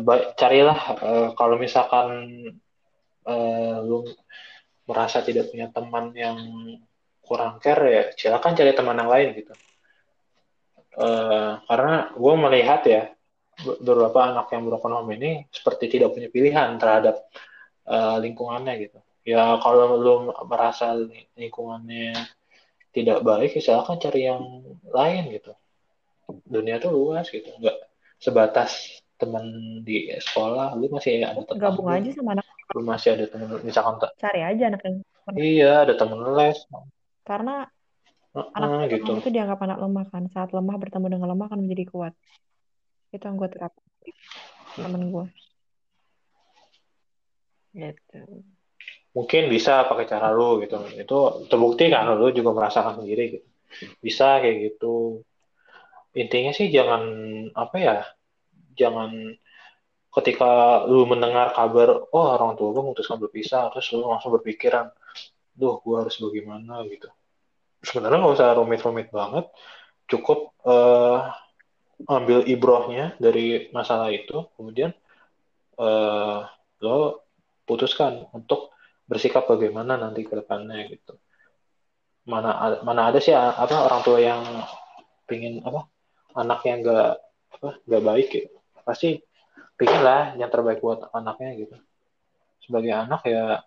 baik 0.00 0.34
carilah 0.34 0.78
eh, 0.98 1.28
kalau 1.38 1.56
misalkan 1.60 2.08
eh, 3.28 3.76
lu 3.84 4.02
merasa 4.84 5.24
tidak 5.24 5.48
punya 5.48 5.70
teman 5.70 6.12
yang 6.12 6.38
kurang 7.24 7.56
care 7.62 7.86
ya 7.88 8.02
silakan 8.12 8.52
cari 8.52 8.72
teman 8.76 9.00
yang 9.00 9.10
lain 9.10 9.28
gitu. 9.38 9.54
Eh, 10.94 11.52
karena 11.66 12.12
gue 12.14 12.34
melihat 12.38 12.80
ya 12.86 13.02
be- 13.64 13.80
beberapa 13.80 14.18
anak 14.28 14.46
yang 14.52 14.62
broken 14.68 14.92
home 14.92 15.10
ini 15.16 15.30
seperti 15.48 15.88
tidak 15.88 16.12
punya 16.12 16.28
pilihan 16.28 16.76
terhadap 16.76 17.16
eh, 17.88 18.16
lingkungannya 18.20 18.74
gitu. 18.84 18.98
Ya 19.24 19.56
kalau 19.64 19.96
lu 19.96 20.14
merasa 20.44 20.92
lingkungannya 21.38 22.12
tidak 22.94 23.18
baik 23.26 23.50
ya 23.58 23.60
silakan 23.60 23.98
cari 23.98 24.30
yang 24.30 24.42
lain 24.88 25.22
gitu 25.34 25.52
dunia 26.46 26.80
tuh 26.80 26.94
luas 26.94 27.26
gitu 27.28 27.50
nggak 27.60 27.76
sebatas 28.22 29.02
teman 29.18 29.44
di 29.84 30.08
sekolah 30.16 30.78
lu 30.78 30.86
masih 30.88 31.26
ada 31.26 31.42
Gabung 31.54 31.90
tetangga 31.90 31.92
aja 32.00 32.10
sama 32.16 32.30
anak, 32.38 32.46
lu 32.72 32.82
masih 32.86 33.08
ada 33.18 33.24
teman 33.28 33.48
misalkan 33.66 33.94
te- 34.00 34.14
cari 34.22 34.40
aja 34.40 34.62
anak 34.70 34.80
yang 34.86 34.96
iya 35.36 35.72
ada 35.84 35.94
teman 35.98 36.18
les 36.38 36.58
karena 37.26 37.68
Heeh, 38.34 38.50
anak 38.58 38.90
gitu 38.90 39.12
itu 39.22 39.30
dianggap 39.30 39.62
anak 39.62 39.78
lemah 39.78 40.04
kan. 40.10 40.26
Saat 40.34 40.50
lemah 40.50 40.74
bertemu 40.74 41.06
dengan 41.06 41.28
lemah 41.30 41.46
akan 41.46 41.60
menjadi 41.62 41.84
kuat. 41.86 42.12
Itu 43.14 43.22
yang 43.22 43.38
gue 43.38 43.46
terapkan 43.46 43.86
temen 44.74 45.02
gue. 45.14 45.26
Gitu. 47.78 48.18
Mungkin 49.14 49.46
bisa 49.46 49.86
pakai 49.86 50.10
cara 50.10 50.34
lu 50.34 50.60
gitu. 50.60 50.76
Itu 50.98 51.46
terbukti 51.46 51.88
kan 51.88 52.10
lu 52.18 52.34
juga 52.34 52.50
merasakan 52.52 53.00
sendiri 53.00 53.38
gitu. 53.38 53.46
Bisa 54.02 54.42
kayak 54.42 54.74
gitu. 54.74 55.22
Intinya 56.18 56.50
sih 56.54 56.68
jangan 56.70 57.02
apa 57.54 57.76
ya 57.78 57.96
jangan 58.74 59.38
ketika 60.14 60.82
lu 60.86 61.06
mendengar 61.10 61.54
kabar 61.54 62.06
oh 62.10 62.26
orang 62.38 62.54
tua 62.54 62.70
gue 62.70 62.82
memutuskan 62.86 63.18
berpisah 63.18 63.70
terus 63.74 63.90
lu 63.90 64.06
langsung 64.06 64.30
berpikiran 64.38 64.94
duh 65.54 65.78
gue 65.82 65.96
harus 65.98 66.18
bagaimana 66.18 66.82
gitu. 66.90 67.10
Sebenarnya 67.82 68.18
nggak 68.18 68.34
usah 68.34 68.58
rumit-rumit 68.58 69.08
banget. 69.14 69.46
Cukup 70.10 70.54
eh, 70.66 71.18
ambil 72.10 72.42
ibrohnya 72.50 73.14
dari 73.22 73.70
masalah 73.70 74.10
itu. 74.10 74.50
Kemudian 74.58 74.90
eh, 75.78 76.40
lo 76.82 76.98
putuskan 77.64 78.28
untuk 78.34 78.73
bersikap 79.04 79.44
bagaimana 79.44 80.00
nanti 80.00 80.24
ke 80.24 80.34
depannya 80.36 80.88
gitu 80.88 81.16
mana 82.24 82.80
mana 82.80 83.12
ada 83.12 83.20
sih 83.20 83.36
apa 83.36 83.84
orang 83.84 84.00
tua 84.00 84.18
yang 84.20 84.40
pingin 85.28 85.60
apa 85.60 85.84
anak 86.32 86.60
yang 86.64 86.80
nggak 86.80 87.20
apa 87.52 87.68
nggak 87.84 88.02
baik 88.04 88.28
gitu 88.32 88.56
pasti 88.84 89.20
pingin 89.76 90.00
lah 90.00 90.32
yang 90.40 90.48
terbaik 90.48 90.80
buat 90.80 91.12
anaknya 91.12 91.68
gitu 91.68 91.76
sebagai 92.64 92.96
anak 92.96 93.28
ya 93.28 93.60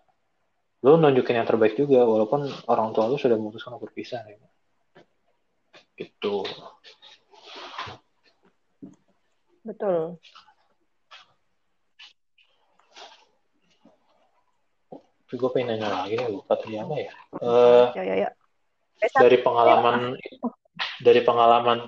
lu 0.82 0.98
nunjukin 0.98 1.38
yang 1.38 1.46
terbaik 1.46 1.78
juga 1.78 2.02
walaupun 2.02 2.50
orang 2.66 2.90
tua 2.94 3.10
lu 3.10 3.18
sudah 3.18 3.34
memutuskan 3.34 3.74
untuk 3.74 3.90
berpisah 3.90 4.22
ya. 4.26 4.38
gitu 5.98 6.46
Betul. 9.68 10.16
Tapi 15.28 15.44
gue 15.44 15.50
pengen 15.52 15.76
nanya 15.76 16.08
lagi 16.08 16.16
nih 16.16 16.32
lupa 16.32 16.56
tadi 16.56 16.80
apa 16.80 16.96
ya 16.96 17.12
Eh, 17.36 17.86
Ya, 18.00 18.02
ya, 18.08 18.14
ya. 18.24 18.30
Dari 19.12 19.44
pengalaman 19.44 20.16
dari 21.04 21.20
pengalaman 21.20 21.78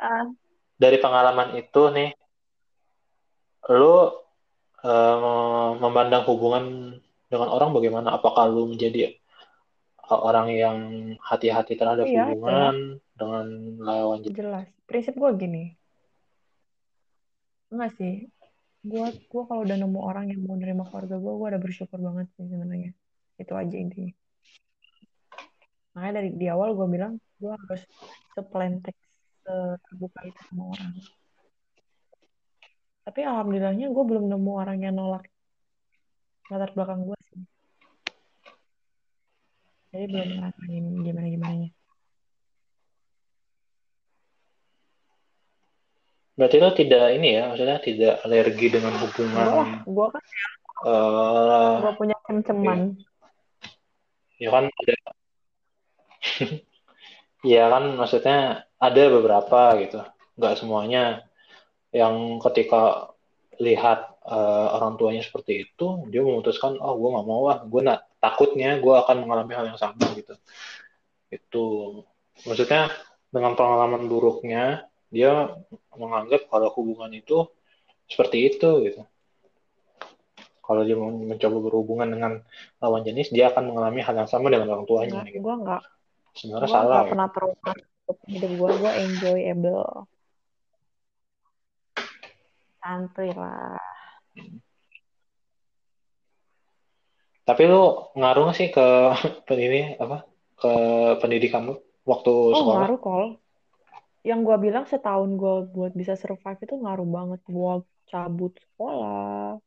Ah, 0.00 0.32
dari 0.80 0.96
pengalaman 0.96 1.60
itu 1.60 1.82
nih 1.92 2.16
lu 3.68 4.16
eh, 4.80 5.70
memandang 5.76 6.24
hubungan 6.24 6.96
dengan 7.28 7.48
orang 7.52 7.76
bagaimana 7.76 8.16
apakah 8.16 8.48
lu 8.48 8.72
menjadi 8.72 9.12
orang 10.08 10.48
yang 10.56 10.78
hati-hati 11.20 11.76
terhadap 11.76 12.08
Iya, 12.08 12.32
hubungan 12.32 12.96
dengan 13.12 13.46
lawan 13.84 14.24
jenis 14.24 14.36
jelas. 14.40 14.66
Prinsip 14.88 15.14
gue 15.20 15.30
gini. 15.36 15.64
Enggak 17.68 17.92
sih. 18.00 18.28
Gue 18.82 19.06
gua 19.30 19.42
kalau 19.46 19.62
udah 19.62 19.78
nemu 19.78 19.98
orang 20.02 20.26
yang 20.34 20.42
mau 20.42 20.58
nerima 20.58 20.82
keluarga 20.82 21.14
gue, 21.14 21.32
gue 21.38 21.48
udah 21.54 21.62
bersyukur 21.62 21.98
banget 22.02 22.26
sih 22.34 22.50
sebenarnya. 22.50 22.90
Itu 23.38 23.54
aja 23.54 23.76
intinya. 23.78 24.10
Makanya 25.94 26.12
dari 26.18 26.28
di 26.34 26.46
awal 26.50 26.74
gue 26.74 26.86
bilang, 26.90 27.14
gue 27.38 27.52
harus 27.52 27.82
seplentek, 28.34 28.96
terbuka 29.86 30.20
itu 30.26 30.40
sama 30.50 30.74
orang. 30.74 30.94
Tapi 33.02 33.20
alhamdulillahnya 33.22 33.86
gue 33.90 34.04
belum 34.06 34.24
nemu 34.30 34.50
orang 34.50 34.78
yang 34.82 34.94
nolak 34.98 35.26
latar 36.50 36.70
belakang 36.74 37.06
gue 37.06 37.18
sih. 37.30 37.42
Jadi 39.92 40.04
belum 40.08 40.28
ngerasain 40.38 40.84
gimana-gimananya. 41.06 41.70
Berarti 46.42 46.56
lu 46.58 46.70
tidak 46.74 47.06
ini 47.14 47.38
ya 47.38 47.42
maksudnya 47.54 47.78
tidak 47.78 48.14
alergi 48.26 48.66
dengan 48.66 48.98
hubungan 48.98 49.46
Gue 49.46 49.54
lah, 49.54 49.70
gue 49.86 50.06
kan 50.10 50.22
eh, 50.90 51.74
gue 51.78 51.92
punya 51.94 52.16
cem-ceman. 52.26 52.78
ya 54.42 54.48
kan 54.50 54.64
ada 54.66 54.94
ya 57.54 57.64
kan 57.70 57.84
maksudnya 57.94 58.38
ada 58.82 59.02
beberapa 59.06 59.78
gitu 59.78 60.02
nggak 60.34 60.58
semuanya 60.58 61.22
yang 61.94 62.42
ketika 62.42 63.14
lihat 63.62 64.18
uh, 64.24 64.80
orang 64.80 64.96
tuanya 64.96 65.22
seperti 65.22 65.68
itu, 65.68 66.08
dia 66.08 66.24
memutuskan, 66.24 66.78
oh 66.78 66.96
gue 66.98 67.08
nggak 67.12 67.26
mau 67.28 67.42
lah, 67.50 67.58
gue 67.66 67.80
nak 67.84 68.08
takutnya 68.22 68.78
gue 68.78 68.94
akan 68.96 69.26
mengalami 69.26 69.52
hal 69.54 69.66
yang 69.74 69.78
sama 69.80 70.08
gitu. 70.16 70.34
Itu 71.28 71.64
maksudnya 72.48 72.88
dengan 73.28 73.52
pengalaman 73.54 74.08
buruknya 74.08 74.88
dia 75.12 75.52
menganggap 75.92 76.48
kalau 76.48 76.72
hubungan 76.72 77.12
itu 77.12 77.44
seperti 78.08 78.48
itu 78.48 78.68
gitu. 78.88 79.02
Kalau 80.62 80.82
dia 80.88 80.96
mencoba 80.96 81.58
berhubungan 81.60 82.08
dengan 82.08 82.32
lawan 82.80 83.04
jenis, 83.04 83.28
dia 83.28 83.52
akan 83.52 83.74
mengalami 83.74 84.00
hal 84.00 84.14
yang 84.16 84.30
sama 84.30 84.48
dengan 84.48 84.72
orang 84.72 84.88
tuanya. 84.88 85.20
Enggak, 85.20 85.34
gitu. 85.36 85.44
Gue 85.44 85.54
nggak. 85.60 85.82
Sebenarnya 86.32 86.68
gua 86.70 86.74
salah. 86.74 86.88
Gue 86.88 87.04
ya. 87.04 87.10
pernah 87.12 87.28
trauma 87.28 87.72
hidup 88.28 88.52
gue, 88.56 88.70
gue 88.72 88.92
enjoyable. 89.04 89.86
Santuy 92.82 93.30
lah. 93.36 93.78
Tapi 97.42 97.62
lu 97.66 97.82
ngaruh 98.14 98.48
gak 98.50 98.56
sih 98.56 98.68
ke 98.70 98.86
ini 99.66 99.98
apa 99.98 100.24
ke 100.56 100.72
pendidikan 101.18 101.66
lu 101.66 101.74
waktu 102.06 102.30
oh, 102.30 102.54
sekolah? 102.54 102.80
ngaruh 102.86 102.98
kol. 103.02 103.26
Yang 104.28 104.40
gue 104.46 104.56
bilang 104.66 104.84
setahun 104.86 105.30
gue 105.40 105.54
buat 105.74 105.92
bisa 106.00 106.14
survive 106.18 106.60
itu 106.62 106.74
ngaruh 106.82 107.08
banget. 107.16 107.40
Gue 107.56 107.72
cabut 108.10 108.52
sekolah. 108.54 109.58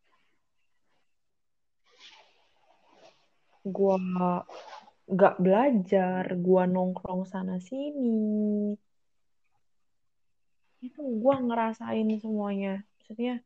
Gue 3.65 3.95
gak 5.21 5.35
belajar. 5.43 6.23
Gue 6.45 6.61
nongkrong 6.67 7.23
sana 7.27 7.55
sini. 7.59 8.75
Itu 10.85 11.01
gue 11.23 11.35
ngerasain 11.47 12.07
semuanya 12.21 12.85
maksudnya 13.05 13.37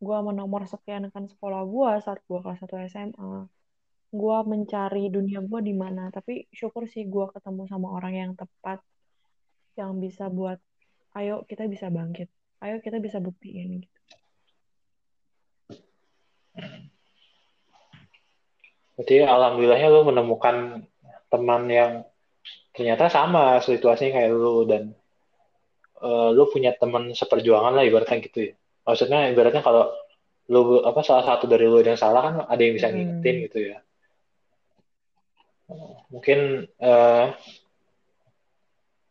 gue 0.00 0.16
menomor 0.24 0.64
sekian 0.64 1.04
kan 1.12 1.28
sekolah 1.28 1.68
gue 1.68 1.90
saat 2.00 2.24
gue 2.24 2.38
kelas 2.40 2.64
1 2.64 2.88
SMA 2.88 3.44
gue 4.08 4.38
mencari 4.48 5.12
dunia 5.12 5.44
gue 5.44 5.60
di 5.68 5.74
mana 5.76 6.08
tapi 6.08 6.48
syukur 6.48 6.88
sih 6.88 7.04
gue 7.04 7.28
ketemu 7.28 7.62
sama 7.68 7.92
orang 7.92 8.14
yang 8.16 8.32
tepat 8.32 8.80
yang 9.78 9.98
bisa 10.00 10.28
buat 10.28 10.60
ayo 11.16 11.44
kita 11.48 11.68
bisa 11.68 11.88
bangkit. 11.88 12.28
Ayo 12.62 12.78
kita 12.78 13.02
bisa 13.02 13.18
buktiin 13.18 13.82
gitu. 13.82 13.98
Berarti 18.92 19.24
alhamdulillahnya 19.24 19.88
lu 19.88 20.00
menemukan 20.04 20.86
teman 21.32 21.62
yang 21.66 21.92
ternyata 22.76 23.08
sama 23.08 23.60
situasinya 23.64 24.20
kayak 24.20 24.30
lu 24.32 24.68
dan 24.68 24.92
uh, 26.04 26.28
lu 26.32 26.44
punya 26.52 26.76
teman 26.76 27.12
seperjuangan 27.16 27.72
lah 27.72 27.84
ibaratnya 27.88 28.20
gitu 28.20 28.52
ya. 28.52 28.54
Maksudnya 28.84 29.32
ibaratnya 29.32 29.64
kalau 29.64 29.88
lu 30.52 30.84
apa 30.84 31.00
salah 31.00 31.24
satu 31.24 31.48
dari 31.48 31.64
lu 31.64 31.80
yang 31.80 31.96
salah 31.96 32.20
kan 32.20 32.34
ada 32.46 32.60
yang 32.60 32.74
bisa 32.76 32.88
hmm. 32.92 32.96
ngingetin 32.96 33.36
gitu 33.48 33.58
ya. 33.72 33.78
Mungkin 36.12 36.68
uh, 36.84 37.32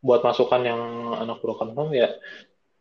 buat 0.01 0.25
masukan 0.25 0.61
yang 0.65 0.81
anak 1.13 1.37
broken 1.39 1.77
home 1.77 1.93
ya 1.93 2.09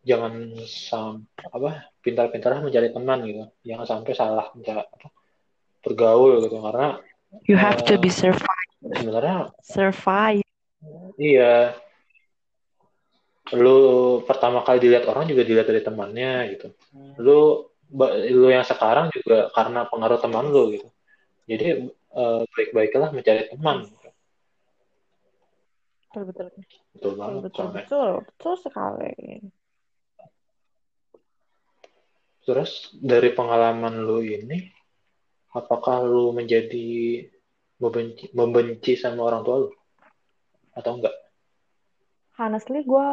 jangan 0.01 0.57
sam 0.65 1.29
apa 1.37 1.93
pintar-pintar 2.01 2.57
mencari 2.57 2.89
teman 2.89 3.21
gitu. 3.25 3.43
Jangan 3.65 3.85
sampai 3.85 4.13
salah 4.17 4.49
mencari 4.57 4.81
apa, 4.81 5.07
bergaul 5.85 6.41
gitu. 6.41 6.57
Karena 6.57 6.97
you 7.45 7.55
have 7.55 7.79
uh, 7.81 7.85
to 7.85 8.01
be 8.01 8.09
survive. 8.09 8.49
sebenarnya 8.81 9.53
survive. 9.61 10.45
Iya. 11.21 11.77
Lu 13.53 13.77
pertama 14.25 14.65
kali 14.65 14.81
dilihat 14.81 15.05
orang 15.05 15.29
juga 15.29 15.45
dilihat 15.45 15.69
dari 15.69 15.85
temannya 15.85 16.57
gitu. 16.57 16.67
Lu 17.21 17.69
lu 18.31 18.47
yang 18.49 18.65
sekarang 18.65 19.13
juga 19.13 19.53
karena 19.53 19.85
pengaruh 19.85 20.17
teman 20.17 20.49
lu 20.49 20.73
gitu. 20.73 20.87
Jadi 21.45 21.93
uh, 22.17 22.41
baik-baiklah 22.57 23.13
mencari 23.13 23.51
teman 23.53 23.85
betul 26.11 26.23
betul. 26.27 26.47
Betul 26.91 27.11
banget 27.15 27.39
betul 27.47 27.67
betul, 27.71 27.71
betul 27.71 28.11
betul 28.27 28.53
sekali. 28.59 29.15
Terus 32.43 32.91
dari 32.99 33.29
pengalaman 33.31 34.03
lu 34.03 34.19
ini 34.19 34.59
apakah 35.55 36.03
lu 36.03 36.35
menjadi 36.35 37.23
membenci 37.79 38.27
membenci 38.35 38.99
sama 38.99 39.23
orang 39.23 39.41
tua 39.47 39.55
lu? 39.63 39.69
Atau 40.75 40.99
enggak? 40.99 41.15
Honestly 42.35 42.83
gue 42.83 43.07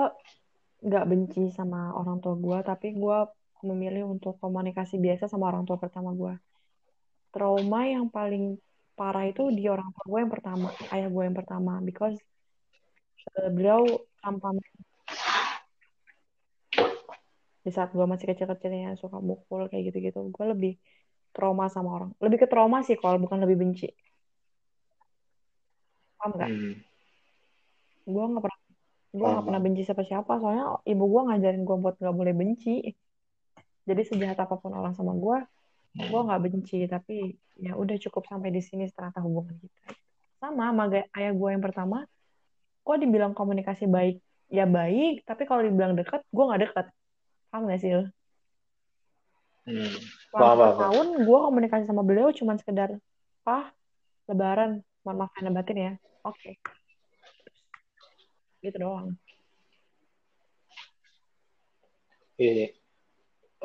nggak 0.78 1.06
benci 1.10 1.54
sama 1.54 1.94
orang 1.94 2.18
tua 2.18 2.34
gue 2.34 2.58
tapi 2.66 2.94
gue 2.94 3.18
memilih 3.66 4.06
untuk 4.06 4.38
komunikasi 4.38 4.98
biasa 4.98 5.26
sama 5.26 5.50
orang 5.50 5.66
tua 5.66 5.74
pertama 5.74 6.14
gue 6.14 6.38
trauma 7.34 7.82
yang 7.90 8.06
paling 8.06 8.54
parah 8.94 9.26
itu 9.26 9.50
di 9.50 9.66
orang 9.66 9.90
tua 9.90 10.04
gue 10.06 10.18
yang 10.22 10.32
pertama 10.32 10.70
ayah 10.94 11.10
gue 11.10 11.22
yang 11.26 11.34
pertama 11.34 11.82
because 11.82 12.14
beliau 13.52 13.82
tanpa 14.22 14.54
di 17.62 17.70
saat 17.70 17.92
gue 17.92 18.06
masih 18.08 18.26
kecil-kecilnya 18.32 18.96
suka 18.96 19.20
mukul 19.20 19.68
kayak 19.68 19.92
gitu-gitu 19.92 20.32
gue 20.32 20.46
lebih 20.48 20.72
trauma 21.36 21.68
sama 21.68 22.00
orang. 22.00 22.10
Lebih 22.18 22.44
ke 22.44 22.46
trauma 22.48 22.80
sih 22.80 22.96
kalau 22.96 23.20
bukan 23.20 23.38
lebih 23.44 23.60
benci. 23.60 23.88
Paham 26.18 26.32
nggak? 26.34 26.50
Hmm. 26.50 26.74
gue 28.08 28.24
nggak 28.24 28.40
pernah 28.40 28.60
gue 29.08 29.24
gak 29.24 29.44
pernah 29.44 29.60
benci 29.64 29.82
siapa 29.88 30.04
siapa 30.04 30.36
soalnya 30.36 30.84
ibu 30.84 31.04
gue 31.08 31.22
ngajarin 31.32 31.64
gue 31.64 31.76
buat 31.80 31.96
gak 31.96 32.16
boleh 32.16 32.34
benci. 32.36 32.92
Jadi 33.88 34.02
sejahat 34.04 34.36
apa 34.36 34.60
pun 34.60 34.72
orang 34.76 34.92
sama 34.92 35.16
gue 35.16 35.38
gue 35.96 36.20
nggak 36.28 36.40
benci. 36.44 36.84
Tapi 36.88 37.16
ya 37.60 37.76
udah 37.76 37.96
cukup 38.08 38.28
sampai 38.28 38.52
di 38.52 38.60
sini 38.60 38.88
ternyata 38.92 39.20
hubungan 39.24 39.56
kita. 39.60 39.92
Sama 40.40 40.72
sama 40.72 40.84
ayah 40.92 41.32
gue 41.32 41.48
yang 41.52 41.64
pertama 41.64 42.04
kok 42.88 42.96
dibilang 42.96 43.36
komunikasi 43.36 43.84
baik? 43.84 44.24
Ya 44.48 44.64
baik 44.64 45.28
tapi 45.28 45.44
kalau 45.44 45.60
dibilang 45.60 45.92
dekat 45.92 46.24
gue 46.32 46.44
nggak 46.48 46.62
dekat. 46.64 46.86
Paham 47.52 47.68
gak 47.68 47.80
sih 47.84 47.92
hmm. 49.68 49.96
tahun 50.32 51.28
gue 51.28 51.38
komunikasi 51.44 51.84
sama 51.84 52.00
beliau 52.00 52.32
cuma 52.32 52.56
sekedar 52.56 52.96
pah 53.44 53.68
lebaran 54.24 54.80
mohon 55.04 55.28
maaf 55.28 55.36
batin 55.36 55.76
ya. 55.76 55.92
Oke. 56.24 56.56
Okay 56.56 56.56
gitu 58.62 58.76
doang. 58.82 59.14
Iya 62.38 62.70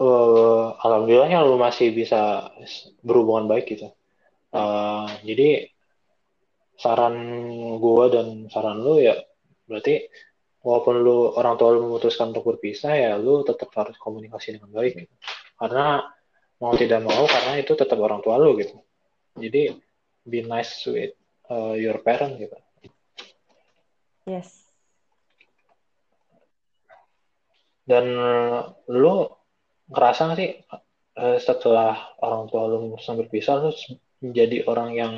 uh, 0.02 0.74
alhamdulillahnya 0.82 1.46
lu 1.46 1.62
masih 1.62 1.94
bisa 1.94 2.50
berhubungan 3.06 3.46
baik 3.46 3.70
gitu. 3.70 3.90
Uh, 4.54 5.10
jadi 5.26 5.73
saran 6.84 7.16
gue 7.80 8.06
dan 8.12 8.28
saran 8.52 8.84
lu 8.84 9.00
ya 9.00 9.16
berarti 9.64 10.12
walaupun 10.60 10.96
lu 11.00 11.32
orang 11.40 11.56
tua 11.56 11.72
lu 11.72 11.88
memutuskan 11.88 12.36
untuk 12.36 12.44
berpisah 12.52 12.92
ya 12.92 13.12
lu 13.16 13.48
tetap 13.48 13.72
harus 13.72 13.96
komunikasi 13.96 14.60
dengan 14.60 14.76
baik 14.76 15.08
gitu. 15.08 15.16
karena 15.56 16.04
mau 16.64 16.74
tidak 16.80 17.04
mau 17.04 17.28
karena 17.28 17.60
itu 17.60 17.76
tetap 17.76 18.00
orang 18.00 18.24
tua 18.24 18.40
lu 18.40 18.56
gitu. 18.56 18.80
Jadi 19.36 19.76
be 20.24 20.40
nice 20.48 20.88
with 20.88 21.12
uh, 21.52 21.76
your 21.76 22.00
parent 22.00 22.40
gitu. 22.40 22.56
Yes. 24.24 24.64
Dan 27.84 28.16
lu 28.88 29.28
ngerasa 29.92 30.32
gak 30.32 30.40
sih 30.40 30.52
uh, 31.20 31.38
setelah 31.44 32.16
orang 32.24 32.48
tua 32.48 32.64
lu 32.72 32.96
berpisah 32.96 33.60
lu 33.60 33.76
menjadi 34.24 34.64
orang 34.72 34.90
yang 34.96 35.14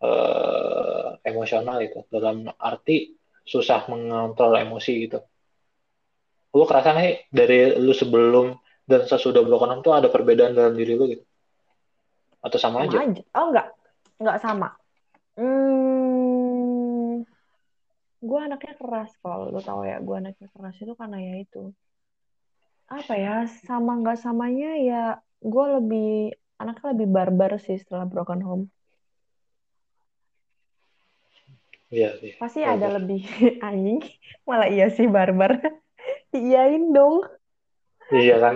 uh, 0.00 1.16
emosional 1.24 1.78
itu 1.84 2.04
dalam 2.08 2.48
arti 2.56 3.16
susah 3.44 3.88
mengontrol 3.88 4.56
emosi 4.56 4.92
gitu. 5.08 5.20
Lu 6.56 6.66
kerasa 6.66 6.92
gak 6.92 7.04
sih 7.04 7.14
dari 7.30 7.78
lu 7.78 7.94
sebelum 7.94 8.58
dan 8.84 9.06
sesudah 9.06 9.46
broken 9.46 9.70
home 9.70 9.84
tuh 9.86 9.94
ada 9.94 10.10
perbedaan 10.10 10.56
dalam 10.56 10.74
diri 10.74 10.98
lu 10.98 11.06
gitu? 11.06 11.24
Atau 12.42 12.58
sama, 12.58 12.82
sama 12.82 12.90
aja? 12.90 12.98
aja? 13.06 13.22
Oh 13.36 13.46
enggak, 13.52 13.66
enggak 14.18 14.38
sama. 14.42 14.68
Hmm, 15.38 17.22
gue 18.20 18.40
anaknya 18.40 18.74
keras 18.76 19.10
kalau 19.24 19.48
lo 19.48 19.64
tau 19.64 19.80
ya 19.80 19.96
gue 20.04 20.12
anaknya 20.12 20.48
keras 20.52 20.76
itu 20.76 20.92
karena 20.92 21.18
ya 21.24 21.34
itu 21.40 21.72
apa 22.90 23.14
ya 23.16 23.48
sama 23.64 23.96
nggak 24.04 24.20
samanya 24.20 24.70
ya 24.76 25.04
gue 25.40 25.66
lebih 25.80 26.36
anaknya 26.60 26.86
lebih 26.92 27.08
barbar 27.08 27.56
sih 27.56 27.80
setelah 27.80 28.04
broken 28.04 28.44
home 28.44 28.64
Iya, 31.90 32.10
iya. 32.22 32.34
Pasti 32.38 32.62
barbar. 32.62 32.78
ada 32.78 32.86
lebih 33.02 33.22
anjing. 33.66 34.00
Malah 34.46 34.68
iya 34.70 34.86
sih 34.94 35.10
barbar. 35.10 35.58
Iyain 36.34 36.94
dong. 36.94 37.26
Iya 38.14 38.36
kan. 38.38 38.54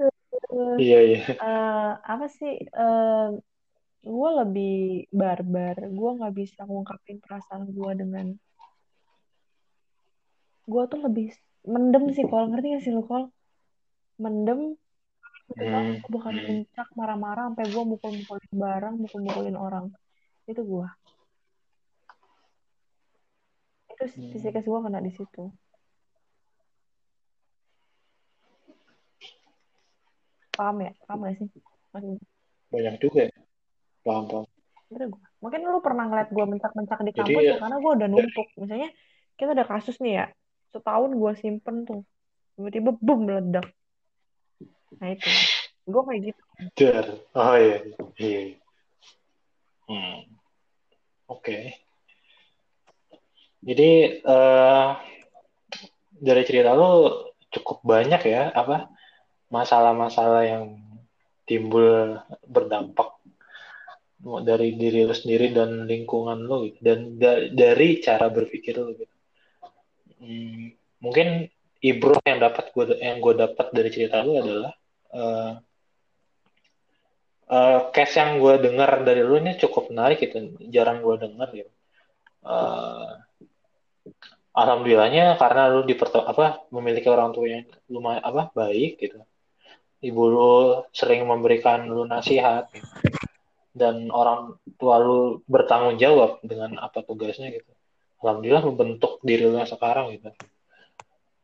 iya, 0.82 0.98
iya. 1.06 1.20
Uh, 1.38 1.90
apa 2.02 2.26
sih? 2.26 2.58
Uh, 2.74 3.38
gue 4.02 4.30
lebih 4.42 5.06
barbar. 5.14 5.86
Gue 5.86 6.10
nggak 6.18 6.34
bisa 6.34 6.66
ngungkapin 6.66 7.22
perasaan 7.22 7.70
gue 7.70 7.90
dengan 7.94 8.26
gue 10.68 10.82
tuh 10.92 11.00
lebih 11.00 11.32
mendem 11.64 12.12
sih 12.12 12.28
kalau 12.28 12.52
ngerti 12.52 12.76
gak 12.76 12.84
sih 12.84 12.92
lo 12.92 13.02
kalau 13.08 13.32
mendem 14.20 14.76
hmm. 15.56 16.04
gue 16.04 16.10
bakal 16.12 16.36
hmm. 16.36 16.44
muncak 16.44 16.88
marah-marah 16.92 17.44
sampai 17.48 17.66
gue 17.72 17.84
mukul-mukulin 17.88 18.52
barang 18.52 18.94
mukul-mukulin 19.00 19.56
orang 19.56 19.86
itu 20.44 20.60
gue 20.60 20.88
itu 23.98 24.04
Hmm. 24.14 24.30
psikis 24.30 24.62
gue 24.62 24.78
kena 24.78 25.02
di 25.02 25.10
situ 25.10 25.42
paham 30.54 30.76
ya 30.82 30.92
paham 31.06 31.26
gak 31.26 31.34
sih 31.38 31.48
maksudnya 31.90 32.22
banyak 32.70 32.94
juga 33.02 33.20
ya 33.26 33.34
paham 34.06 34.24
paham. 34.30 34.46
Mungkin 35.38 35.60
lu 35.68 35.78
pernah 35.84 36.08
ngeliat 36.08 36.32
gue 36.32 36.44
mencak-mencak 36.48 36.98
di 37.04 37.12
kampus 37.12 37.44
ya, 37.44 37.54
ya- 37.54 37.60
karena 37.60 37.76
gue 37.76 37.92
udah 37.92 38.08
numpuk. 38.08 38.48
Misalnya 38.56 38.88
kita 39.36 39.52
ada 39.52 39.68
kasus 39.68 40.00
nih 40.00 40.12
ya, 40.16 40.26
setahun 40.72 41.12
gue 41.12 41.32
simpen 41.38 41.84
tuh, 41.84 42.02
tiba-tiba 42.56 42.96
boom 42.98 43.28
meledak. 43.28 43.68
Nah 44.98 45.08
itu, 45.12 45.28
gue 45.86 46.02
kayak 46.08 46.20
gitu. 46.32 46.42
Dar. 46.74 47.06
Oh 47.36 47.54
iya. 47.54 47.78
Iya. 48.18 48.40
Hmm. 49.86 50.18
Oke. 51.30 51.76
Jadi 53.62 53.90
eh 54.22 54.88
dari 56.18 56.42
cerita 56.48 56.74
lu 56.74 56.90
cukup 57.54 57.78
banyak 57.86 58.20
ya 58.28 58.50
apa 58.52 58.90
masalah-masalah 59.48 60.42
yang 60.44 60.64
timbul 61.48 62.20
berdampak 62.44 63.08
dari 64.48 64.68
diri 64.80 65.00
lu 65.08 65.14
sendiri 65.20 65.46
dan 65.58 65.70
lingkungan 65.90 66.38
lu 66.48 66.56
gitu. 66.68 66.78
dan 66.86 66.98
da- 67.22 67.48
dari 67.62 67.88
cara 68.06 68.26
berpikir 68.36 68.74
lu 68.84 68.92
gitu. 69.00 69.14
Hmm, 70.18 70.74
mungkin 71.04 71.26
ibro 71.90 72.18
yang 72.26 72.38
dapat 72.42 72.64
gue 72.74 72.84
yang 73.06 73.18
gue 73.24 73.34
dapat 73.42 73.66
dari 73.76 73.90
cerita 73.94 74.16
lu 74.26 74.32
adalah 74.42 74.72
eh 75.14 75.52
eh, 77.56 77.80
case 77.94 78.14
yang 78.20 78.30
gue 78.42 78.54
dengar 78.64 78.90
dari 79.08 79.20
lu 79.28 79.34
ini 79.42 79.52
cukup 79.62 79.84
menarik 79.92 80.18
gitu 80.24 80.36
jarang 80.74 80.98
gue 81.06 81.16
dengar 81.24 81.48
gitu 81.54 81.72
Eh, 82.40 83.10
alhamdulillahnya 84.58 85.38
karena 85.38 85.70
lu 85.70 85.86
diperto 85.86 86.26
apa 86.26 86.66
memiliki 86.74 87.06
orang 87.06 87.30
tua 87.30 87.46
yang 87.46 87.64
lumayan 87.86 88.22
apa 88.26 88.50
baik 88.50 88.98
gitu. 88.98 89.22
Ibu 89.98 90.22
lu 90.30 90.54
sering 90.94 91.26
memberikan 91.26 91.86
lu 91.90 92.06
nasihat 92.06 92.70
gitu. 92.70 92.86
dan 93.78 94.10
orang 94.10 94.58
tua 94.74 94.98
lu 94.98 95.42
bertanggung 95.46 95.98
jawab 96.02 96.42
dengan 96.42 96.78
apa 96.82 97.02
tugasnya 97.06 97.50
gitu. 97.54 97.70
Alhamdulillah 98.18 98.66
membentuk 98.66 99.22
diri 99.22 99.46
lu 99.46 99.58
sekarang 99.62 100.10
gitu. 100.18 100.30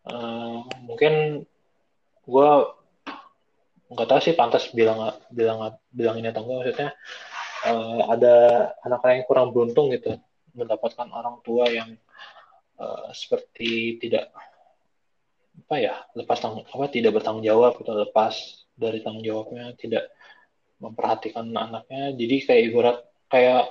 Eh, 0.05 0.59
mungkin 0.85 1.47
gue 2.25 2.51
nggak 3.95 4.09
tahu 4.11 4.21
sih 4.21 4.35
pantas 4.35 4.73
bilang 4.75 5.15
bilang 5.31 5.79
bilang 5.93 6.17
ini 6.19 6.29
atau 6.33 6.43
enggak 6.43 6.59
maksudnya 6.59 6.91
eh, 7.71 8.01
ada 8.11 8.35
anak-anak 8.83 9.15
yang 9.23 9.27
kurang 9.31 9.47
beruntung 9.55 9.87
gitu. 9.95 10.19
Mendapatkan 10.55 11.11
orang 11.11 11.43
tua 11.43 11.67
yang 11.71 11.95
eh, 12.81 13.09
seperti 13.15 14.01
tidak 14.03 14.31
apa 15.55 15.77
ya 15.79 15.95
lepas 16.19 16.43
tanggung 16.43 16.67
apa 16.67 16.91
tidak 16.91 17.15
bertanggung 17.15 17.47
jawab 17.47 17.79
gitu 17.79 17.95
lepas 17.95 18.35
dari 18.75 18.99
tanggung 19.01 19.23
jawabnya 19.23 19.73
tidak 19.79 20.11
memperhatikan 20.83 21.49
anaknya. 21.55 22.13
Jadi 22.13 22.37
kayak 22.45 22.63
ibarat 22.69 22.99
kayak 23.31 23.71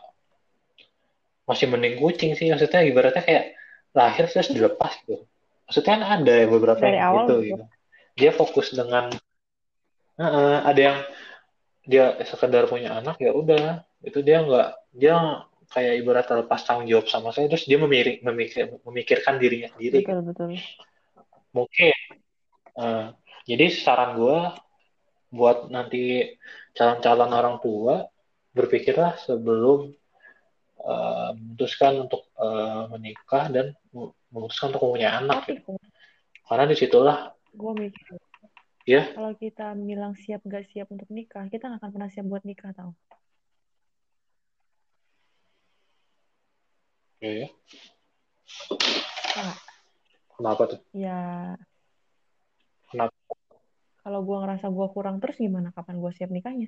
masih 1.43 1.68
mending 1.68 1.99
kucing 1.99 2.34
sih 2.39 2.47
maksudnya 2.49 2.82
ibaratnya 2.88 3.22
kayak 3.22 3.45
lahir 3.91 4.26
terus 4.32 4.49
dilepas 4.49 4.95
gitu. 5.04 5.28
Maksudnya 5.68 5.91
kan 5.99 6.01
ada 6.24 6.34
ya 6.34 6.47
beberapa 6.47 6.82
Dari 6.82 6.97
yang 6.97 7.08
awal 7.14 7.26
gitu 7.28 7.36
gitu. 7.43 7.47
gitu. 7.51 7.66
Dia 8.18 8.32
fokus 8.34 8.68
dengan 8.74 9.14
Heeh, 10.14 10.58
ada 10.62 10.82
yang 10.82 10.99
dia 11.89 12.14
sekedar 12.22 12.70
punya 12.70 13.01
anak 13.01 13.18
ya 13.18 13.34
udah. 13.34 13.82
Itu 14.06 14.22
dia 14.22 14.45
nggak 14.45 14.70
dia 14.93 15.41
kayak 15.74 16.06
ibarat 16.06 16.30
terlepas 16.30 16.62
tanggung 16.62 16.86
jawab 16.86 17.10
sama 17.10 17.34
saya 17.34 17.50
terus 17.50 17.66
dia 17.66 17.82
memikir, 17.82 18.22
memikir, 18.22 18.70
memikirkan 18.86 19.42
dirinya 19.42 19.74
sendiri 19.74 20.06
Betul, 20.06 20.22
betul. 20.22 20.52
mungkin 21.52 21.94
Eh, 22.74 23.06
jadi 23.46 23.66
saran 23.70 24.18
gue 24.18 24.38
buat 25.34 25.70
nanti 25.70 26.34
calon-calon 26.74 27.32
orang 27.34 27.58
tua 27.62 28.10
berpikirlah 28.54 29.18
sebelum 29.22 29.94
eh, 30.82 31.30
memutuskan 31.38 32.10
untuk 32.10 32.34
eh, 32.38 32.84
menikah 32.90 33.46
dan 33.54 33.78
memutuskan 34.34 34.74
untuk 34.74 34.90
mempunyai 34.90 35.14
anak 35.22 35.46
Tapi 35.46 35.62
gitu. 35.62 35.74
karena 36.50 36.66
di 36.70 36.78
situlah 36.78 37.18
gue 37.54 37.74
mikir, 37.78 38.18
ya 38.90 39.14
kalau 39.14 39.38
kita 39.38 39.78
bilang 39.78 40.18
siap 40.18 40.42
gak 40.50 40.66
siap 40.74 40.90
untuk 40.90 41.06
nikah, 41.14 41.46
kita 41.54 41.70
gak 41.70 41.78
akan 41.78 41.94
pernah 41.94 42.10
siap 42.10 42.26
buat 42.26 42.42
nikah 42.42 42.74
tau. 42.74 42.98
Ya, 47.24 47.32
ya. 47.32 47.48
Ya 49.34 49.42
nggak? 49.48 49.60
kenapa 50.36 50.62
tuh 50.68 50.80
Ya, 50.92 51.20
kenapa 52.92 53.16
kalau 54.04 54.20
gue 54.28 54.38
ngerasa 54.44 54.68
gue 54.68 54.88
kurang 54.92 55.24
terus 55.24 55.40
gimana? 55.40 55.72
Kapan 55.72 56.04
gue 56.04 56.12
siap 56.12 56.28
nikahnya? 56.30 56.68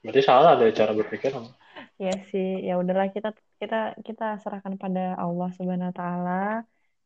berarti 0.00 0.22
salah 0.24 0.56
dari 0.56 0.72
cara 0.72 0.96
berpikir 0.96 1.34
dong. 1.34 1.50
Ya 2.00 2.16
sih, 2.32 2.64
ya 2.64 2.80
udahlah 2.80 3.12
kita 3.12 3.36
kita 3.60 3.92
kita 4.00 4.40
serahkan 4.40 4.80
pada 4.80 5.20
Allah 5.20 5.52
Subhanahu 5.52 5.92
wa 5.92 5.96
taala 6.00 6.44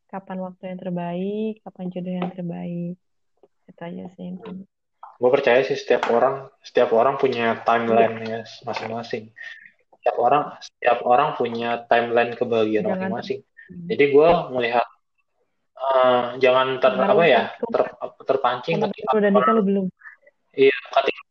kapan 0.07 0.39
waktu 0.39 0.71
yang 0.71 0.79
terbaik, 0.79 1.59
kapan 1.67 1.91
jodoh 1.91 2.15
yang 2.15 2.31
terbaik. 2.31 2.95
Itu 3.67 3.81
aja 3.83 4.05
sih 4.15 4.39
gue 5.15 5.29
percaya 5.31 5.63
sih 5.63 5.79
setiap 5.79 6.11
orang 6.11 6.51
setiap 6.59 6.91
orang 6.91 7.15
punya 7.15 7.63
timeline-nya 7.63 8.43
masing-masing 8.67 9.31
setiap 10.05 10.21
orang 10.21 10.43
setiap 10.61 11.01
orang 11.01 11.33
punya 11.33 11.81
timeline 11.89 12.37
kebahagiaan 12.37 12.85
Jangan- 12.85 13.09
masing-masing 13.09 13.39
jadi 13.89 14.03
gue 14.13 14.29
melihat 14.53 14.85
eh, 15.81 16.23
jangan 16.37 16.67
ter 16.77 16.93
Karena 16.93 17.09
apa 17.09 17.23
ya 17.25 17.43
ter, 17.57 17.81
terpancing 18.21 18.85
lu 18.85 18.93
udah 18.93 19.31
nikah 19.33 19.53
lu 19.57 19.63
belum? 19.65 19.85
iya 20.53 20.77
ketika 20.93 21.21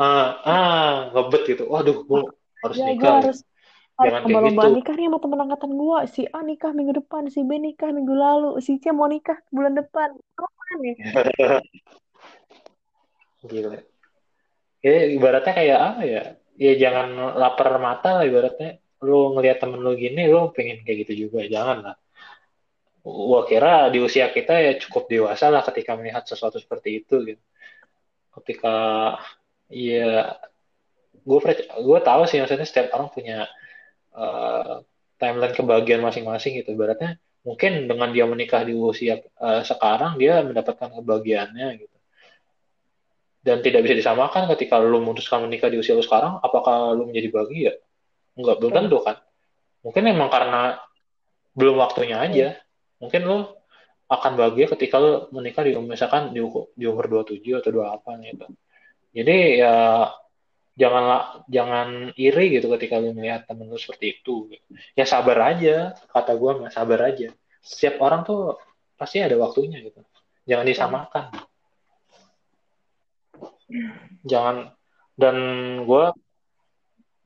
ah, 0.00 0.28
ah 0.48 0.92
ngebet 1.12 1.42
gitu 1.44 1.68
waduh 1.68 2.08
gue 2.08 2.24
harus 2.64 2.76
Ya 2.80 2.88
nikah 2.88 3.20
harus 3.20 3.44
Jangan 3.96 4.28
kayak 4.28 4.52
gitu. 4.52 4.68
nikah 4.76 4.94
nih 4.96 5.08
sama 5.08 5.18
temen 5.24 5.40
angkatan 5.40 5.72
gue. 5.72 5.98
Si 6.12 6.22
A 6.28 6.44
nikah 6.44 6.72
minggu 6.76 7.00
depan, 7.00 7.32
si 7.32 7.40
B 7.48 7.56
nikah 7.56 7.88
minggu 7.96 8.12
lalu, 8.12 8.60
si 8.60 8.76
C 8.76 8.92
mau 8.92 9.08
nikah 9.08 9.40
bulan 9.48 9.72
depan. 9.72 10.12
Kapan 10.36 10.76
nih? 10.84 10.96
gila 13.48 13.80
ya 14.84 14.92
ibaratnya 15.16 15.52
kayak 15.56 15.78
apa 15.80 16.02
ya 16.04 16.22
ya 16.56 16.72
jangan 16.76 17.36
lapar 17.36 17.76
mata 17.78 18.20
lah 18.20 18.24
ibaratnya. 18.24 18.80
Lu 19.04 19.36
ngelihat 19.36 19.58
temen 19.62 19.80
lu 19.84 19.92
gini 19.94 20.26
lu 20.28 20.50
pengen 20.56 20.82
kayak 20.84 20.98
gitu 21.06 21.28
juga. 21.28 21.44
Jangan 21.46 21.76
lah. 21.84 21.96
Gua 23.06 23.46
kira 23.46 23.86
di 23.94 24.02
usia 24.02 24.34
kita 24.34 24.58
ya 24.58 24.72
cukup 24.82 25.06
dewasa 25.06 25.46
lah 25.52 25.62
ketika 25.62 25.94
melihat 25.94 26.26
sesuatu 26.26 26.58
seperti 26.58 27.04
itu 27.04 27.14
gitu. 27.22 27.42
Ketika 28.40 28.74
ya 29.70 30.36
gue 31.26 31.38
gue 31.86 31.98
tahu 32.02 32.22
sih 32.30 32.38
maksudnya 32.38 32.66
setiap 32.66 32.94
orang 32.94 33.10
punya 33.10 33.38
uh, 34.14 34.82
timeline 35.18 35.54
kebahagiaan 35.54 36.02
masing-masing 36.02 36.58
gitu. 36.60 36.74
Ibaratnya 36.74 37.18
mungkin 37.46 37.86
dengan 37.86 38.10
dia 38.10 38.26
menikah 38.26 38.66
di 38.66 38.74
usia 38.74 39.22
uh, 39.38 39.62
sekarang 39.62 40.18
dia 40.18 40.42
mendapatkan 40.42 40.90
kebahagiaannya 40.98 41.66
gitu 41.78 41.95
dan 43.46 43.62
tidak 43.62 43.86
bisa 43.86 43.94
disamakan 43.94 44.50
ketika 44.58 44.82
lu 44.82 44.98
memutuskan 44.98 45.46
menikah 45.46 45.70
di 45.70 45.78
usia 45.78 45.94
lu 45.94 46.02
sekarang 46.02 46.42
apakah 46.42 46.98
lu 46.98 47.06
menjadi 47.06 47.30
bahagia? 47.30 47.72
Enggak 48.34 48.58
belum 48.58 48.72
tentu 48.74 48.98
kan. 49.06 49.22
Mungkin 49.86 50.02
emang 50.10 50.26
karena 50.34 50.82
belum 51.54 51.78
waktunya 51.78 52.18
aja. 52.18 52.58
Mungkin 52.98 53.22
lu 53.22 53.46
akan 54.10 54.32
bahagia 54.34 54.66
ketika 54.74 54.98
lu 54.98 55.30
menikah 55.30 55.62
di 55.62 55.78
misalkan 55.78 56.34
di, 56.34 56.42
di 56.74 56.84
umur 56.90 57.06
27 57.22 57.62
atau 57.62 57.70
28 57.70 58.34
gitu. 58.34 58.46
Jadi 59.14 59.62
ya 59.62 60.10
janganlah 60.74 61.46
jangan 61.46 62.10
iri 62.18 62.58
gitu 62.58 62.66
ketika 62.74 62.98
lu 62.98 63.14
melihat 63.14 63.46
temen 63.46 63.70
lu 63.70 63.78
seperti 63.78 64.18
itu. 64.18 64.50
Ya 64.98 65.06
sabar 65.06 65.54
aja 65.54 65.94
kata 66.10 66.34
gue 66.34 66.50
mah 66.66 66.74
sabar 66.74 67.14
aja. 67.14 67.30
Setiap 67.62 68.02
orang 68.02 68.26
tuh 68.26 68.58
pasti 68.98 69.22
ada 69.22 69.38
waktunya 69.38 69.78
gitu. 69.86 70.02
Jangan 70.50 70.66
disamakan 70.66 71.24
jangan 74.22 74.72
dan 75.18 75.36
gue 75.82 76.04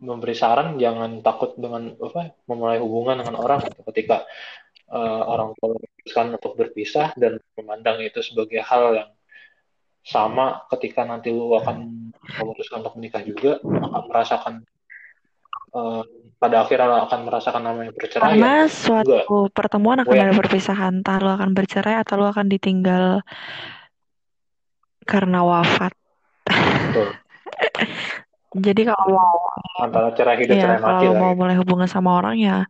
memberi 0.00 0.32
saran 0.32 0.80
jangan 0.80 1.20
takut 1.20 1.52
dengan 1.60 1.92
apa 2.00 2.32
memulai 2.48 2.80
hubungan 2.80 3.20
dengan 3.20 3.36
orang 3.36 3.60
ketika 3.92 4.24
uh, 4.88 5.22
orang 5.28 5.52
tua 5.60 5.76
memutuskan 5.76 6.26
untuk 6.32 6.52
berpisah 6.56 7.12
dan 7.20 7.36
memandang 7.60 8.00
itu 8.00 8.24
sebagai 8.24 8.64
hal 8.64 8.96
yang 8.96 9.10
sama 10.00 10.64
ketika 10.72 11.04
nanti 11.04 11.28
lu 11.28 11.52
akan 11.52 12.08
memutuskan 12.40 12.80
untuk 12.80 12.96
menikah 12.96 13.20
juga 13.20 13.60
akan 13.60 14.02
merasakan 14.08 14.54
uh, 15.76 16.00
pada 16.40 16.64
akhirnya 16.64 17.04
akan 17.04 17.20
merasakan 17.28 17.62
namanya 17.68 17.92
perceraian 17.92 18.32
karena 18.32 18.54
suatu 18.64 19.12
Enggak. 19.12 19.52
pertemuan 19.52 20.00
akan 20.00 20.16
ada 20.16 20.32
perpisahan 20.32 21.04
entah 21.04 21.20
lu 21.20 21.28
akan 21.28 21.52
bercerai 21.52 22.00
atau 22.00 22.16
lu 22.16 22.26
akan 22.32 22.48
ditinggal 22.48 23.20
karena 25.04 25.42
wafat. 25.42 25.92
Betul. 26.48 27.08
Jadi 28.50 28.82
kalau 28.82 29.06
mau 29.14 29.38
Antara 29.78 30.10
cerah 30.12 30.34
hidup 30.36 30.58
ya 30.58 30.62
cerah 30.66 30.78
mati 30.82 31.06
kalau 31.06 31.14
lah. 31.14 31.20
mau 31.22 31.32
mulai 31.38 31.56
hubungan 31.56 31.86
sama 31.86 32.18
orang 32.18 32.36
ya 32.36 32.66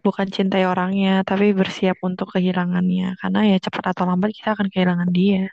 bukan 0.00 0.30
cintai 0.30 0.62
orangnya 0.64 1.26
tapi 1.26 1.50
bersiap 1.52 1.98
untuk 2.06 2.30
kehilangannya 2.32 3.18
karena 3.18 3.40
ya 3.52 3.56
cepat 3.58 3.92
atau 3.92 4.06
lambat 4.06 4.30
kita 4.32 4.54
akan 4.54 4.68
kehilangan 4.70 5.10
dia. 5.10 5.50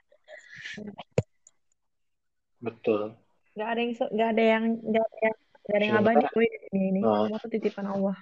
Betul. 2.62 3.18
Gak 3.58 3.68
ada 3.76 3.80
yang 3.82 3.92
gak 3.98 4.30
ada 4.38 4.44
yang 4.44 4.64
gak 4.86 5.04
ada 5.04 5.18
yang 5.26 5.36
gak 5.62 5.76
ada 5.78 5.86
yang 5.86 5.96
abadi 6.00 6.26
ini 6.72 6.86
ini 6.94 7.00
Nah. 7.02 7.26
semua 7.26 7.40
tuh 7.42 7.50
titipan 7.52 7.86
Allah. 7.90 8.18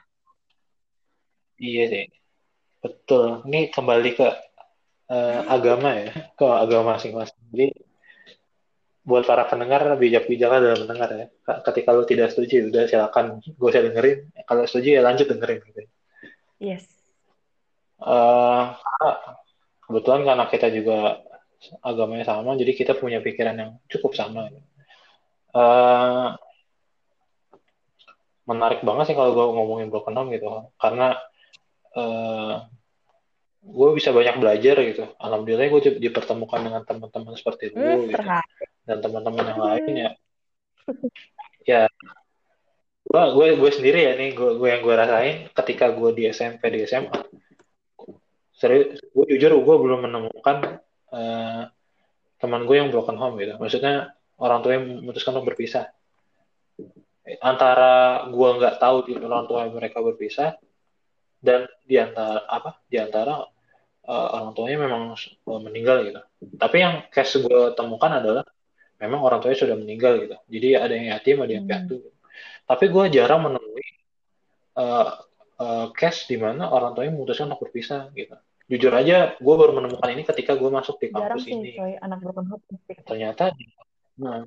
Iya 1.59 1.83
sih. 1.91 2.05
Betul. 2.79 3.43
Ini 3.45 3.67
kembali 3.69 4.09
ke 4.15 4.29
eh, 5.09 5.39
agama 5.45 5.89
ya, 5.91 6.09
ke 6.39 6.45
agama 6.47 6.95
masing-masing. 6.95 7.41
Jadi 7.51 7.67
buat 9.09 9.25
para 9.25 9.49
pendengar 9.49 9.81
bijak-bijaklah 9.97 10.61
dalam 10.61 10.85
mendengar 10.85 11.09
ya. 11.17 11.25
Ketika 11.65 11.89
lu 11.97 12.05
tidak 12.05 12.29
setuju, 12.29 12.69
udah 12.69 12.85
silakan 12.85 13.41
gue 13.41 13.69
usah 13.73 13.81
dengerin. 13.81 14.29
Kalau 14.45 14.69
setuju 14.69 14.87
ya 14.95 15.01
lanjut 15.01 15.25
dengerin. 15.25 15.59
Gitu. 15.65 15.81
Yes. 16.61 16.85
Karena 17.97 19.09
kebetulan 19.81 20.21
karena 20.29 20.45
kita 20.45 20.69
juga 20.69 21.25
agamanya 21.83 22.23
sama, 22.23 22.55
jadi 22.55 22.71
kita 22.71 22.93
punya 22.95 23.19
pikiran 23.19 23.57
yang 23.57 23.71
cukup 23.91 24.13
sama. 24.15 24.47
Eh, 25.49 26.27
menarik 28.47 28.85
banget 28.85 29.11
sih 29.11 29.17
kalau 29.17 29.33
gue 29.33 29.45
ngomongin 29.57 29.89
broken 29.91 30.15
home 30.15 30.31
gitu, 30.31 30.47
karena 30.79 31.17
eh, 31.97 32.55
gue 33.59 33.89
bisa 33.97 34.15
banyak 34.15 34.39
belajar 34.39 34.75
gitu. 34.87 35.03
Alhamdulillah 35.19 35.67
gue 35.67 35.81
di- 35.83 35.99
dipertemukan 36.07 36.63
dengan 36.63 36.81
teman-teman 36.87 37.35
seperti 37.35 37.75
lu 37.75 37.75
Hmm, 37.75 38.07
gitu. 38.07 38.23
Dan 38.89 38.97
teman-teman 39.05 39.45
yang 39.45 39.61
lain 39.61 39.93
ya. 39.93 40.11
Ya, 41.69 41.81
gue 43.05 43.23
gue 43.37 43.47
gue 43.61 43.71
sendiri 43.73 43.99
ya 44.09 44.13
nih, 44.17 44.33
gue 44.33 44.57
gue 44.57 44.67
yang 44.73 44.81
gue 44.81 44.95
rasain 44.97 45.35
ketika 45.53 45.93
gue 45.93 46.09
di 46.17 46.25
SMP 46.33 46.73
di 46.73 46.89
SMA. 46.89 47.13
Serius, 48.57 48.97
gue 49.13 49.25
jujur 49.29 49.53
gue 49.61 49.75
belum 49.77 50.09
menemukan 50.09 50.81
eh, 51.13 51.63
teman 52.41 52.65
gue 52.65 52.75
yang 52.75 52.89
broken 52.89 53.21
home 53.21 53.37
gitu. 53.37 53.53
Maksudnya 53.61 54.17
orang 54.41 54.59
tua 54.65 54.71
yang 54.73 54.85
memutuskan 55.05 55.37
untuk 55.37 55.53
berpisah. 55.53 55.93
Antara 57.45 58.25
gue 58.33 58.49
nggak 58.57 58.81
tahu 58.81 58.97
di 59.05 59.13
orang 59.21 59.45
tua 59.45 59.69
mereka 59.69 60.01
berpisah 60.01 60.57
dan 61.37 61.69
di 61.85 62.01
antara 62.01 62.49
apa? 62.49 62.81
Di 62.89 62.97
antara 62.97 63.45
eh, 64.09 64.27
orang 64.33 64.57
tuanya 64.57 64.89
memang 64.89 65.13
eh, 65.13 65.59
meninggal 65.61 65.97
gitu. 66.09 66.21
Tapi 66.57 66.77
yang 66.81 67.05
case 67.13 67.45
gue 67.45 67.77
temukan 67.77 68.09
adalah 68.09 68.41
memang 68.99 69.19
orang 69.23 69.39
tuanya 69.39 69.59
sudah 69.59 69.75
meninggal 69.79 70.19
gitu. 70.19 70.35
Jadi 70.47 70.67
ada 70.75 70.93
yang 70.93 71.07
yatim, 71.15 71.37
ada 71.39 71.51
yang 71.55 71.65
Hmm. 71.65 71.71
piatu. 71.71 71.97
Tapi 72.67 72.85
gue 72.91 73.05
jarang 73.15 73.41
menemui 73.49 73.87
eh, 74.79 75.07
eh, 75.59 75.87
case 75.91 76.23
di 76.31 76.37
mana 76.39 76.71
orang 76.71 76.95
tuanya 76.95 77.11
memutuskan 77.11 77.51
untuk 77.51 77.67
berpisah 77.67 78.07
gitu. 78.15 78.31
Jujur 78.69 78.93
aja, 78.93 79.33
gue 79.35 79.55
baru 79.59 79.75
menemukan 79.75 80.07
ini 80.13 80.23
ketika 80.23 80.53
gue 80.55 80.69
masuk 80.71 81.01
di 81.01 81.09
Jarang 81.11 81.35
kampus 81.35 81.43
sih 81.43 81.51
ini. 81.57 81.73
coy 81.75 81.93
anak 81.99 82.19
broken 82.21 82.45
home. 82.47 82.63
Ternyata, 83.03 83.51
nah, 84.21 84.45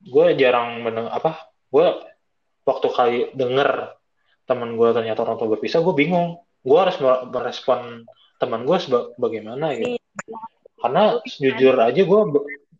gue 0.00 0.26
jarang 0.40 0.80
meneng 0.80 1.12
apa? 1.12 1.52
Gue 1.68 1.92
waktu 2.64 2.88
kali 2.88 3.18
denger 3.36 4.00
teman 4.48 4.80
gue 4.80 4.88
ternyata 4.96 5.20
orang 5.28 5.36
tua 5.36 5.48
berpisah, 5.58 5.84
gue 5.84 5.92
bingung. 5.92 6.40
Gue 6.64 6.78
harus 6.80 6.96
mer- 7.04 7.28
merespon 7.28 8.08
teman 8.40 8.64
gue 8.64 8.76
bagaimana 9.20 9.76
gitu. 9.76 9.99
Karena 10.80 11.20
jujur 11.24 11.76
aja 11.76 12.02
gue, 12.02 12.20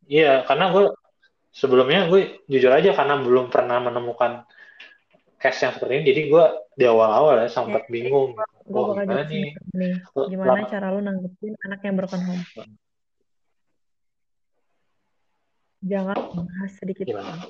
iya, 0.09 0.41
karena 0.49 0.73
gue 0.73 0.85
sebelumnya 1.53 2.09
gue 2.09 2.41
jujur 2.49 2.73
aja 2.73 2.97
karena 2.97 3.21
belum 3.21 3.53
pernah 3.53 3.77
menemukan 3.83 4.49
case 5.41 5.65
yang 5.69 5.73
seperti 5.77 5.93
ini, 6.01 6.05
jadi 6.09 6.21
gue 6.29 6.45
di 6.77 6.85
awal-awal 6.89 7.45
ya 7.45 7.49
sempat 7.49 7.89
bingung. 7.89 8.37
Gue 8.65 8.81
Oh, 8.81 8.93
gimana 8.93 9.25
nih? 9.25 9.53
Gimana 10.29 10.65
Lama- 10.65 10.69
cara 10.71 10.87
lu 10.93 11.01
nanggepin 11.01 11.57
anak 11.65 11.81
yang 11.85 11.97
broken 11.97 12.23
home? 12.25 12.45
Jangan 15.81 16.17
bahas 16.37 16.73
sedikit. 16.77 17.09
Gimana? 17.09 17.41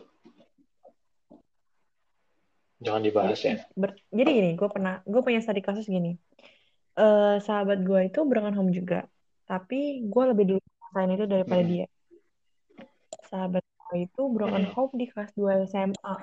Jangan 2.80 3.02
dibahas 3.04 3.40
ya. 3.44 3.54
Ber- 3.76 3.98
jadi 4.08 4.30
gini, 4.32 4.50
gue 4.56 4.68
pernah, 4.72 5.04
gue 5.04 5.20
punya 5.20 5.42
studi 5.44 5.60
kasus 5.60 5.84
gini. 5.84 6.16
Eh 6.96 7.36
sahabat 7.44 7.84
gue 7.84 8.08
itu 8.08 8.24
broken 8.24 8.56
home 8.56 8.72
juga, 8.72 9.04
tapi 9.50 10.06
gue 10.06 10.24
lebih 10.30 10.44
dulu 10.46 10.60
ngerasain 10.62 11.10
itu 11.10 11.26
daripada 11.26 11.62
Hmm. 11.62 11.70
dia. 11.70 11.86
Sahabat 13.26 13.64
gue 13.66 13.96
itu 14.06 14.22
broken 14.30 14.64
home 14.70 14.94
di 14.94 15.06
kelas 15.10 15.34
2 15.34 15.66
SMA. 15.66 16.14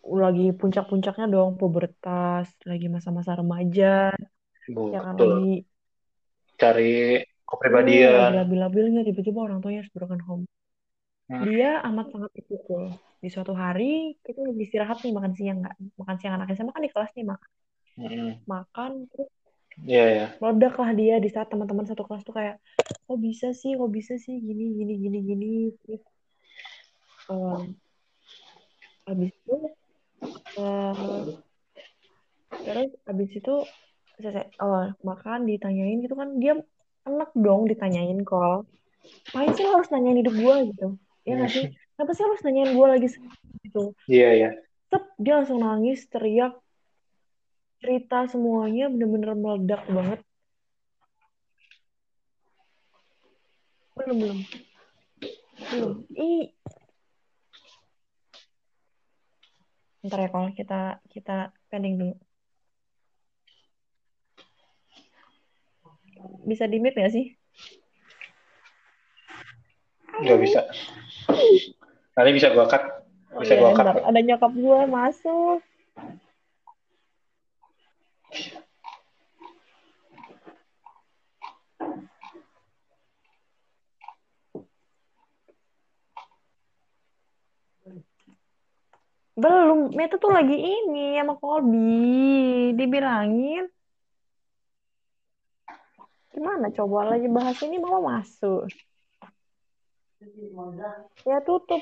Lagi 0.00 0.56
puncak-puncaknya 0.56 1.26
dong, 1.28 1.60
pubertas, 1.60 2.48
lagi 2.64 2.88
masa-masa 2.88 3.36
remaja, 3.36 4.16
Bu, 4.66 4.90
ya 4.90 5.04
kan 5.04 5.14
betul. 5.14 5.28
lagi 5.36 5.56
Cari 6.56 6.92
kepribadian. 7.44 8.12
lagi 8.16 8.36
labil-labilnya 8.40 9.00
tiba-tiba 9.04 9.44
orang 9.44 9.60
tuanya 9.60 9.84
harus 9.84 9.92
broken 9.92 10.20
home. 10.24 10.44
Hmm. 11.28 11.44
Dia 11.46 11.84
amat 11.86 12.10
sangat 12.10 12.30
terpukul. 12.34 12.90
Di 13.20 13.28
suatu 13.28 13.52
hari 13.52 14.16
kita 14.24 14.40
lagi 14.40 14.60
istirahat 14.64 14.98
nih 15.04 15.12
makan 15.12 15.32
siang 15.36 15.58
nggak? 15.60 15.76
Makan 16.00 16.16
siang 16.16 16.34
anak 16.40 16.48
SMA 16.52 16.72
kan 16.72 16.82
di 16.82 16.90
kelas 16.90 17.12
nih 17.14 17.26
makan. 17.28 17.50
Hmm. 18.00 18.30
Makan 18.48 18.90
terus 19.12 19.30
Iya, 19.86 20.04
ya. 20.12 20.26
meledaklah 20.40 20.90
dia 20.92 21.16
di 21.20 21.28
saat 21.32 21.48
teman-teman 21.48 21.88
satu 21.88 22.04
kelas 22.04 22.24
tuh 22.24 22.36
kayak 22.36 22.60
kok 22.84 23.18
bisa 23.20 23.52
sih, 23.56 23.76
kok 23.76 23.92
bisa 23.92 24.16
sih? 24.20 24.36
Gini 24.40 24.76
gini 24.76 24.94
gini 25.00 25.18
gini. 25.24 25.52
Terus 25.84 26.02
em, 27.32 27.62
habis 29.08 29.32
itu 29.32 29.56
eh, 30.60 31.24
terus 32.60 32.90
habis 33.08 33.30
itu 33.32 33.54
selesai 34.20 34.52
oh, 34.60 34.92
makan 35.00 35.48
ditanyain 35.48 36.04
gitu 36.04 36.12
kan 36.12 36.36
dia 36.36 36.60
enak 37.08 37.32
dong 37.32 37.64
ditanyain 37.64 38.20
kok 38.20 38.68
ngapain 39.32 39.50
sih 39.56 39.64
lo 39.64 39.80
harus 39.80 39.90
nanyain 39.94 40.20
hidup 40.20 40.34
gue 40.34 40.56
gitu. 40.74 40.88
Ya 41.24 41.32
nggak 41.38 41.52
sih? 41.52 41.66
Kenapa 41.96 42.12
sih 42.12 42.22
lo 42.24 42.28
harus 42.34 42.44
nanyain 42.44 42.72
gue 42.74 42.86
lagi? 42.86 43.06
Gitu. 43.64 43.84
Iya, 44.10 44.28
ya. 44.36 44.50
Tep, 44.90 45.04
dia 45.16 45.32
langsung 45.38 45.62
nangis 45.62 46.04
teriak 46.10 46.58
cerita 47.80 48.28
semuanya 48.28 48.92
bener-bener 48.92 49.32
meledak 49.34 49.82
banget 49.88 50.20
belum 53.96 54.16
belum 54.20 54.38
belum 55.72 55.94
ih 56.16 56.52
ntar 60.08 60.24
ya 60.24 60.28
kalau 60.32 60.48
kita 60.56 61.00
kita 61.12 61.52
pending 61.68 62.00
dulu 62.00 62.14
bisa 66.48 66.64
di 66.68 66.80
mute 66.80 66.96
nggak 66.96 67.12
sih 67.12 67.26
Nggak 70.20 70.40
bisa. 70.44 70.60
Nanti 72.12 72.30
bisa 72.36 72.52
gua 72.52 72.68
cut. 72.68 72.82
Oh 73.32 73.40
Bisa 73.40 73.56
iya, 73.56 73.62
gua 73.64 73.72
cut. 73.72 74.04
ada 74.04 74.20
nyokap 74.20 74.52
gue 74.52 74.80
masuk. 74.84 75.58
Belum, 89.40 89.88
Meta 89.96 90.20
tuh 90.20 90.28
lagi 90.28 90.52
ini 90.52 91.16
sama 91.16 91.34
Kolbi. 91.40 92.76
Dibilangin. 92.76 93.64
Gimana 96.30 96.68
coba 96.76 97.16
lagi 97.16 97.26
bahas 97.26 97.56
ini 97.64 97.80
mau 97.80 98.04
masuk. 98.04 98.68
Ya 101.24 101.40
tutup. 101.40 101.80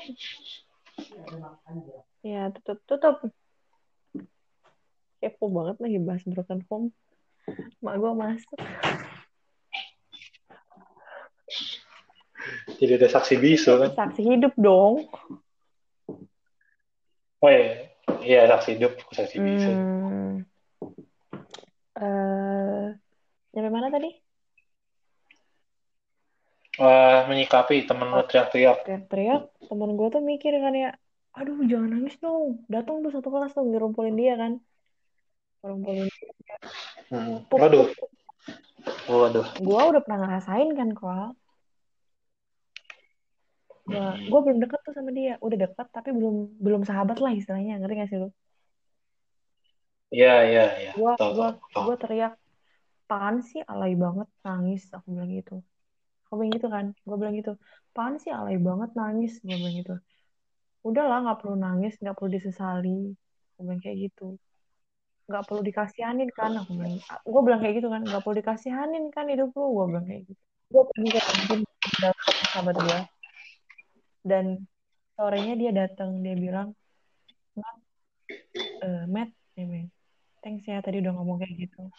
Ya 2.23 2.47
tutup, 2.55 2.79
tutup. 2.87 3.15
Kepo 5.19 5.51
banget 5.51 5.77
lagi 5.83 5.97
bahas 5.99 6.23
broken 6.23 6.63
home. 6.71 6.95
Mak 7.83 7.95
gue 7.99 8.11
masuk. 8.15 8.59
Jadi 12.79 12.91
ada 12.95 13.07
saksi 13.11 13.35
bisu 13.35 13.71
kan. 13.83 13.89
Saksi 13.95 14.21
hidup 14.23 14.55
dong. 14.55 15.11
Oh 17.39 17.49
iya. 17.51 17.91
Iya, 18.19 18.49
saksi 18.51 18.69
hidup, 18.79 18.93
saksi 19.13 19.37
bisu. 19.37 19.71
Hmm. 19.71 20.33
Eh, 21.99 22.85
nyampe 23.53 23.69
mana 23.69 23.91
tadi? 23.91 24.09
Wah, 26.79 27.27
menyikapi 27.27 27.83
temen 27.83 28.07
lu 28.07 28.23
teriak-teriak. 28.23 28.87
Teriak-teriak, 28.87 29.51
temen 29.67 29.99
gue 29.99 30.07
tuh 30.07 30.23
mikir 30.23 30.55
kan 30.63 30.71
ya, 30.71 30.95
aduh 31.35 31.59
jangan 31.67 31.91
nangis 31.91 32.15
dong. 32.23 32.63
Datang 32.71 33.03
tuh 33.03 33.11
satu 33.11 33.27
kelas 33.27 33.51
tuh 33.51 33.67
ngerumpulin 33.67 34.15
dia 34.15 34.39
kan. 34.39 34.63
Forum-forum 35.59 36.07
Hmm. 37.09 37.41
puk, 37.49 37.57
Waduh. 37.57 37.89
puk, 37.89 37.97
puk. 37.97 38.11
Waduh. 39.09 39.45
Gue 39.57 39.81
udah 39.81 40.01
pernah 40.05 40.19
ngerasain 40.21 40.69
kan, 40.77 40.89
Kol. 40.93 41.33
Gue 43.89 43.97
Hmm. 43.97 44.21
gue 44.29 44.39
belum 44.45 44.57
deket 44.61 44.79
tuh 44.85 44.93
sama 44.93 45.09
dia. 45.09 45.41
Udah 45.41 45.57
deket, 45.65 45.87
tapi 45.89 46.13
belum 46.13 46.61
belum 46.61 46.81
sahabat 46.85 47.17
lah 47.17 47.33
istilahnya. 47.33 47.81
Ngerti 47.81 47.95
gak 47.97 48.09
sih 48.13 48.19
lu? 48.21 48.29
Iya, 50.13 50.33
iya, 50.45 50.65
iya. 50.81 50.91
Gue 50.93 51.13
gua, 51.17 51.57
gua 51.73 51.95
teriak, 51.97 52.33
apaan 53.09 53.41
sih 53.41 53.61
alay 53.65 53.97
banget 53.97 54.29
nangis. 54.45 54.85
Aku 54.93 55.17
bilang 55.17 55.33
gitu. 55.33 55.65
Aku 56.29 56.37
bilang 56.37 56.53
gitu 56.53 56.67
kan. 56.69 56.85
Gue 57.01 57.17
bilang 57.17 57.35
gitu. 57.37 57.57
Apaan 57.93 58.21
sih 58.21 58.29
alay 58.29 58.61
banget 58.61 58.93
nangis. 58.93 59.41
Gue 59.41 59.57
bilang 59.57 59.75
gitu. 59.81 59.95
Udahlah, 60.85 61.25
nggak 61.25 61.39
perlu 61.41 61.57
nangis, 61.57 61.97
nggak 61.97 62.13
perlu 62.13 62.29
disesali. 62.37 63.17
Gue 63.57 63.63
bilang 63.65 63.81
kayak 63.81 63.97
gitu. 64.09 64.37
Nggak 65.29 65.43
perlu 65.45 65.61
dikasihanin 65.61 66.29
kan. 66.33 66.57
Aku 66.57 66.73
bilang, 66.73 66.97
gue 67.05 67.41
bilang 67.45 67.59
kayak 67.61 67.75
gitu 67.77 67.87
kan. 67.93 68.01
Nggak 68.01 68.21
perlu 68.25 68.35
dikasihanin 68.41 69.03
kan 69.13 69.29
hidup 69.29 69.53
lu. 69.53 69.65
Gue 69.77 69.85
bilang 69.93 70.05
kayak 70.09 70.21
gitu. 70.25 70.41
Gue 70.73 70.83
pergi 70.89 71.09
ke 71.13 71.21
kantin 71.21 71.59
sahabat 72.49 72.75
gue. 72.81 72.99
Dan 74.25 74.45
sorenya 75.13 75.53
dia 75.53 75.71
datang. 75.71 76.25
Dia 76.25 76.33
bilang, 76.33 76.73
eh 78.81 79.05
Matt, 79.05 79.29
bilang, 79.53 79.93
thanks 80.41 80.65
ya 80.65 80.81
tadi 80.81 80.97
udah 81.05 81.13
ngomong 81.13 81.37
kayak 81.45 81.69
gitu. 81.69 81.93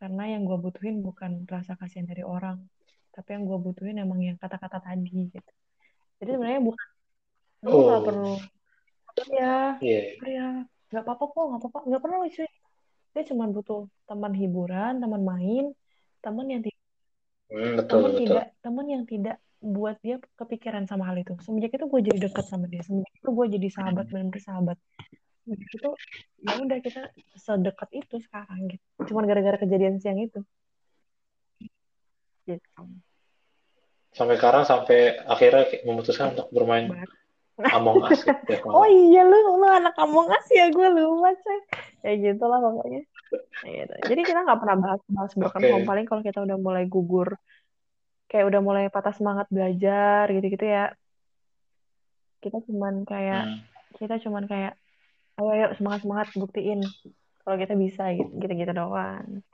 Karena 0.00 0.24
yang 0.32 0.48
gue 0.48 0.56
butuhin 0.56 1.04
bukan 1.04 1.44
rasa 1.44 1.76
kasihan 1.76 2.08
dari 2.08 2.24
orang. 2.24 2.64
Tapi 3.12 3.28
yang 3.36 3.44
gue 3.44 3.58
butuhin 3.60 4.00
emang 4.00 4.24
yang 4.24 4.40
kata-kata 4.40 4.80
tadi 4.80 5.28
gitu. 5.28 5.52
Jadi 6.16 6.30
sebenarnya 6.32 6.64
bukan 6.64 6.86
lu 7.62 7.76
nggak 7.86 8.00
Oh. 8.02 8.06
perlu 8.08 8.34
ya 9.30 9.76
Iya. 9.78 10.00
ya 10.24 10.48
nggak 10.92 11.04
apa-apa 11.08 11.24
kok 11.26 11.44
nggak 11.48 11.60
apa-apa. 11.64 11.78
Nggak 11.88 12.02
perlu 12.04 12.16
cuy. 12.28 12.50
Dia 13.12 13.22
cuma 13.28 13.44
butuh 13.48 13.82
teman 14.08 14.32
hiburan 14.36 14.92
teman 15.00 15.22
main 15.24 15.64
teman 16.22 16.46
yang 16.48 16.62
tidak 16.62 16.82
Hmm, 17.52 17.76
betul, 17.76 18.00
teman 18.00 18.10
betul. 18.16 18.20
tidak 18.24 18.46
teman 18.64 18.86
yang 18.88 19.04
tidak 19.04 19.36
buat 19.60 19.96
dia 20.00 20.16
kepikiran 20.40 20.88
sama 20.88 21.04
hal 21.12 21.20
itu. 21.20 21.36
Semenjak 21.44 21.76
itu 21.76 21.84
gue 21.84 22.00
jadi 22.00 22.18
dekat 22.24 22.48
sama 22.48 22.64
dia. 22.64 22.80
Semenjak 22.80 23.12
itu 23.12 23.28
gue 23.28 23.46
jadi 23.60 23.68
sahabat 23.68 24.04
benar-benar 24.08 24.40
sahabat 24.40 24.78
semenjak 25.42 25.70
itu 25.74 25.90
ya 26.48 26.54
udah 26.64 26.78
kita 26.80 27.02
sedekat 27.36 27.88
itu 27.92 28.16
sekarang 28.24 28.72
gitu. 28.72 28.84
Cuma 29.12 29.28
gara-gara 29.28 29.60
kejadian 29.60 30.00
siang 30.00 30.16
itu. 30.16 30.40
Gitu. 32.48 32.82
Sampai 34.16 34.34
sekarang 34.40 34.64
sampai 34.64 35.20
akhirnya 35.28 35.68
memutuskan 35.84 36.32
untuk 36.32 36.48
bermain. 36.56 36.88
Among 37.70 38.02
Us 38.02 38.18
gitu 38.26 38.42
ya. 38.50 38.58
oh 38.66 38.86
iya 38.88 39.22
lu 39.22 39.38
lu 39.60 39.68
anak 39.68 39.94
Among 39.94 40.26
Us 40.26 40.46
ya 40.50 40.66
gue 40.74 40.88
lupa 40.90 41.30
coy 41.38 41.58
ya 42.02 42.12
gitu 42.18 42.44
lah 42.50 42.58
pokoknya 42.58 43.02
gitu. 43.62 43.94
jadi 44.10 44.20
kita 44.26 44.40
nggak 44.42 44.58
pernah 44.58 44.76
bahas 44.82 45.00
bahas 45.06 45.32
broken 45.38 45.62
Oke. 45.62 45.70
home 45.70 45.86
paling 45.86 46.06
kalau 46.10 46.22
kita 46.26 46.42
udah 46.42 46.56
mulai 46.58 46.84
gugur 46.90 47.38
kayak 48.26 48.48
udah 48.50 48.60
mulai 48.64 48.84
patah 48.90 49.14
semangat 49.14 49.46
belajar 49.52 50.26
gitu-gitu 50.32 50.66
ya 50.66 50.90
kita 52.42 52.58
cuman 52.66 53.06
kayak 53.06 53.44
Hmm. 53.46 53.60
kita 54.02 54.18
cuman 54.18 54.50
kayak 54.50 54.74
ayo 55.38 55.48
ayo 55.54 55.66
semangat 55.78 56.00
semangat 56.02 56.28
buktiin 56.34 56.82
kalau 57.46 57.56
kita 57.60 57.78
bisa 57.78 58.10
gitu 58.18 58.30
gitu 58.42 58.52
gitu 58.56 58.72
doang 58.74 59.44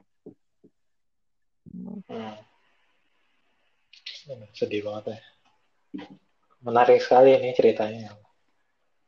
Hmm. 1.69 2.01
Sedih 4.57 4.83
banget 4.83 5.15
ya. 5.15 5.19
Menarik 6.59 6.99
sekali 6.99 7.39
ini 7.39 7.55
ceritanya. 7.55 8.11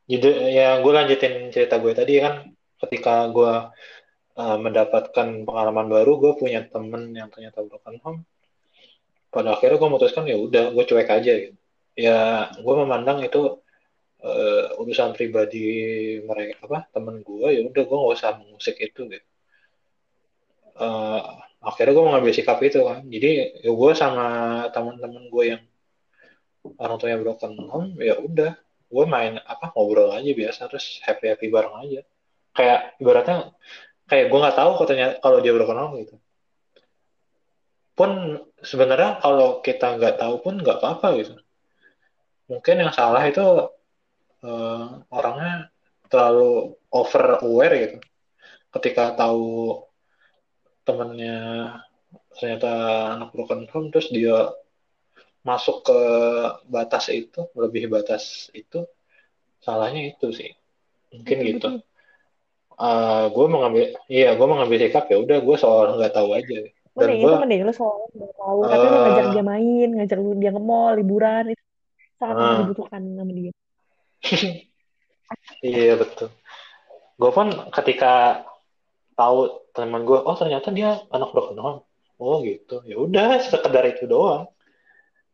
Jadi 0.07 0.55
ya 0.55 0.79
gue 0.79 0.91
lanjutin 0.91 1.51
cerita 1.51 1.79
gue 1.79 1.91
tadi 1.95 2.19
kan 2.19 2.51
ketika 2.83 3.27
gue 3.31 3.53
uh, 4.35 4.57
mendapatkan 4.59 5.47
pengalaman 5.47 5.87
baru, 5.87 6.19
gue 6.19 6.33
punya 6.39 6.63
temen 6.67 7.15
yang 7.15 7.31
ternyata 7.31 7.63
broken 7.63 7.95
home. 8.03 8.19
Pada 9.31 9.55
akhirnya 9.55 9.79
gue 9.79 9.87
memutuskan 9.87 10.27
ya 10.27 10.35
udah, 10.35 10.75
gue 10.75 10.83
cuek 10.83 11.07
aja 11.07 11.33
gitu. 11.47 11.57
Ya 11.95 12.51
gue 12.55 12.75
memandang 12.75 13.23
itu 13.23 13.59
uh, 14.23 14.79
urusan 14.79 15.15
pribadi 15.15 15.63
mereka 16.23 16.67
apa 16.67 16.87
temen 16.91 17.19
gue 17.23 17.47
ya 17.51 17.61
udah 17.67 17.83
gue 17.83 17.97
nggak 17.99 18.15
usah 18.15 18.31
mengusik 18.39 18.79
itu 18.79 19.07
gitu. 19.07 19.27
Uh, 20.75 21.19
akhirnya 21.61 21.93
gue 21.93 22.05
mengambil 22.07 22.31
sikap 22.35 22.59
itu 22.63 22.83
kan. 22.83 23.03
Jadi 23.07 23.63
ya 23.63 23.71
gue 23.71 23.91
sama 23.95 24.27
teman-teman 24.75 25.23
gue 25.29 25.43
yang 25.55 25.63
orang 26.77 26.97
tuanya 27.01 27.17
broken 27.21 27.53
home 27.69 27.97
ya 27.97 28.17
udah. 28.17 28.53
Gue 28.91 29.05
main 29.07 29.39
apa 29.39 29.71
ngobrol 29.71 30.11
aja 30.11 30.31
biasa 30.35 30.67
terus 30.67 30.99
happy 31.05 31.31
happy 31.31 31.47
bareng 31.47 31.75
aja. 31.87 32.01
Kayak 32.51 32.79
ibaratnya 32.99 33.37
kayak 34.11 34.25
gue 34.27 34.39
nggak 34.43 34.57
tahu 34.59 34.71
katanya 34.83 35.07
kalau 35.23 35.37
dia 35.39 35.53
broken 35.55 35.79
home 35.79 35.95
gitu. 36.03 36.15
Pun 37.95 38.11
sebenarnya 38.59 39.23
kalau 39.23 39.63
kita 39.63 39.95
nggak 39.95 40.19
tahu 40.19 40.35
pun 40.43 40.59
nggak 40.59 40.83
apa-apa 40.83 41.07
gitu. 41.23 41.33
Mungkin 42.51 42.75
yang 42.83 42.91
salah 42.91 43.23
itu 43.23 43.71
uh, 44.43 44.85
orangnya 45.07 45.71
terlalu 46.11 46.75
over 46.91 47.39
aware 47.39 47.75
gitu. 47.79 47.97
Ketika 48.75 49.15
tahu 49.15 49.79
temennya 50.83 51.39
ternyata 52.35 52.71
anak 53.15 53.31
broken 53.31 53.67
home 53.71 53.87
terus 53.91 54.11
dia 54.11 54.51
masuk 55.41 55.81
ke 55.89 55.99
batas 56.69 57.09
itu 57.09 57.49
lebih 57.57 57.89
batas 57.89 58.53
itu 58.53 58.85
salahnya 59.61 60.13
itu 60.13 60.29
sih. 60.33 60.53
Mungkin 61.13 61.37
gitu. 61.45 61.67
Uh, 62.81 63.29
gue 63.29 63.45
mengambil 63.45 63.93
iya 64.09 64.33
gue 64.33 64.47
mengambil 64.47 64.77
sikap 64.81 65.05
ya 65.05 65.21
udah 65.21 65.37
gue 65.37 65.55
soal 65.57 65.97
nggak 65.97 66.13
tahu 66.13 66.33
aja. 66.33 66.59
Dan 66.91 67.07
Mending 67.07 67.19
gue 67.23 67.31
itu 67.31 67.41
mending 67.41 67.61
lu 67.65 67.73
soalnya 67.73 68.07
nggak 68.17 68.33
tahu. 68.37 68.59
Tapi 68.65 68.85
lu 68.85 68.97
ngajak 69.01 69.25
dia 69.33 69.43
main 69.45 69.89
ngajak 69.97 70.17
lu 70.21 70.31
dia 70.37 70.51
ke 70.53 70.61
mall 70.61 70.93
liburan 70.97 71.43
itu 71.53 71.63
sangat 72.21 72.35
Ah. 72.37 72.57
dibutuhkan 72.61 73.01
sama 73.17 73.31
dia. 73.33 73.51
Iya 75.63 75.95
betul. 75.95 76.27
Gue 77.15 77.31
pun 77.31 77.47
ketika 77.71 78.43
tahu 79.15 79.63
teman 79.71 80.03
gue 80.03 80.19
oh 80.19 80.35
ternyata 80.35 80.75
dia 80.75 80.99
anak 81.07 81.31
broken 81.31 81.55
home 81.55 81.81
oh 82.19 82.43
gitu. 82.43 82.83
Ya 82.83 82.99
udah 82.99 83.39
sekedar 83.39 83.87
itu 83.87 84.09
doang 84.11 84.51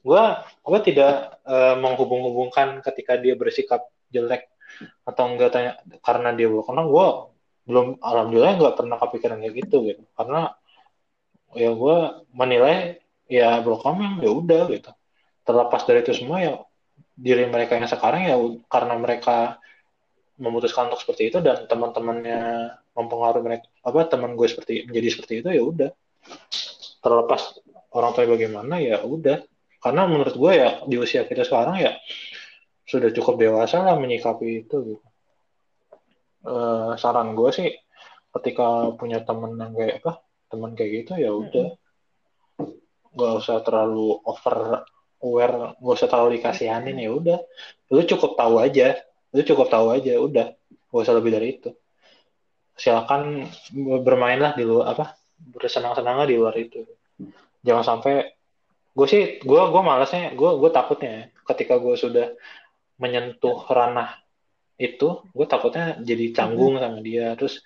gue 0.07 0.23
gue 0.63 0.79
tidak 0.87 1.43
uh, 1.43 1.75
menghubung-hubungkan 1.75 2.79
ketika 2.79 3.19
dia 3.19 3.35
bersikap 3.35 3.91
jelek 4.07 4.47
atau 5.03 5.23
enggak 5.27 5.51
tanya 5.51 5.71
karena 5.99 6.31
dia 6.31 6.47
home 6.47 6.83
gue 6.87 7.07
belum 7.67 7.99
alhamdulillah 7.99 8.53
nggak 8.55 8.75
pernah 8.79 8.95
kepikiran 8.95 9.43
kayak 9.43 9.55
gitu 9.67 9.77
gitu. 9.91 10.03
Karena 10.15 10.55
ya 11.51 11.75
gue 11.75 11.97
menilai 12.31 13.03
ya 13.27 13.59
home 13.59 14.23
ya 14.23 14.31
udah 14.31 14.63
gitu. 14.71 14.91
Terlepas 15.43 15.81
dari 15.83 15.99
itu 16.03 16.15
semua 16.15 16.37
ya 16.39 16.53
diri 17.17 17.43
mereka 17.51 17.75
yang 17.75 17.89
sekarang 17.91 18.21
ya 18.23 18.35
karena 18.71 18.95
mereka 18.95 19.59
memutuskan 20.37 20.87
untuk 20.87 21.01
seperti 21.01 21.33
itu 21.33 21.41
dan 21.41 21.65
teman-temannya 21.65 22.71
mempengaruhi 22.93 23.43
mereka 23.43 23.65
apa 23.81 24.05
teman 24.05 24.37
gue 24.37 24.47
seperti 24.47 24.85
menjadi 24.87 25.07
seperti 25.11 25.33
itu 25.43 25.49
ya 25.51 25.63
udah. 25.65 25.91
Terlepas 27.03 27.41
orang 27.91 28.11
tua 28.15 28.25
bagaimana 28.27 28.79
ya 28.79 29.03
udah 29.03 29.43
karena 29.77 30.09
menurut 30.09 30.35
gue 30.35 30.51
ya 30.57 30.69
di 30.85 30.95
usia 30.97 31.23
kita 31.29 31.45
sekarang 31.45 31.77
ya 31.77 31.93
sudah 32.87 33.11
cukup 33.11 33.35
dewasa 33.37 33.83
lah 33.83 33.99
menyikapi 33.99 34.65
itu 34.65 34.75
gitu. 34.95 35.07
Uh, 36.47 36.95
saran 36.95 37.35
gue 37.35 37.49
sih 37.51 37.67
ketika 38.31 38.95
punya 38.95 39.25
temen 39.27 39.59
yang 39.59 39.75
kayak 39.75 39.99
apa 39.99 40.23
teman 40.47 40.71
kayak 40.73 41.03
gitu 41.03 41.11
ya 41.19 41.31
udah. 41.35 41.75
Nggak 43.11 43.31
usah 43.43 43.57
terlalu 43.61 44.21
over 44.23 44.87
aware 45.19 45.75
nggak 45.81 45.95
usah 45.97 46.07
terlalu 46.07 46.39
dikasihanin 46.39 46.97
ya 46.97 47.11
udah. 47.11 47.39
Lu 47.91 48.01
cukup 48.07 48.39
tahu 48.39 48.63
aja 48.63 48.95
lu 49.35 49.43
cukup 49.43 49.67
tahu 49.67 49.91
aja 49.91 50.15
udah. 50.17 50.47
Gak 50.87 51.03
usah 51.03 51.15
lebih 51.19 51.35
dari 51.35 51.47
itu. 51.59 51.69
Silakan 52.79 53.43
bermainlah 54.01 54.55
di 54.55 54.63
luar 54.63 54.95
apa 54.95 55.19
bersenang-senangnya 55.37 56.25
di 56.31 56.35
luar 56.39 56.55
itu. 56.55 56.87
Jangan 57.61 57.83
sampai 57.83 58.36
gue 58.97 59.07
sih 59.07 59.23
gue 59.45 59.61
gue 59.69 59.81
malasnya 59.85 60.33
gue 60.33 60.49
gue 60.57 60.71
takutnya 60.73 61.29
ketika 61.45 61.77
gue 61.77 61.93
sudah 61.93 62.33
menyentuh 62.97 63.69
ranah 63.69 64.17
itu 64.81 65.21
gue 65.37 65.45
takutnya 65.45 66.01
jadi 66.01 66.33
canggung 66.33 66.81
sama 66.81 67.01
dia. 67.05 67.37
Terus 67.37 67.61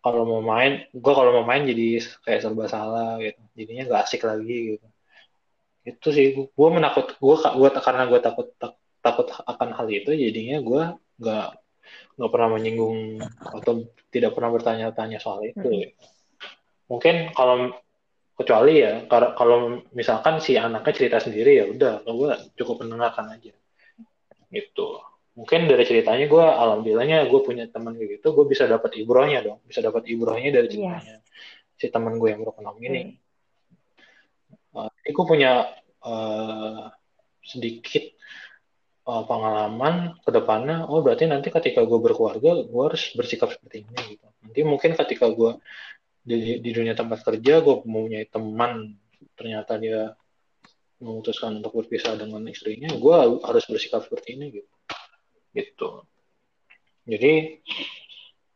kalau 0.00 0.24
mau 0.24 0.40
main 0.40 0.88
gue 0.88 1.12
kalau 1.12 1.32
mau 1.36 1.44
main 1.44 1.68
jadi 1.68 2.00
kayak 2.24 2.40
serba 2.40 2.64
salah 2.72 3.20
gitu. 3.20 3.40
Jadinya 3.52 3.82
nggak 3.92 4.02
asik 4.08 4.24
lagi 4.24 4.76
gitu. 4.76 4.86
Itu 5.84 6.08
sih 6.08 6.26
gue 6.32 6.68
menakut 6.72 7.20
gue 7.20 7.36
gue 7.36 7.68
karena 7.76 8.08
gue 8.08 8.20
takut 8.24 8.48
tak, 8.56 8.80
takut 9.04 9.28
akan 9.28 9.76
hal 9.76 9.88
itu 9.92 10.16
jadinya 10.16 10.56
gue 10.64 10.82
nggak 11.20 11.48
nggak 12.16 12.30
pernah 12.32 12.48
menyinggung 12.56 13.20
atau 13.40 13.88
tidak 14.08 14.32
pernah 14.36 14.50
bertanya-tanya 14.52 15.18
soal 15.20 15.44
itu 15.44 15.60
Mm-hmm. 15.60 15.90
mungkin 16.90 17.32
kalau 17.32 17.72
kecuali 18.42 18.82
ya 18.82 19.06
kalau 19.08 19.86
misalkan 19.94 20.42
si 20.42 20.58
anaknya 20.58 20.92
cerita 20.92 21.18
sendiri 21.22 21.62
ya 21.62 21.64
udah 21.70 22.02
gue 22.02 22.30
cukup 22.58 22.82
mendengarkan 22.84 23.30
aja. 23.30 23.54
Gitu. 24.50 24.88
Mungkin 25.32 25.64
dari 25.64 25.84
ceritanya 25.88 26.28
gue 26.28 26.44
alhamdulillahnya 26.44 27.24
gue 27.30 27.40
punya 27.40 27.64
teman 27.70 27.96
kayak 27.96 28.20
gitu 28.20 28.36
gue 28.36 28.46
bisa 28.50 28.68
dapat 28.68 28.98
ibrohnya 29.00 29.40
dong. 29.40 29.58
Bisa 29.64 29.80
dapat 29.80 30.04
ibrohnya 30.10 30.50
dari 30.50 30.68
ceritanya. 30.68 31.22
Yes. 31.22 31.30
si 31.78 31.90
teman 31.90 32.14
gue 32.20 32.28
yang 32.30 32.42
broken 32.46 32.68
home 32.68 32.82
ini. 32.84 33.02
Hmm. 34.70 34.86
uh, 34.86 34.90
gue 34.90 35.24
punya 35.26 35.66
uh, 36.04 36.86
sedikit 37.42 38.12
uh, 39.08 39.24
pengalaman 39.26 40.18
ke 40.22 40.30
depannya. 40.30 40.86
Oh 40.86 41.02
berarti 41.02 41.26
nanti 41.26 41.50
ketika 41.50 41.82
gue 41.82 41.98
berkeluarga 41.98 42.62
gue 42.62 42.82
harus 42.82 43.02
bersikap 43.18 43.50
seperti 43.50 43.88
ini 43.88 44.18
gitu. 44.18 44.26
Nanti 44.46 44.60
mungkin 44.62 44.94
ketika 44.94 45.26
gue 45.30 45.58
di, 46.22 46.62
di 46.62 46.70
dunia 46.70 46.94
tempat 46.94 47.26
kerja 47.26 47.60
gue 47.60 47.82
mempunyai 47.82 48.26
teman. 48.30 48.94
Ternyata 49.34 49.78
dia 49.78 50.14
memutuskan 51.02 51.58
untuk 51.58 51.82
berpisah 51.82 52.14
dengan 52.14 52.46
istrinya 52.46 52.86
gue 52.94 53.16
harus 53.42 53.64
bersikap 53.66 54.06
seperti 54.06 54.38
ini 54.38 54.46
gitu. 54.54 54.72
Gitu. 55.52 55.88
Jadi 57.02 57.32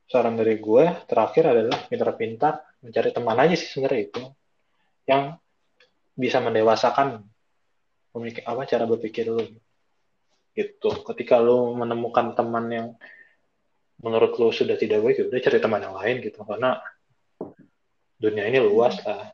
saran 0.06 0.38
dari 0.38 0.62
gue 0.62 0.84
terakhir 1.10 1.50
adalah 1.50 1.82
pintar-pintar 1.90 2.62
mencari 2.78 3.10
teman 3.10 3.36
aja 3.42 3.58
sih 3.58 3.66
sebenarnya 3.74 4.02
itu 4.06 4.22
yang 5.10 5.34
bisa 6.14 6.38
mendewasakan 6.38 7.26
memiliki 8.14 8.40
apa 8.46 8.62
cara 8.64 8.86
berpikir 8.86 9.26
lu. 9.26 9.42
Gitu. 10.54 10.90
Ketika 11.02 11.42
lu 11.42 11.74
menemukan 11.74 12.32
teman 12.32 12.64
yang 12.70 12.88
menurut 14.00 14.38
lu 14.38 14.54
sudah 14.54 14.78
tidak 14.78 15.02
baik 15.02 15.16
ya 15.18 15.24
udah 15.26 15.40
cari 15.42 15.58
teman 15.58 15.82
yang 15.82 15.94
lain 15.98 16.16
gitu. 16.22 16.38
Karena 16.46 16.78
dunia 18.16 18.48
ini 18.48 18.58
luas 18.60 18.96
lah. 19.04 19.32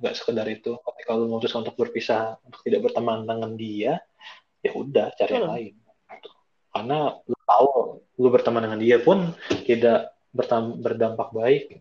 Nggak 0.00 0.14
sekedar 0.16 0.46
itu. 0.48 0.78
Ketika 0.80 1.16
lu 1.18 1.28
memutus 1.28 1.52
untuk 1.52 1.76
berpisah 1.76 2.40
untuk 2.46 2.64
tidak 2.64 2.90
berteman 2.90 3.28
dengan 3.28 3.52
dia 3.54 4.00
ya 4.60 4.72
udah 4.76 5.12
cari 5.16 5.32
yang 5.36 5.48
lain. 5.48 5.74
Karena 6.70 6.98
lu 7.26 7.38
tahu 7.44 7.68
lu 8.20 8.28
berteman 8.28 8.64
dengan 8.64 8.80
dia 8.80 9.00
pun 9.00 9.32
tidak 9.64 10.14
berdampak 10.80 11.32
baik. 11.34 11.80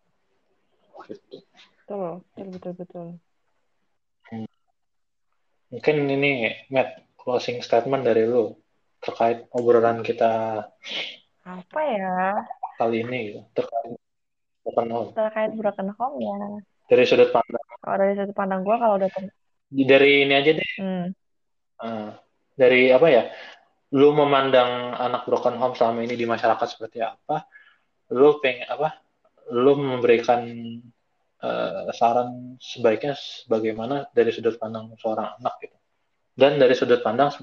Gitu. 1.10 1.42
betul 1.90 2.22
betul 2.36 2.48
betul 2.54 2.74
betul. 2.78 3.08
Hmm. 4.30 4.46
mungkin 5.74 5.96
ini 6.06 6.32
Matt 6.70 7.02
closing 7.18 7.66
statement 7.66 8.06
dari 8.06 8.30
lu 8.30 8.54
terkait 9.02 9.50
obrolan 9.56 10.06
kita 10.06 10.66
apa 11.50 11.80
ya? 11.82 12.46
kali 12.80 13.04
ini 13.04 13.18
gitu, 13.34 13.42
terkait 13.58 13.99
broken 14.70 14.88
home. 14.94 15.10
Terkait 15.18 15.52
broken 15.58 15.90
home 15.98 16.18
ya. 16.22 16.36
Dari 16.86 17.04
sudut 17.10 17.34
pandang. 17.34 17.66
Kalau 17.82 17.98
dari 17.98 18.14
sudut 18.14 18.36
pandang 18.38 18.62
gue 18.62 18.76
kalau 18.78 18.96
udah 19.02 19.10
dari 19.74 20.12
ini 20.26 20.34
aja 20.38 20.52
deh. 20.54 20.70
Hmm. 20.78 21.06
uh, 21.82 22.10
dari 22.54 22.94
apa 22.94 23.08
ya? 23.10 23.24
Lu 23.98 24.14
memandang 24.14 24.94
anak 24.94 25.26
broken 25.26 25.58
home 25.58 25.74
selama 25.74 26.06
ini 26.06 26.14
di 26.14 26.30
masyarakat 26.30 26.68
seperti 26.70 27.02
apa? 27.02 27.50
Lu 28.14 28.38
pengen 28.38 28.70
apa? 28.70 29.02
Lu 29.50 29.74
memberikan 29.74 30.46
uh, 31.42 31.90
saran 31.98 32.62
sebaiknya 32.62 33.18
bagaimana 33.50 34.06
dari 34.14 34.30
sudut 34.30 34.62
pandang 34.62 34.94
seorang 35.02 35.42
anak 35.42 35.58
gitu. 35.66 35.78
Dan 36.38 36.62
dari 36.62 36.78
sudut 36.78 37.02
pandang 37.02 37.34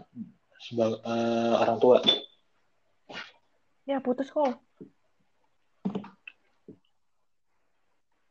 sebagai 0.62 1.02
uh, 1.02 1.58
orang 1.58 1.78
tua. 1.82 1.98
Ya 3.86 4.02
putus 4.02 4.30
kok 4.30 4.58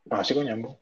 masih 0.10 0.34
kok 0.38 0.46
nyambung 0.48 0.76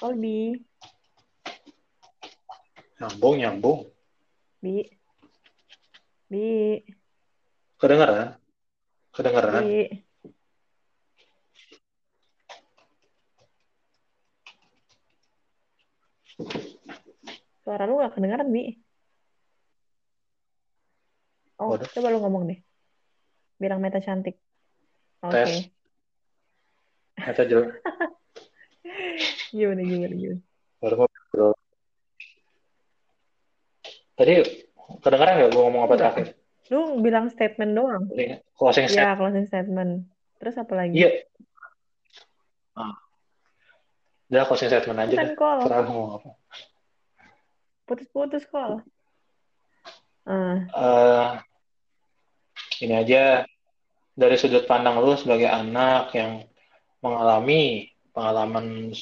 Kolbi 0.00 0.56
Nyambung, 3.00 3.34
nyambung. 3.40 3.80
Bi. 4.60 4.84
Bi. 6.28 6.44
Kedengeran? 7.80 8.36
Kedengeran? 9.08 9.64
Bi. 9.64 10.04
Suara 17.64 17.88
lu 17.88 17.96
gak 18.00 18.12
kedengeran, 18.16 18.48
Bi. 18.52 18.76
Oh, 21.60 21.72
Waduh. 21.76 21.88
coba 21.92 22.08
lu 22.12 22.20
ngomong 22.20 22.52
deh. 22.52 22.60
Bilang 23.60 23.84
Meta 23.84 24.00
cantik. 24.00 24.40
Oke. 25.20 25.36
Okay. 25.36 25.52
Meta 27.20 27.44
jelek. 27.44 27.76
gimana, 29.52 29.82
gimana, 29.84 30.14
gimana? 30.16 30.40
Baru 30.80 30.94
ngobrol. 31.04 31.52
Tadi 34.16 34.32
kedengaran 35.04 35.34
nggak 35.36 35.50
gue 35.52 35.62
ngomong 35.62 35.82
apa 35.84 35.92
Enggak. 35.92 36.00
terakhir? 36.00 36.26
Lu 36.72 36.80
bilang 37.04 37.26
statement 37.28 37.72
doang. 37.76 38.08
Closing 38.56 38.88
statement. 38.88 39.04
Iya, 39.04 39.18
closing 39.20 39.46
statement. 39.46 39.92
Terus 40.40 40.54
apa 40.56 40.72
lagi? 40.72 40.94
Iya. 40.96 41.10
Ah. 42.80 42.96
Udah 44.32 44.44
closing 44.48 44.72
statement 44.72 44.98
aja 45.04 45.14
deh. 45.20 45.36
Call. 45.36 45.68
Terlalu 45.68 45.88
ngomong 45.92 46.12
apa. 46.16 46.30
Putus-putus 47.84 48.48
call. 48.48 48.80
Uh. 50.24 50.64
Uh, 50.72 51.42
ini 52.80 52.94
aja 52.96 53.44
dari 54.20 54.36
sudut 54.36 54.68
pandang 54.68 55.00
lu 55.00 55.16
sebagai 55.16 55.48
anak 55.48 56.12
yang 56.12 56.44
mengalami 57.00 57.88
pengalaman 58.12 58.92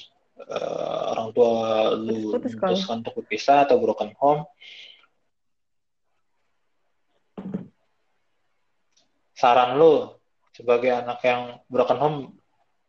uh, 0.47 1.19
orang 1.19 1.29
tua 1.35 1.51
lu 1.99 2.39
memutuskan 2.39 3.03
untuk 3.03 3.19
berpisah 3.19 3.67
atau 3.67 3.83
broken 3.83 4.15
home 4.15 4.47
saran 9.35 9.75
lu 9.75 10.15
sebagai 10.55 10.95
anak 10.95 11.19
yang 11.27 11.59
broken 11.67 11.99
home 11.99 12.19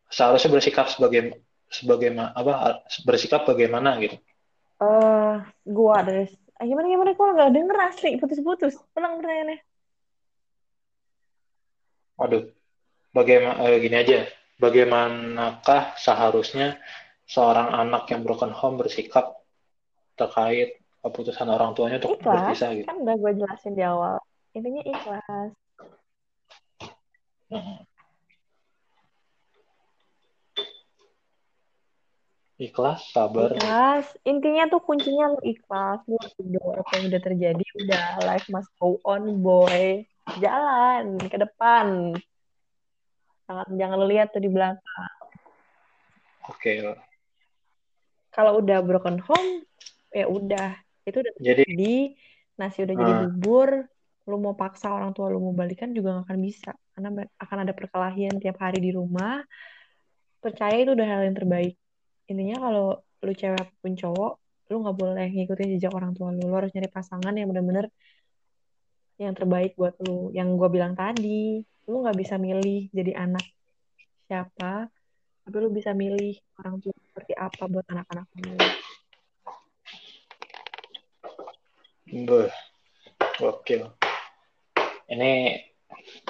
seharusnya 0.10 0.54
bersikap 0.54 0.86
sebagai 0.90 1.42
sebagai 1.70 2.14
apa 2.18 2.82
bersikap 3.06 3.46
bagaimana 3.46 3.98
gitu? 4.02 4.18
Eh, 4.18 4.86
uh, 4.86 5.38
gua 5.70 6.02
dari 6.02 6.26
eh, 6.26 6.66
gimana 6.66 6.90
gimana 6.90 7.14
gua 7.14 7.38
nggak 7.38 7.54
denger 7.54 7.78
asli 7.94 8.12
putus-putus. 8.18 8.74
Ulang 8.98 9.22
pertanyaannya. 9.22 9.69
Waduh, 12.20 12.44
bagaimana 13.16 13.64
eh, 13.72 13.80
gini 13.80 13.96
aja. 13.96 14.28
Bagaimanakah 14.60 15.96
seharusnya 15.96 16.76
seorang 17.24 17.72
anak 17.72 18.12
yang 18.12 18.28
broken 18.28 18.52
home 18.52 18.76
bersikap 18.76 19.40
terkait 20.20 20.84
keputusan 21.00 21.48
orang 21.48 21.72
tuanya 21.72 22.04
untuk 22.04 22.20
ikhlas. 22.20 22.44
berpisah 22.44 22.70
gitu? 22.76 22.88
Kan 22.92 23.00
udah 23.00 23.16
gue 23.16 23.32
jelasin 23.40 23.72
di 23.72 23.84
awal. 23.88 24.20
Intinya 24.52 24.84
ikhlas. 24.84 25.52
Ikhlas, 32.60 33.00
sabar. 33.16 33.56
Ikhlas. 33.56 34.12
Intinya 34.28 34.68
tuh 34.68 34.84
kuncinya 34.84 35.32
lu 35.32 35.40
ikhlas. 35.48 36.04
Lu 36.04 36.20
udah 36.20 36.84
apa 36.84 36.92
yang 37.00 37.06
udah 37.16 37.22
terjadi, 37.24 37.66
udah 37.88 38.04
life 38.28 38.52
must 38.52 38.68
go 38.76 39.00
on, 39.08 39.40
boy. 39.40 40.04
Jalan 40.38 41.18
ke 41.26 41.38
depan. 41.42 42.14
Jangan 43.50 43.68
jangan 43.74 43.96
lu 43.98 44.08
lihat 44.14 44.30
tuh 44.30 44.44
di 44.46 44.50
belakang. 44.54 45.14
Oke. 46.46 46.78
Okay. 46.78 46.94
Kalau 48.30 48.62
udah 48.62 48.86
broken 48.86 49.18
home, 49.18 49.66
ya 50.14 50.30
udah. 50.30 50.78
Itu 51.02 51.26
udah 51.26 51.34
jadi, 51.42 51.66
jadi 51.66 51.94
nasi 52.62 52.86
udah 52.86 52.94
uh, 52.94 53.00
jadi 53.02 53.14
bubur, 53.26 53.70
lu 54.30 54.38
mau 54.38 54.54
paksa 54.54 54.94
orang 54.94 55.12
tua 55.18 55.34
lu 55.34 55.42
mau 55.42 55.58
balikan 55.58 55.90
juga 55.90 56.22
gak 56.22 56.30
akan 56.30 56.38
bisa 56.38 56.72
karena 56.94 57.10
akan 57.42 57.58
ada 57.66 57.74
perkelahian 57.74 58.38
tiap 58.38 58.62
hari 58.62 58.78
di 58.78 58.94
rumah 58.94 59.42
percaya 60.38 60.78
itu 60.78 60.94
udah 60.94 61.08
hal 61.10 61.22
yang 61.26 61.36
terbaik 61.36 61.74
intinya 62.30 62.62
kalau 62.62 63.02
lu 63.26 63.34
cewek 63.34 63.68
pun 63.82 63.98
cowok 63.98 64.34
lu 64.70 64.86
nggak 64.86 64.98
boleh 65.02 65.28
ngikutin 65.34 65.68
jejak 65.76 65.92
orang 65.98 66.14
tua 66.14 66.30
lu 66.30 66.46
lu 66.46 66.54
harus 66.54 66.70
nyari 66.78 66.88
pasangan 66.94 67.34
yang 67.34 67.50
bener-bener 67.50 67.90
yang 69.20 69.36
terbaik 69.36 69.76
buat 69.76 70.00
lu 70.08 70.32
yang 70.32 70.56
gue 70.56 70.70
bilang 70.72 70.96
tadi 70.96 71.60
lu 71.92 71.96
nggak 72.00 72.16
bisa 72.16 72.40
milih 72.40 72.88
jadi 72.96 73.28
anak 73.28 73.44
siapa 74.32 74.88
tapi 75.44 75.56
lu 75.60 75.70
bisa 75.76 75.92
milih 75.92 76.40
orang 76.64 76.80
tua 76.80 76.96
seperti 76.96 77.34
apa 77.36 77.64
buat 77.68 77.86
anak-anak 77.92 78.28
lu 78.40 78.56
Beuh, 82.10 82.50
oke 83.44 83.76
ini 85.10 85.32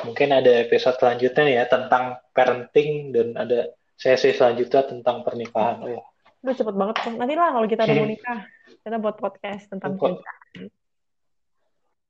mungkin 0.03 0.30
ada 0.32 0.52
episode 0.66 0.98
selanjutnya 0.98 1.45
ya 1.48 1.64
tentang 1.70 2.20
parenting 2.34 3.14
dan 3.14 3.38
ada 3.38 3.72
sesi 3.99 4.32
selanjutnya 4.32 4.88
tentang 4.88 5.28
pernikahan. 5.28 5.84
Oh, 5.84 5.91
ya. 5.91 6.02
Udah 6.40 6.56
cepet 6.56 6.76
banget. 6.76 6.95
Nanti 7.20 7.34
lah 7.36 7.52
kalau 7.52 7.68
kita 7.68 7.84
udah 7.84 7.95
mau 7.99 8.07
nikah, 8.16 8.40
kita 8.80 8.98
buat 8.99 9.16
podcast 9.20 9.64
tentang 9.68 9.99
pernikahan. 9.99 10.72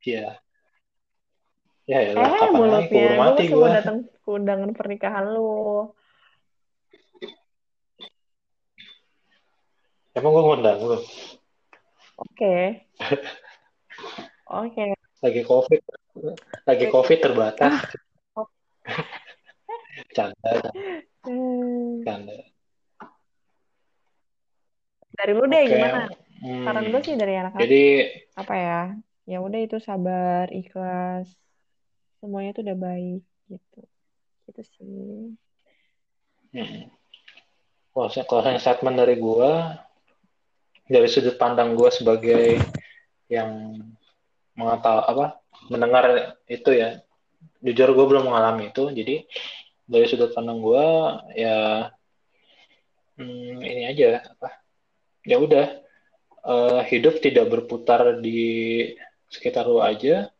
Iya. 0.05 0.37
Ya, 1.89 2.05
ya, 2.05 2.13
eh, 2.13 2.21
kapan 2.21 2.53
mulutnya. 2.53 3.17
Gue 3.17 3.17
masih 3.17 3.49
mau 3.57 3.65
datang 3.73 3.97
ke 4.05 4.29
undangan 4.29 4.71
pernikahan 4.77 5.25
lu. 5.33 5.89
Emang 10.13 10.31
gue 10.37 10.43
ngundang 10.45 10.77
lu? 10.85 11.01
Oke. 12.21 12.85
Oke. 14.61 14.93
Lagi 15.25 15.41
COVID, 15.41 15.81
lagi 16.69 16.85
COVID 16.93 17.17
terbatas. 17.17 17.73
Ah. 18.37 18.45
Canda, 20.15 20.71
Hmm. 21.25 21.99
canda. 22.05 22.31
Dari 25.19 25.33
lu 25.35 25.43
deh 25.51 25.61
Oke, 25.67 25.73
gimana? 25.75 26.07
hmm, 26.39 26.63
Saran 26.63 26.85
gue 26.87 27.01
sih 27.03 27.15
dari 27.19 27.33
anak-anak 27.35 27.61
jadi 27.67 27.83
apa 28.39 28.53
ya? 28.55 28.81
Ya 29.27 29.37
udah 29.43 29.59
itu 29.59 29.77
sabar, 29.83 30.47
ikhlas. 30.55 31.35
Semuanya 32.19 32.51
tuh 32.55 32.63
udah 32.67 32.77
baik 32.77 33.23
gitu. 33.47 33.81
Gitu 34.47 34.61
sih. 34.75 35.33
hmm, 36.53 36.89
kalau 37.93 38.41
statement 38.57 38.97
dari 38.97 39.15
gua 39.21 39.77
dari 40.89 41.05
sudut 41.05 41.37
pandang 41.37 41.77
gua 41.77 41.93
sebagai 41.93 42.57
yang 43.29 43.77
mengetahui 44.57 45.05
apa 45.05 45.25
mendengar 45.69 46.35
itu 46.49 46.73
ya 46.73 46.99
jujur 47.63 47.91
gue 47.95 48.05
belum 48.07 48.27
mengalami 48.27 48.71
itu 48.71 48.91
jadi 48.91 49.23
dari 49.85 50.05
sudut 50.09 50.31
pandang 50.31 50.59
gue 50.59 50.85
ya 51.39 51.87
hmm, 53.19 53.59
ini 53.59 53.83
aja 53.87 54.23
apa 54.23 54.59
ya 55.23 55.37
udah 55.39 55.67
uh, 56.43 56.81
hidup 56.87 57.19
tidak 57.19 57.51
berputar 57.51 58.19
di 58.19 58.41
sekitar 59.29 59.67
lu 59.67 59.83
aja 59.83 60.31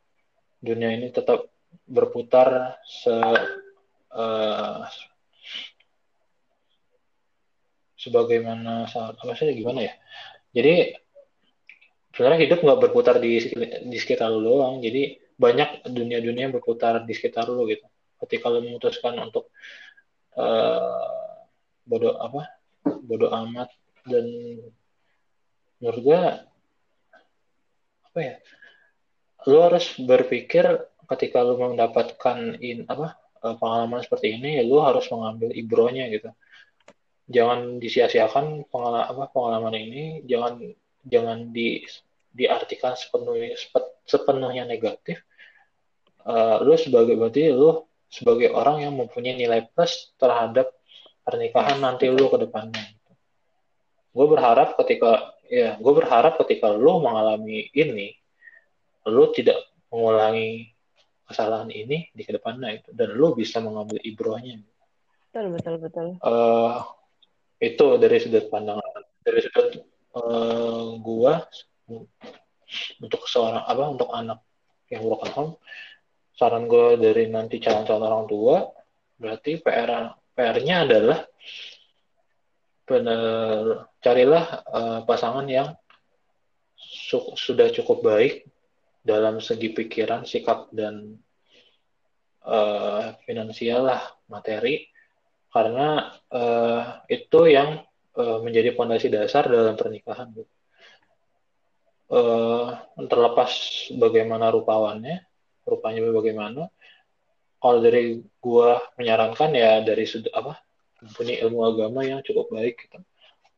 dunia 0.59 0.95
ini 0.95 1.11
tetap 1.11 1.47
berputar 1.89 2.77
se 2.85 3.15
uh, 4.13 4.85
sebagaimana 7.99 8.87
apa 8.89 9.33
sih 9.35 9.53
gimana 9.57 9.89
ya? 9.89 9.93
Jadi 10.55 10.95
sebenarnya 12.13 12.39
hidup 12.45 12.59
nggak 12.63 12.81
berputar 12.83 13.15
di 13.21 13.37
di 13.85 13.97
sekitar 13.97 14.31
lu 14.31 14.45
doang. 14.45 14.81
Jadi 14.81 15.17
banyak 15.39 15.87
dunia-dunia 15.87 16.49
yang 16.49 16.55
berputar 16.55 17.03
di 17.07 17.13
sekitar 17.15 17.47
lu 17.47 17.63
gitu. 17.69 17.85
Ketika 18.19 18.51
lu 18.51 18.65
memutuskan 18.65 19.15
untuk 19.19 19.51
uh, 20.35 21.39
bodoh 21.87 22.19
apa 22.21 22.59
bodoh 22.85 23.31
amat 23.33 23.69
dan 24.05 24.25
menurut 25.79 26.01
gue 26.03 26.21
apa 28.09 28.19
ya 28.19 28.35
lu 29.47 29.57
harus 29.63 29.95
berpikir 29.95 30.65
ketika 31.09 31.41
lu 31.41 31.57
mendapatkan 31.57 32.61
in 32.61 32.85
apa 32.85 33.17
eh, 33.41 33.55
pengalaman 33.57 34.05
seperti 34.05 34.37
ini 34.37 34.61
ya 34.61 34.63
lu 34.63 34.77
harus 34.81 35.09
mengambil 35.09 35.49
ibronya 35.53 36.07
gitu. 36.13 36.29
Jangan 37.29 37.77
disia-siakan 37.77 38.69
pengalaman 38.73 39.27
pengalaman 39.29 39.75
ini 39.77 40.25
jangan 40.25 40.61
jangan 41.05 41.53
di 41.53 41.85
diartikan 42.33 42.93
sepenuhnya 42.93 43.57
sepenuhnya 44.05 44.63
negatif. 44.65 45.21
Uh, 46.19 46.61
lu 46.61 46.75
sebagai 46.75 47.15
berarti 47.15 47.49
lu 47.49 47.89
sebagai 48.09 48.53
orang 48.53 48.85
yang 48.85 48.93
mempunyai 48.97 49.37
nilai 49.37 49.65
plus 49.71 50.13
terhadap 50.19 50.69
pernikahan 51.23 51.77
nanti 51.77 52.09
lu 52.09 52.29
ke 52.29 52.37
depannya. 52.41 52.85
Gue 54.09 54.25
berharap 54.25 54.73
ketika 54.81 55.37
ya 55.49 55.77
gue 55.77 55.93
berharap 55.93 56.37
ketika 56.45 56.73
lu 56.73 57.01
mengalami 57.01 57.69
ini 57.73 58.17
lu 59.09 59.29
tidak 59.33 59.57
mengulangi 59.89 60.73
kesalahan 61.29 61.69
ini 61.69 62.09
di 62.09 62.21
ke 62.25 62.33
depannya 62.33 62.81
itu. 62.81 62.89
Dan 62.91 63.13
lu 63.13 63.37
bisa 63.37 63.61
mengambil 63.61 64.01
ibrohnya. 64.01 64.57
Betul 65.29 65.53
betul 65.53 65.75
betul. 65.77 66.07
Uh, 66.25 66.81
itu 67.61 67.85
dari 68.01 68.17
sudut 68.17 68.49
pandang 68.49 68.81
dari 69.21 69.39
sudut 69.45 69.85
uh, 70.17 70.97
gua 70.97 71.45
untuk 73.01 73.21
seorang 73.29 73.61
apa 73.65 73.83
untuk 73.93 74.09
anak 74.09 74.41
yang 74.89 75.05
broken 75.05 75.31
home 75.33 75.53
saran 76.39 76.71
gue 76.71 76.95
dari 76.95 77.27
nanti 77.27 77.59
calon-calon 77.59 78.05
orang 78.07 78.25
tua 78.31 78.55
berarti 79.19 79.59
PR 79.59 80.15
PR-nya 80.33 80.87
adalah 80.87 81.19
benar 82.87 83.91
carilah 83.99 84.45
uh, 84.65 84.99
pasangan 85.03 85.45
yang 85.45 85.75
su 86.79 87.19
sudah 87.35 87.69
cukup 87.75 88.01
baik 88.01 88.47
dalam 89.09 89.41
segi 89.41 89.73
pikiran, 89.73 90.21
sikap 90.29 90.69
dan 90.69 91.17
uh, 92.45 93.17
finansial 93.25 93.89
lah 93.89 94.01
materi 94.29 94.85
karena 95.49 96.13
uh, 96.29 97.01
itu 97.09 97.49
yang 97.49 97.81
uh, 98.13 98.37
menjadi 98.45 98.77
fondasi 98.77 99.09
dasar 99.09 99.49
dalam 99.49 99.73
pernikahan 99.73 100.29
Uh, 102.09 102.73
terlepas 103.05 103.53
bagaimana 103.93 104.49
rupawannya, 104.49 105.21
rupanya 105.61 106.09
bagaimana. 106.09 106.65
Kalau 107.61 107.85
dari 107.85 108.25
gua 108.41 108.81
menyarankan 108.97 109.53
ya 109.53 109.85
dari 109.85 110.09
sudut 110.09 110.33
apa 110.33 110.57
punya 111.13 111.37
ilmu 111.45 111.61
agama 111.69 112.01
yang 112.01 112.25
cukup 112.25 112.49
baik 112.49 112.81
gitu. 112.81 112.97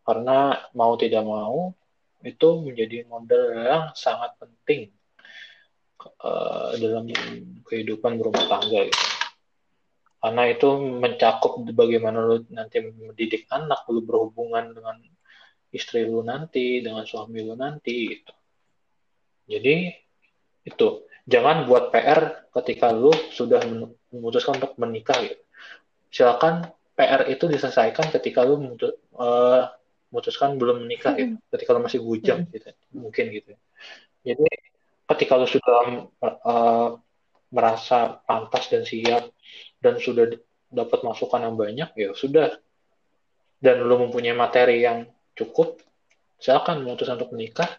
Karena 0.03 0.59
mau 0.75 0.99
tidak 0.99 1.23
mau 1.23 1.71
itu 2.27 2.47
menjadi 2.59 3.07
modal 3.07 3.55
yang 3.55 3.85
sangat 3.95 4.35
penting 4.35 4.91
uh, 6.21 6.71
dalam 6.77 7.09
kehidupan 7.65 8.17
berumah 8.17 8.45
tangga 8.49 8.87
gitu. 8.87 9.05
Karena 10.21 10.43
itu 10.53 10.69
mencakup 10.77 11.65
bagaimana 11.73 12.21
lu 12.21 12.45
nanti 12.53 12.77
mendidik 12.85 13.49
anak 13.49 13.89
lu 13.89 14.05
berhubungan 14.05 14.69
dengan 14.69 15.01
istri 15.73 16.05
lu 16.05 16.21
nanti 16.21 16.85
dengan 16.85 17.01
suami 17.09 17.41
lu 17.41 17.57
nanti 17.57 18.13
gitu. 18.13 18.33
Jadi 19.49 19.89
itu. 20.69 21.09
Jangan 21.25 21.69
buat 21.69 21.93
PR 21.93 22.49
ketika 22.53 22.93
lu 22.93 23.13
sudah 23.33 23.61
memutuskan 24.13 24.61
untuk 24.61 24.77
menikah 24.77 25.17
gitu. 25.25 25.41
Silakan 26.13 26.69
PR 26.93 27.25
itu 27.25 27.49
diselesaikan 27.49 28.13
ketika 28.13 28.45
lu 28.45 28.61
uh, 28.61 29.69
memutuskan 30.13 30.61
belum 30.61 30.85
menikah 30.85 31.17
gitu. 31.17 31.33
Ketika 31.49 31.73
lu 31.73 31.81
masih 31.81 32.01
bujang 32.05 32.45
gitu. 32.53 32.69
Mungkin 32.93 33.25
gitu. 33.33 33.57
Jadi 34.21 34.45
ketika 35.15 35.35
lu 35.35 35.47
sudah 35.47 36.07
uh, 36.23 36.89
merasa 37.51 38.23
pantas 38.23 38.71
dan 38.71 38.87
siap 38.87 39.27
dan 39.83 39.99
sudah 39.99 40.39
dapat 40.71 41.03
masukan 41.03 41.43
yang 41.43 41.55
banyak 41.59 41.89
ya 41.99 42.09
sudah. 42.15 42.55
Dan 43.61 43.85
lo 43.85 44.01
mempunyai 44.01 44.33
materi 44.33 44.81
yang 44.81 45.05
cukup 45.37 45.77
silakan 46.41 46.81
memutuskan 46.81 47.21
untuk 47.21 47.37
menikah. 47.37 47.69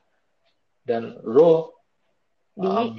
Dan 0.82 1.18
lo 1.26 1.82
um, 2.54 2.94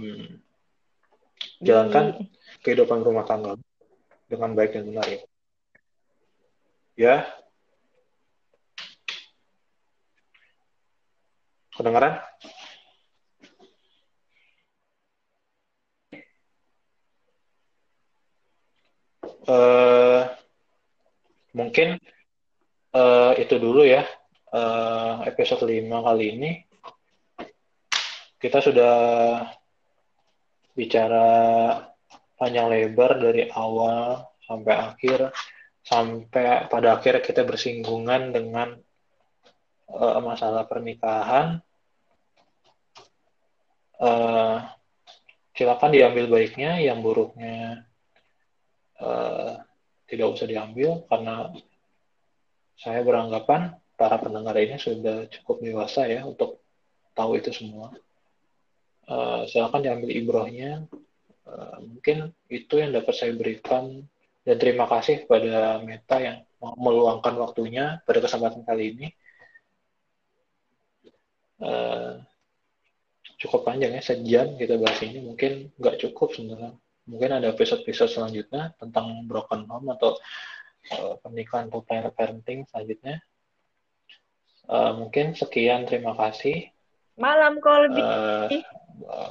jalankan 1.64 2.28
kehidupan 2.60 3.04
rumah 3.04 3.24
tangga 3.24 3.56
dengan 4.28 4.52
baik 4.52 4.76
dan 4.76 4.84
benar 4.90 5.08
ya. 5.08 5.22
Ya. 6.94 7.16
Kedengaran 11.74 12.22
uh, 19.48 20.22
mungkin 21.56 22.00
uh, 22.94 23.34
itu 23.38 23.56
dulu 23.60 23.84
ya. 23.84 24.06
Uh, 24.54 25.26
episode 25.26 25.66
5 25.66 25.90
kali 25.90 26.26
ini. 26.38 26.52
Kita 28.38 28.62
sudah 28.62 28.96
bicara 30.78 31.28
panjang 32.38 32.68
lebar 32.70 33.18
dari 33.18 33.50
awal 33.50 34.22
sampai 34.46 34.74
akhir. 34.78 35.34
Sampai 35.84 36.70
pada 36.72 36.96
akhir 36.96 37.20
kita 37.26 37.44
bersinggungan 37.44 38.32
dengan 38.32 38.78
uh, 39.90 40.20
masalah 40.22 40.70
pernikahan. 40.70 41.60
Uh, 43.98 44.60
silakan 45.56 45.92
diambil 45.96 46.28
baiknya 46.28 46.82
yang 46.82 47.00
buruknya 47.00 47.88
uh, 49.02 49.58
tidak 50.06 50.28
usah 50.36 50.46
diambil 50.46 51.08
karena 51.10 51.50
saya 52.78 53.02
beranggapan 53.02 53.78
para 53.96 54.18
pendengar 54.20 54.58
ini 54.60 54.76
sudah 54.76 55.30
cukup 55.30 55.64
dewasa 55.64 56.10
ya 56.10 56.26
untuk 56.26 56.60
tahu 57.16 57.40
itu 57.40 57.54
semua. 57.54 57.94
Uh, 59.08 59.46
silakan 59.48 59.82
diambil 59.86 60.10
ibrohnya. 60.12 60.86
Uh, 61.44 61.78
mungkin 61.84 62.32
itu 62.48 62.80
yang 62.80 62.96
dapat 62.96 63.14
saya 63.16 63.36
berikan 63.36 64.08
dan 64.44 64.56
terima 64.60 64.88
kasih 64.88 65.28
pada 65.28 65.80
Meta 65.84 66.20
yang 66.20 66.38
meluangkan 66.60 67.36
waktunya 67.40 68.00
pada 68.04 68.20
kesempatan 68.24 68.64
kali 68.68 68.96
ini. 68.96 69.08
Uh, 71.64 72.20
cukup 73.40 73.64
panjang 73.68 73.96
ya 73.96 74.04
sejam 74.04 74.56
kita 74.56 74.76
bahas 74.80 75.00
ini 75.04 75.20
mungkin 75.24 75.72
nggak 75.80 76.00
cukup 76.00 76.32
sebenarnya 76.36 76.76
mungkin 77.04 77.40
ada 77.40 77.52
episode-episode 77.52 78.12
selanjutnya 78.12 78.72
tentang 78.80 79.28
broken 79.28 79.68
home 79.68 79.92
atau 79.94 80.16
uh, 80.96 81.20
pernikahan 81.20 81.68
atau 81.68 81.84
parenting 81.84 82.64
selanjutnya. 82.68 83.20
Uh, 84.64 84.96
mungkin 84.96 85.36
sekian, 85.36 85.84
terima 85.84 86.16
kasih. 86.16 86.72
Malam 87.20 87.60
kalau 87.60 87.92
lebih. 87.92 88.04
Uh, 88.04 88.48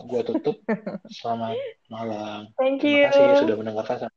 gue 0.05 0.21
tutup. 0.27 0.57
Selamat 1.09 1.57
malam. 1.89 2.51
Thank 2.61 2.85
Terima 2.85 3.09
you. 3.09 3.11
kasih 3.11 3.41
sudah 3.47 3.57
mendengarkan 3.57 4.11